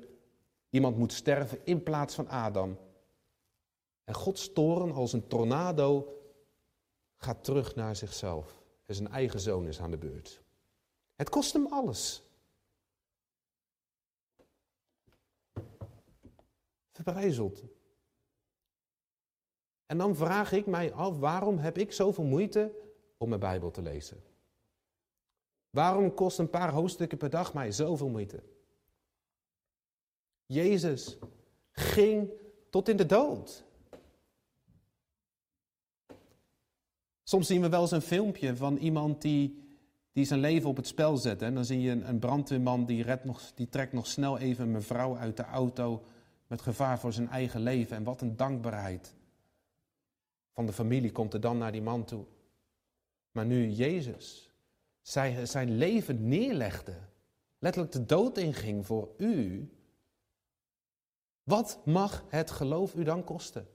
Iemand 0.71 0.97
moet 0.97 1.13
sterven 1.13 1.59
in 1.65 1.83
plaats 1.83 2.15
van 2.15 2.29
Adam. 2.29 2.79
En 4.05 4.15
Gods 4.15 4.53
toren 4.53 4.93
als 4.93 5.13
een 5.13 5.27
tornado 5.27 6.21
gaat 7.17 7.45
terug 7.45 7.75
naar 7.75 7.97
zichzelf. 7.97 8.63
En 8.87 8.95
zijn 8.95 9.09
eigen 9.09 9.41
zoon 9.41 9.67
is 9.67 9.81
aan 9.81 9.91
de 9.91 9.99
beurt. 9.99 10.41
Het 11.15 11.29
kost 11.29 11.53
hem 11.53 11.67
alles. 11.67 12.23
Verbrijzeld. 16.93 17.63
En 19.87 19.99
dan 19.99 20.17
vraag 20.17 20.53
ik 20.53 20.67
mij 20.67 20.93
af, 20.93 21.19
waarom 21.19 21.59
heb 21.59 21.79
ik 21.79 21.93
zoveel 21.93 22.25
moeite 22.25 22.73
om 23.17 23.29
mijn 23.29 23.41
Bijbel 23.41 23.71
te 23.71 23.83
lezen? 23.83 24.23
Waarom 25.71 26.15
kost 26.15 26.39
een 26.39 26.51
paar 26.51 26.71
hoofdstukken 26.71 27.19
per 27.19 27.31
dag 27.31 27.55
mij 27.55 27.73
zoveel 27.73 28.09
moeite? 28.09 28.43
Jezus 30.47 31.19
ging 31.73 32.31
tot 32.71 32.89
in 32.89 32.97
de 32.97 33.07
dood. 33.07 33.65
Soms 37.23 37.47
zien 37.47 37.61
we 37.61 37.69
wel 37.69 37.81
eens 37.81 37.91
een 37.91 38.01
filmpje 38.01 38.57
van 38.57 38.77
iemand 38.77 39.23
die, 39.23 39.63
die 40.13 40.25
zijn 40.25 40.41
leven 40.41 40.69
op 40.69 40.77
het 40.77 40.87
spel 40.87 41.17
zet. 41.17 41.43
En 41.43 41.55
dan 41.55 41.65
zie 41.65 41.81
je 41.81 41.91
een, 41.91 42.19
brandweerman 42.19 42.85
die, 42.85 43.05
nog, 43.23 43.53
die 43.55 43.69
trekt 43.69 43.93
nog 43.93 44.07
snel 44.07 44.39
even 44.39 44.65
een 44.65 44.71
mevrouw 44.71 45.17
uit 45.17 45.37
de 45.37 45.45
auto 45.45 46.03
met 46.47 46.61
gevaar 46.61 46.99
voor 46.99 47.13
zijn 47.13 47.29
eigen 47.29 47.61
leven. 47.61 47.97
En 47.97 48.05
wat 48.05 48.21
een 48.21 48.37
dankbaarheid 48.37 49.15
van 50.57 50.67
de 50.67 50.73
familie 50.73 51.13
komt 51.13 51.35
er 51.35 51.41
dan 51.41 51.59
naar 51.59 51.73
die 51.73 51.83
man 51.83 52.05
toe. 52.05 52.25
Maar 53.31 53.47
nu 53.47 53.69
Jezus 53.69 54.51
zijn 55.03 55.77
leven 55.77 56.29
neerlegde, 56.29 56.99
letterlijk 57.59 57.93
de 57.93 58.07
dood 58.07 58.39
inging 58.39 58.87
voor 58.87 59.15
u, 59.17 59.69
wat 61.43 61.81
mag 61.85 62.25
het 62.29 62.51
geloof 62.51 62.95
u 62.95 63.03
dan 63.03 63.25
kosten? 63.25 63.69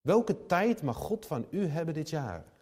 Welke 0.00 0.46
tijd 0.46 0.82
mag 0.82 0.96
God 0.96 1.26
van 1.26 1.46
u 1.50 1.66
hebben 1.66 1.94
dit 1.94 2.10
jaar? 2.10 2.52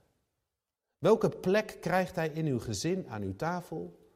Welke 0.99 1.29
plek 1.29 1.77
krijgt 1.81 2.14
Hij 2.14 2.29
in 2.29 2.47
uw 2.47 2.61
gezin 2.61 3.09
aan 3.09 3.23
uw 3.23 3.37
tafel? 3.37 4.11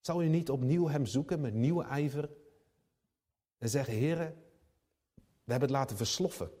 Zal 0.00 0.22
u 0.22 0.28
niet 0.28 0.50
opnieuw 0.50 0.88
Hem 0.88 1.06
zoeken 1.06 1.40
met 1.40 1.54
nieuwe 1.54 1.84
ijver 1.84 2.30
en 3.58 3.68
zeggen, 3.68 3.98
Heere, 3.98 4.34
we 5.14 5.50
hebben 5.50 5.68
het 5.68 5.78
laten 5.78 5.96
versloffen. 5.96 6.57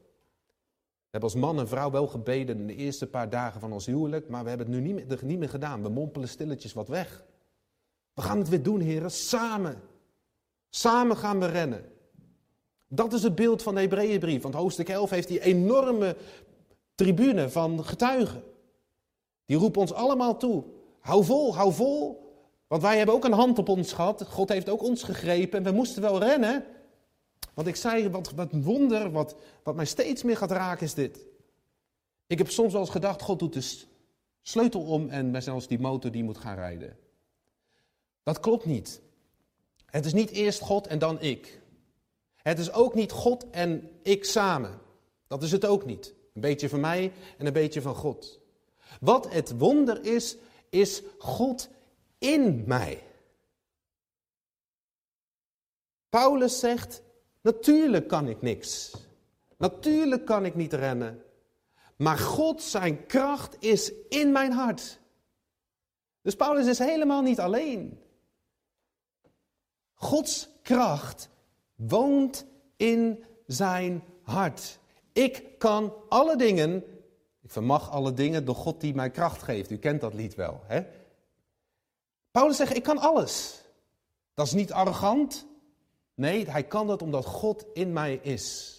We 1.08 1.14
hebben 1.18 1.30
als 1.30 1.40
man 1.40 1.58
en 1.58 1.68
vrouw 1.68 1.90
wel 1.90 2.06
gebeden 2.06 2.58
in 2.58 2.66
de 2.66 2.74
eerste 2.74 3.06
paar 3.06 3.30
dagen 3.30 3.60
van 3.60 3.72
ons 3.72 3.86
huwelijk, 3.86 4.28
maar 4.28 4.42
we 4.42 4.48
hebben 4.48 4.66
het 4.66 4.76
nu 4.76 4.92
niet 4.92 5.08
meer, 5.08 5.18
niet 5.24 5.38
meer 5.38 5.48
gedaan. 5.48 5.82
We 5.82 5.88
mompelen 5.88 6.28
stilletjes 6.28 6.72
wat 6.72 6.88
weg. 6.88 7.24
We 8.14 8.22
gaan 8.22 8.38
het 8.38 8.48
weer 8.48 8.62
doen, 8.62 8.80
heren, 8.80 9.10
samen. 9.10 9.80
Samen 10.70 11.16
gaan 11.16 11.38
we 11.38 11.46
rennen. 11.46 11.84
Dat 12.88 13.12
is 13.12 13.22
het 13.22 13.34
beeld 13.34 13.62
van 13.62 13.74
de 13.74 13.80
Hebreeënbrief. 13.80 14.42
Want 14.42 14.54
hoofdstuk 14.54 14.88
11 14.88 15.10
heeft 15.10 15.28
die 15.28 15.40
enorme 15.40 16.16
tribune 16.94 17.50
van 17.50 17.84
getuigen. 17.84 18.42
Die 19.44 19.56
roepen 19.56 19.80
ons 19.80 19.92
allemaal 19.92 20.36
toe. 20.36 20.64
Hou 21.00 21.24
vol, 21.24 21.54
hou 21.54 21.72
vol. 21.72 22.26
Want 22.66 22.82
wij 22.82 22.96
hebben 22.96 23.14
ook 23.14 23.24
een 23.24 23.32
hand 23.32 23.58
op 23.58 23.68
ons 23.68 23.92
gehad. 23.92 24.24
God 24.26 24.48
heeft 24.48 24.68
ook 24.68 24.82
ons 24.82 25.02
gegrepen. 25.02 25.58
En 25.58 25.64
we 25.64 25.76
moesten 25.76 26.02
wel 26.02 26.18
rennen. 26.18 26.64
Want 27.58 27.70
ik 27.70 27.76
zei, 27.76 28.08
wat, 28.08 28.30
wat 28.30 28.48
wonder, 28.52 29.10
wat, 29.10 29.36
wat 29.62 29.74
mij 29.74 29.84
steeds 29.84 30.22
meer 30.22 30.36
gaat 30.36 30.50
raken 30.50 30.86
is 30.86 30.94
dit. 30.94 31.24
Ik 32.26 32.38
heb 32.38 32.50
soms 32.50 32.72
wel 32.72 32.80
eens 32.80 32.90
gedacht, 32.90 33.22
God 33.22 33.38
doet 33.38 33.52
de 33.52 33.86
sleutel 34.42 34.82
om 34.82 35.08
en 35.08 35.32
wij 35.32 35.40
zijn 35.40 35.54
als 35.54 35.66
die 35.66 35.78
motor 35.78 36.10
die 36.10 36.24
moet 36.24 36.38
gaan 36.38 36.54
rijden. 36.54 36.96
Dat 38.22 38.40
klopt 38.40 38.64
niet. 38.64 39.00
Het 39.86 40.04
is 40.04 40.12
niet 40.12 40.30
eerst 40.30 40.60
God 40.60 40.86
en 40.86 40.98
dan 40.98 41.20
ik. 41.20 41.60
Het 42.36 42.58
is 42.58 42.72
ook 42.72 42.94
niet 42.94 43.12
God 43.12 43.50
en 43.50 43.90
ik 44.02 44.24
samen. 44.24 44.80
Dat 45.26 45.42
is 45.42 45.52
het 45.52 45.64
ook 45.64 45.84
niet. 45.84 46.14
Een 46.34 46.40
beetje 46.40 46.68
van 46.68 46.80
mij 46.80 47.12
en 47.38 47.46
een 47.46 47.52
beetje 47.52 47.82
van 47.82 47.94
God. 47.94 48.40
Wat 49.00 49.32
het 49.32 49.58
wonder 49.58 50.04
is, 50.04 50.36
is 50.70 51.02
God 51.18 51.68
in 52.18 52.64
mij. 52.66 53.02
Paulus 56.08 56.58
zegt, 56.58 57.06
natuurlijk 57.52 58.08
kan 58.08 58.28
ik 58.28 58.42
niks. 58.42 58.94
Natuurlijk 59.56 60.24
kan 60.24 60.44
ik 60.44 60.54
niet 60.54 60.72
rennen. 60.72 61.22
Maar 61.96 62.18
God, 62.18 62.62
zijn 62.62 63.06
kracht 63.06 63.56
is 63.58 63.92
in 64.08 64.32
mijn 64.32 64.52
hart. 64.52 65.00
Dus 66.22 66.36
Paulus 66.36 66.66
is 66.66 66.78
helemaal 66.78 67.22
niet 67.22 67.40
alleen. 67.40 68.02
Gods 69.94 70.48
kracht 70.62 71.28
woont 71.74 72.46
in 72.76 73.24
zijn 73.46 74.04
hart. 74.22 74.78
Ik 75.12 75.58
kan 75.58 75.94
alle 76.08 76.36
dingen, 76.36 76.84
ik 77.42 77.50
vermag 77.50 77.90
alle 77.90 78.12
dingen 78.12 78.44
door 78.44 78.54
God 78.54 78.80
die 78.80 78.94
mij 78.94 79.10
kracht 79.10 79.42
geeft. 79.42 79.70
U 79.70 79.78
kent 79.78 80.00
dat 80.00 80.14
lied 80.14 80.34
wel, 80.34 80.60
hè? 80.66 80.82
Paulus 82.30 82.56
zegt, 82.56 82.76
ik 82.76 82.82
kan 82.82 82.98
alles. 82.98 83.62
Dat 84.34 84.46
is 84.46 84.52
niet 84.52 84.72
arrogant. 84.72 85.46
Nee, 86.18 86.50
hij 86.50 86.64
kan 86.64 86.86
dat 86.86 87.02
omdat 87.02 87.24
God 87.24 87.66
in 87.72 87.92
mij 87.92 88.14
is. 88.14 88.76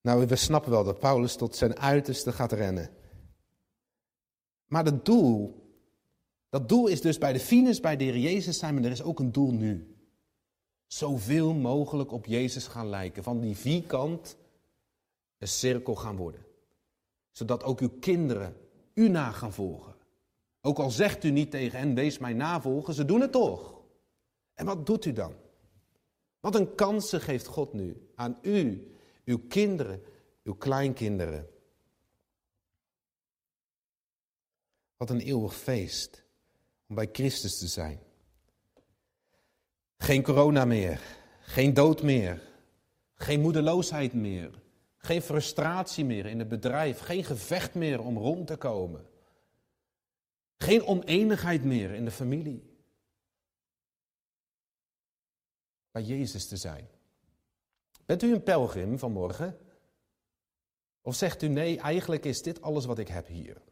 Nou, 0.00 0.26
we 0.26 0.36
snappen 0.36 0.70
wel 0.70 0.84
dat 0.84 0.98
Paulus 0.98 1.36
tot 1.36 1.56
zijn 1.56 1.78
uiterste 1.78 2.32
gaat 2.32 2.52
rennen. 2.52 2.90
Maar 4.66 4.84
het 4.84 5.04
doel 5.04 5.62
dat 6.54 6.68
doel 6.68 6.86
is 6.86 7.00
dus 7.00 7.18
bij 7.18 7.32
de 7.32 7.40
finis, 7.40 7.80
bij 7.80 7.96
de 7.96 8.04
Heer 8.04 8.18
Jezus 8.18 8.58
zijn, 8.58 8.74
maar 8.74 8.84
er 8.84 8.90
is 8.90 9.02
ook 9.02 9.18
een 9.18 9.32
doel 9.32 9.52
nu. 9.52 9.96
Zoveel 10.86 11.54
mogelijk 11.54 12.12
op 12.12 12.26
Jezus 12.26 12.66
gaan 12.66 12.88
lijken. 12.88 13.22
Van 13.22 13.40
die 13.40 13.56
vierkant 13.56 14.36
een 15.38 15.48
cirkel 15.48 15.94
gaan 15.94 16.16
worden. 16.16 16.46
Zodat 17.30 17.64
ook 17.64 17.80
uw 17.80 17.98
kinderen 18.00 18.56
u 18.94 19.08
na 19.08 19.30
gaan 19.30 19.52
volgen. 19.52 19.94
Ook 20.60 20.78
al 20.78 20.90
zegt 20.90 21.24
u 21.24 21.30
niet 21.30 21.50
tegen 21.50 21.78
hen, 21.78 21.94
wees 21.94 22.18
mij 22.18 22.32
navolgen, 22.32 22.94
ze 22.94 23.04
doen 23.04 23.20
het 23.20 23.32
toch. 23.32 23.73
En 24.54 24.66
wat 24.66 24.86
doet 24.86 25.04
u 25.04 25.12
dan? 25.12 25.34
Wat 26.40 26.54
een 26.54 26.74
kansen 26.74 27.20
geeft 27.20 27.46
God 27.46 27.72
nu 27.72 28.10
aan 28.14 28.38
u, 28.42 28.92
uw 29.24 29.38
kinderen, 29.48 30.02
uw 30.42 30.54
kleinkinderen. 30.54 31.48
Wat 34.96 35.10
een 35.10 35.20
eeuwig 35.20 35.56
feest 35.56 36.24
om 36.88 36.94
bij 36.94 37.08
Christus 37.12 37.58
te 37.58 37.66
zijn. 37.66 37.98
Geen 39.98 40.22
corona 40.22 40.64
meer, 40.64 41.00
Geen 41.44 41.74
dood 41.74 42.02
meer. 42.02 42.42
Geen 43.14 43.40
moedeloosheid 43.40 44.12
meer. 44.12 44.50
Geen 44.96 45.22
frustratie 45.22 46.04
meer 46.04 46.26
in 46.26 46.38
het 46.38 46.48
bedrijf. 46.48 46.98
Geen 46.98 47.24
gevecht 47.24 47.74
meer 47.74 48.00
om 48.00 48.18
rond 48.18 48.46
te 48.46 48.56
komen. 48.56 49.06
Geen 50.58 50.84
oneenigheid 50.84 51.64
meer 51.64 51.90
in 51.90 52.04
de 52.04 52.10
familie. 52.10 52.73
Bij 55.94 56.02
Jezus 56.02 56.46
te 56.46 56.56
zijn. 56.56 56.88
Bent 58.06 58.22
u 58.22 58.32
een 58.32 58.42
pelgrim 58.42 58.98
vanmorgen? 58.98 59.58
Of 61.02 61.14
zegt 61.14 61.42
u 61.42 61.48
nee, 61.48 61.78
eigenlijk 61.78 62.24
is 62.24 62.42
dit 62.42 62.62
alles 62.62 62.84
wat 62.84 62.98
ik 62.98 63.08
heb 63.08 63.26
hier? 63.26 63.62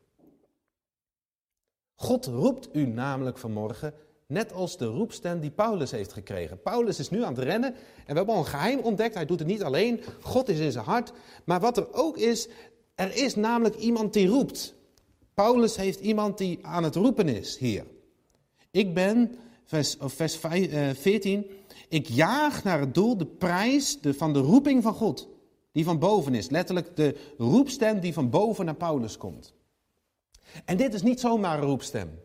God 1.95 2.27
roept 2.27 2.69
u 2.73 2.87
namelijk 2.87 3.39
vanmorgen, 3.39 3.95
net 4.27 4.53
als 4.53 4.77
de 4.77 4.85
roepstem 4.85 5.41
die 5.41 5.51
Paulus 5.51 5.91
heeft 5.91 6.13
gekregen. 6.13 6.63
Paulus 6.63 6.99
is 6.99 7.11
nu 7.11 7.23
aan 7.23 7.35
het 7.35 7.45
rennen 7.45 7.75
en 7.75 8.07
we 8.07 8.13
hebben 8.15 8.35
al 8.35 8.41
een 8.41 8.47
geheim 8.47 8.79
ontdekt. 8.79 9.15
Hij 9.15 9.27
doet 9.27 9.39
het 9.39 9.49
niet 9.49 9.63
alleen, 9.63 10.03
God 10.21 10.49
is 10.49 10.59
in 10.59 10.73
zijn 10.73 10.85
hart. 10.85 11.13
Maar 11.45 11.61
wat 11.61 11.77
er 11.77 11.93
ook 11.93 12.19
is, 12.19 12.49
er 12.95 13.17
is 13.17 13.35
namelijk 13.35 13.77
iemand 13.77 14.13
die 14.13 14.29
roept. 14.29 14.75
Paulus 15.35 15.77
heeft 15.77 16.01
iemand 16.01 16.39
die 16.39 16.67
aan 16.67 16.85
het 16.85 16.95
roepen 16.95 17.29
is 17.29 17.59
hier. 17.59 17.87
Ik 18.71 18.95
ben, 18.95 19.35
vers, 19.65 19.97
vers 19.99 20.37
14, 20.37 21.47
eh, 21.47 21.55
ik 21.89 22.09
jaag 22.09 22.65
naar 22.65 22.81
het 22.81 22.95
doel, 22.95 23.17
de 23.17 23.27
prijs 23.27 24.01
de, 24.01 24.15
van 24.15 24.33
de 24.33 24.39
roeping 24.39 24.83
van 24.83 24.95
God, 24.95 25.29
die 25.73 25.85
van 25.85 25.99
boven 25.99 26.35
is. 26.35 26.51
Letterlijk 26.51 26.97
de 26.97 27.17
roepstem 27.39 28.01
die 28.01 28.13
van 28.13 28.31
boven 28.31 28.65
naar 28.65 28.75
Paulus 28.75 29.17
komt. 29.17 29.55
En 30.65 30.77
dit 30.77 30.95
is 30.95 31.03
niet 31.03 31.21
zomaar 31.21 31.59
een 31.59 31.65
roepstem. 31.65 32.21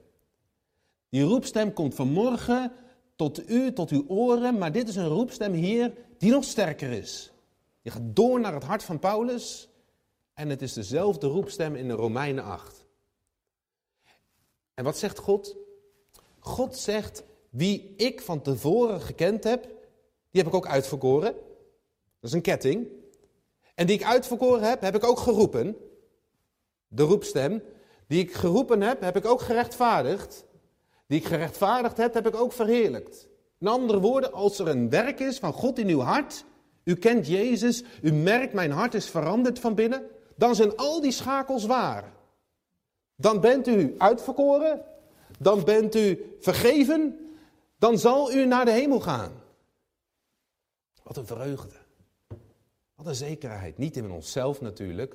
Die 1.10 1.24
roepstem 1.24 1.74
komt 1.74 1.96
vanmorgen 1.96 2.72
tot 3.16 3.50
u, 3.50 3.74
tot 3.74 3.90
uw 3.90 4.06
oren, 4.08 4.58
maar 4.58 4.72
dit 4.72 4.88
is 4.88 4.96
een 4.96 5.08
roepstem 5.08 5.54
hier 5.54 5.94
die 6.18 6.32
nog 6.32 6.44
sterker 6.44 6.92
is. 6.92 7.32
Je 7.82 7.92
gaat 7.92 8.16
door 8.16 8.40
naar 8.40 8.54
het 8.54 8.64
hart 8.64 8.84
van 8.84 9.00
Paulus 9.00 9.70
en 10.34 10.50
het 10.50 10.62
is 10.62 10.74
dezelfde 10.74 11.28
roepstem 11.28 11.76
in 11.76 11.88
de 11.88 11.94
Romeinen 11.94 12.44
8. 12.44 12.86
En 14.74 14.84
wat 14.84 14.98
zegt 14.98 15.18
God? 15.18 15.56
God 16.48 16.78
zegt, 16.78 17.24
wie 17.50 17.94
ik 17.98 18.22
van 18.22 18.42
tevoren 18.42 19.02
gekend 19.02 19.44
heb, 19.44 19.64
die 20.32 20.42
heb 20.42 20.48
ik 20.48 20.54
ook 20.54 20.68
uitverkoren. 20.68 21.34
Dat 22.20 22.30
is 22.30 22.32
een 22.32 22.42
ketting. 22.42 22.88
En 23.76 23.88
die 23.88 23.96
ik 23.96 24.06
uitverkoren 24.06 24.70
heb, 24.70 24.82
heb 24.82 24.96
ik 24.96 25.04
ook 25.04 25.20
geroepen. 25.20 25.78
De 26.88 27.04
roepstem. 27.04 27.64
Die 28.08 28.20
ik 28.20 28.34
geroepen 28.34 28.82
heb, 28.82 29.02
heb 29.02 29.16
ik 29.16 29.26
ook 29.26 29.42
gerechtvaardigd. 29.42 30.46
Die 31.08 31.20
ik 31.20 31.26
gerechtvaardigd 31.26 31.98
heb, 31.98 32.14
heb 32.14 32.28
ik 32.28 32.36
ook 32.36 32.52
verheerlijkt. 32.52 33.28
In 33.60 33.68
andere 33.68 34.00
woorden, 34.00 34.34
als 34.34 34.60
er 34.60 34.68
een 34.68 34.90
werk 34.90 35.20
is 35.20 35.40
van 35.40 35.54
God 35.54 35.80
in 35.80 35.88
uw 35.88 36.00
hart, 36.00 36.46
u 36.84 36.96
kent 36.96 37.28
Jezus, 37.28 37.84
u 38.02 38.14
merkt 38.14 38.54
mijn 38.54 38.72
hart 38.72 38.94
is 38.94 39.10
veranderd 39.10 39.60
van 39.60 39.76
binnen, 39.76 40.08
dan 40.36 40.56
zijn 40.56 40.76
al 40.76 41.02
die 41.02 41.12
schakels 41.12 41.66
waar. 41.66 42.14
Dan 43.16 43.42
bent 43.42 43.68
u 43.68 43.96
uitverkoren, 43.98 44.86
dan 45.38 45.64
bent 45.64 45.96
u 45.96 46.36
vergeven, 46.40 47.30
dan 47.78 47.98
zal 47.98 48.34
u 48.34 48.46
naar 48.46 48.66
de 48.66 48.72
hemel 48.72 49.00
gaan. 49.00 49.32
Wat 51.04 51.18
een 51.18 51.26
vreugde. 51.26 51.76
Wat 52.96 53.06
een 53.06 53.16
zekerheid. 53.16 53.78
Niet 53.78 53.98
in 53.98 54.12
onszelf 54.12 54.62
natuurlijk, 54.62 55.12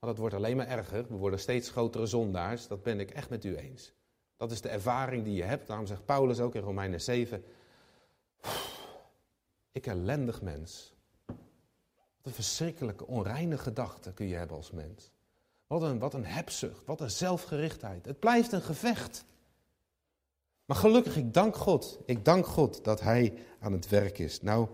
maar 0.00 0.10
dat 0.10 0.18
wordt 0.18 0.34
alleen 0.34 0.56
maar 0.56 0.66
erger. 0.66 1.06
We 1.08 1.16
worden 1.16 1.40
steeds 1.40 1.70
grotere 1.70 2.06
zondaars. 2.06 2.66
Dat 2.66 2.82
ben 2.82 3.00
ik 3.00 3.10
echt 3.10 3.30
met 3.30 3.44
u 3.44 3.56
eens. 3.56 3.92
Dat 4.36 4.50
is 4.50 4.60
de 4.60 4.68
ervaring 4.68 5.24
die 5.24 5.34
je 5.34 5.42
hebt. 5.42 5.66
Daarom 5.66 5.86
zegt 5.86 6.04
Paulus 6.04 6.40
ook 6.40 6.54
in 6.54 6.62
Romeinen 6.62 7.00
7. 7.00 7.44
Ik 9.72 9.86
ellendig 9.86 10.42
mens. 10.42 10.94
Wat 11.26 11.36
een 12.22 12.32
verschrikkelijke, 12.32 13.06
onreine 13.06 13.58
gedachte 13.58 14.12
kun 14.12 14.26
je 14.26 14.34
hebben 14.34 14.56
als 14.56 14.70
mens. 14.70 15.10
Wat 15.66 15.82
een, 15.82 15.98
wat 15.98 16.14
een 16.14 16.24
hebzucht, 16.24 16.86
wat 16.86 17.00
een 17.00 17.10
zelfgerichtheid. 17.10 18.06
Het 18.06 18.18
blijft 18.18 18.52
een 18.52 18.62
gevecht. 18.62 19.24
Maar 20.68 20.76
gelukkig, 20.76 21.16
ik 21.16 21.34
dank 21.34 21.56
God. 21.56 21.98
Ik 22.04 22.24
dank 22.24 22.46
God 22.46 22.84
dat 22.84 23.00
Hij 23.00 23.34
aan 23.60 23.72
het 23.72 23.88
werk 23.88 24.18
is. 24.18 24.40
Nou, 24.42 24.68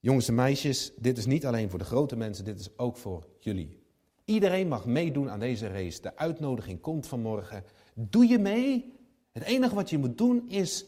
jongens 0.00 0.28
en 0.28 0.34
meisjes, 0.34 0.92
dit 0.96 1.18
is 1.18 1.26
niet 1.26 1.46
alleen 1.46 1.70
voor 1.70 1.78
de 1.78 1.84
grote 1.84 2.16
mensen, 2.16 2.44
dit 2.44 2.60
is 2.60 2.78
ook 2.78 2.96
voor 2.96 3.26
jullie. 3.38 3.82
Iedereen 4.24 4.68
mag 4.68 4.86
meedoen 4.86 5.30
aan 5.30 5.40
deze 5.40 5.68
race. 5.68 6.00
De 6.00 6.16
uitnodiging 6.16 6.80
komt 6.80 7.06
vanmorgen. 7.06 7.64
Doe 7.94 8.26
je 8.26 8.38
mee? 8.38 8.94
Het 9.32 9.42
enige 9.42 9.74
wat 9.74 9.90
je 9.90 9.98
moet 9.98 10.18
doen 10.18 10.48
is 10.48 10.86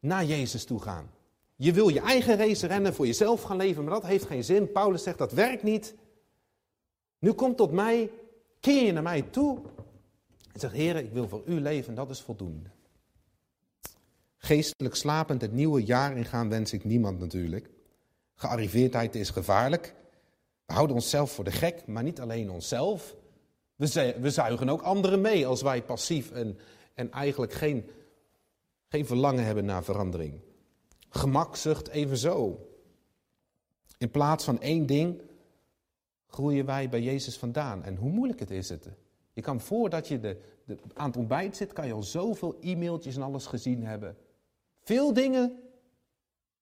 naar 0.00 0.24
Jezus 0.24 0.64
toe 0.64 0.80
gaan. 0.80 1.10
Je 1.56 1.72
wil 1.72 1.88
je 1.88 2.00
eigen 2.00 2.36
race 2.36 2.66
rennen, 2.66 2.94
voor 2.94 3.06
jezelf 3.06 3.42
gaan 3.42 3.56
leven, 3.56 3.84
maar 3.84 3.94
dat 3.94 4.06
heeft 4.06 4.26
geen 4.26 4.44
zin. 4.44 4.72
Paulus 4.72 5.02
zegt 5.02 5.18
dat 5.18 5.32
werkt 5.32 5.62
niet. 5.62 5.94
Nu 7.18 7.32
komt 7.32 7.56
tot 7.56 7.72
mij, 7.72 8.10
keer 8.60 8.84
je 8.84 8.92
naar 8.92 9.02
mij 9.02 9.22
toe 9.22 9.58
en 10.52 10.60
zegt, 10.60 10.74
Heer, 10.74 10.96
ik 10.96 11.12
wil 11.12 11.28
voor 11.28 11.42
u 11.46 11.60
leven, 11.60 11.94
dat 11.94 12.10
is 12.10 12.20
voldoende. 12.20 12.73
Geestelijk 14.44 14.94
slapend 14.94 15.40
het 15.40 15.52
nieuwe 15.52 15.84
jaar 15.84 16.16
ingaan 16.16 16.48
wens 16.48 16.72
ik 16.72 16.84
niemand 16.84 17.18
natuurlijk. 17.18 17.70
Gearriveerdheid 18.34 19.14
is 19.14 19.30
gevaarlijk. 19.30 19.94
We 20.66 20.72
houden 20.72 20.96
onszelf 20.96 21.32
voor 21.32 21.44
de 21.44 21.50
gek, 21.50 21.86
maar 21.86 22.02
niet 22.02 22.20
alleen 22.20 22.50
onszelf. 22.50 23.16
We, 23.76 24.16
we 24.20 24.30
zuigen 24.30 24.68
ook 24.68 24.82
anderen 24.82 25.20
mee 25.20 25.46
als 25.46 25.62
wij 25.62 25.82
passief 25.82 26.30
en, 26.30 26.58
en 26.94 27.12
eigenlijk 27.12 27.52
geen, 27.52 27.90
geen 28.88 29.06
verlangen 29.06 29.44
hebben 29.44 29.64
naar 29.64 29.84
verandering. 29.84 30.40
Gemakzucht 31.08 31.88
evenzo. 31.88 32.68
In 33.98 34.10
plaats 34.10 34.44
van 34.44 34.60
één 34.60 34.86
ding 34.86 35.20
groeien 36.26 36.66
wij 36.66 36.88
bij 36.88 37.02
Jezus 37.02 37.38
vandaan. 37.38 37.84
En 37.84 37.96
hoe 37.96 38.10
moeilijk 38.10 38.40
het 38.40 38.50
is 38.50 38.68
het. 38.68 38.88
Je 39.32 39.40
kan 39.40 39.60
voordat 39.60 40.08
je 40.08 40.20
de, 40.20 40.40
de, 40.64 40.76
aan 40.94 41.06
het 41.06 41.16
ontbijt 41.16 41.56
zit, 41.56 41.72
kan 41.72 41.86
je 41.86 41.92
al 41.92 42.02
zoveel 42.02 42.56
e-mailtjes 42.60 43.16
en 43.16 43.22
alles 43.22 43.46
gezien 43.46 43.84
hebben. 43.84 44.16
Veel 44.84 45.12
dingen. 45.12 45.62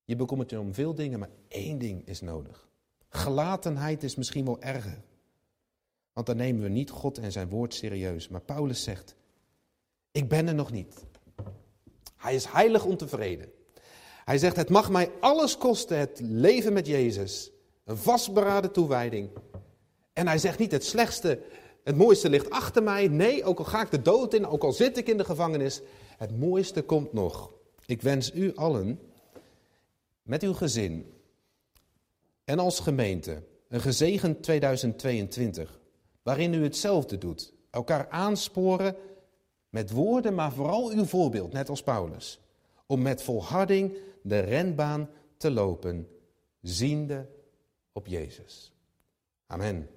Je 0.03 0.15
bekommert 0.15 0.49
je 0.49 0.59
om 0.59 0.73
veel 0.73 0.95
dingen, 0.95 1.19
maar 1.19 1.29
één 1.47 1.77
ding 1.77 2.07
is 2.07 2.21
nodig. 2.21 2.67
Gelatenheid 3.09 4.03
is 4.03 4.15
misschien 4.15 4.45
wel 4.45 4.61
erger. 4.61 5.01
Want 6.13 6.25
dan 6.25 6.37
nemen 6.37 6.63
we 6.63 6.69
niet 6.69 6.89
God 6.89 7.17
en 7.17 7.31
zijn 7.31 7.49
woord 7.49 7.73
serieus. 7.73 8.27
Maar 8.27 8.41
Paulus 8.41 8.83
zegt, 8.83 9.15
ik 10.11 10.29
ben 10.29 10.47
er 10.47 10.55
nog 10.55 10.71
niet. 10.71 11.05
Hij 12.15 12.35
is 12.35 12.45
heilig 12.45 12.85
ontevreden. 12.85 13.51
Hij 14.25 14.37
zegt, 14.37 14.55
het 14.55 14.69
mag 14.69 14.91
mij 14.91 15.11
alles 15.19 15.57
kosten, 15.57 15.97
het 15.97 16.19
leven 16.23 16.73
met 16.73 16.87
Jezus. 16.87 17.51
Een 17.83 17.97
vastberaden 17.97 18.71
toewijding. 18.71 19.29
En 20.13 20.27
hij 20.27 20.37
zegt 20.37 20.59
niet, 20.59 20.71
het 20.71 20.85
slechtste, 20.85 21.41
het 21.83 21.95
mooiste 21.95 22.29
ligt 22.29 22.49
achter 22.49 22.83
mij. 22.83 23.07
Nee, 23.07 23.43
ook 23.43 23.57
al 23.57 23.65
ga 23.65 23.81
ik 23.81 23.91
de 23.91 24.01
dood 24.01 24.33
in, 24.33 24.45
ook 24.45 24.63
al 24.63 24.71
zit 24.71 24.97
ik 24.97 25.07
in 25.07 25.17
de 25.17 25.25
gevangenis. 25.25 25.81
Het 26.17 26.39
mooiste 26.39 26.81
komt 26.81 27.13
nog. 27.13 27.51
Ik 27.85 28.01
wens 28.01 28.33
u 28.33 28.55
allen, 28.55 28.99
met 30.23 30.43
uw 30.43 30.53
gezin, 30.53 31.13
en 32.43 32.59
als 32.59 32.79
gemeente 32.79 33.43
een 33.67 33.81
gezegend 33.81 34.43
2022, 34.43 35.79
waarin 36.23 36.53
u 36.53 36.63
hetzelfde 36.63 37.17
doet. 37.17 37.53
Elkaar 37.69 38.09
aansporen 38.09 38.95
met 39.69 39.91
woorden, 39.91 40.35
maar 40.35 40.53
vooral 40.53 40.91
uw 40.91 41.05
voorbeeld, 41.05 41.53
net 41.53 41.69
als 41.69 41.83
Paulus. 41.83 42.39
Om 42.85 43.01
met 43.01 43.23
volharding 43.23 43.97
de 44.21 44.39
renbaan 44.39 45.09
te 45.37 45.51
lopen, 45.51 46.07
ziende 46.61 47.29
op 47.91 48.07
Jezus. 48.07 48.73
Amen. 49.47 49.89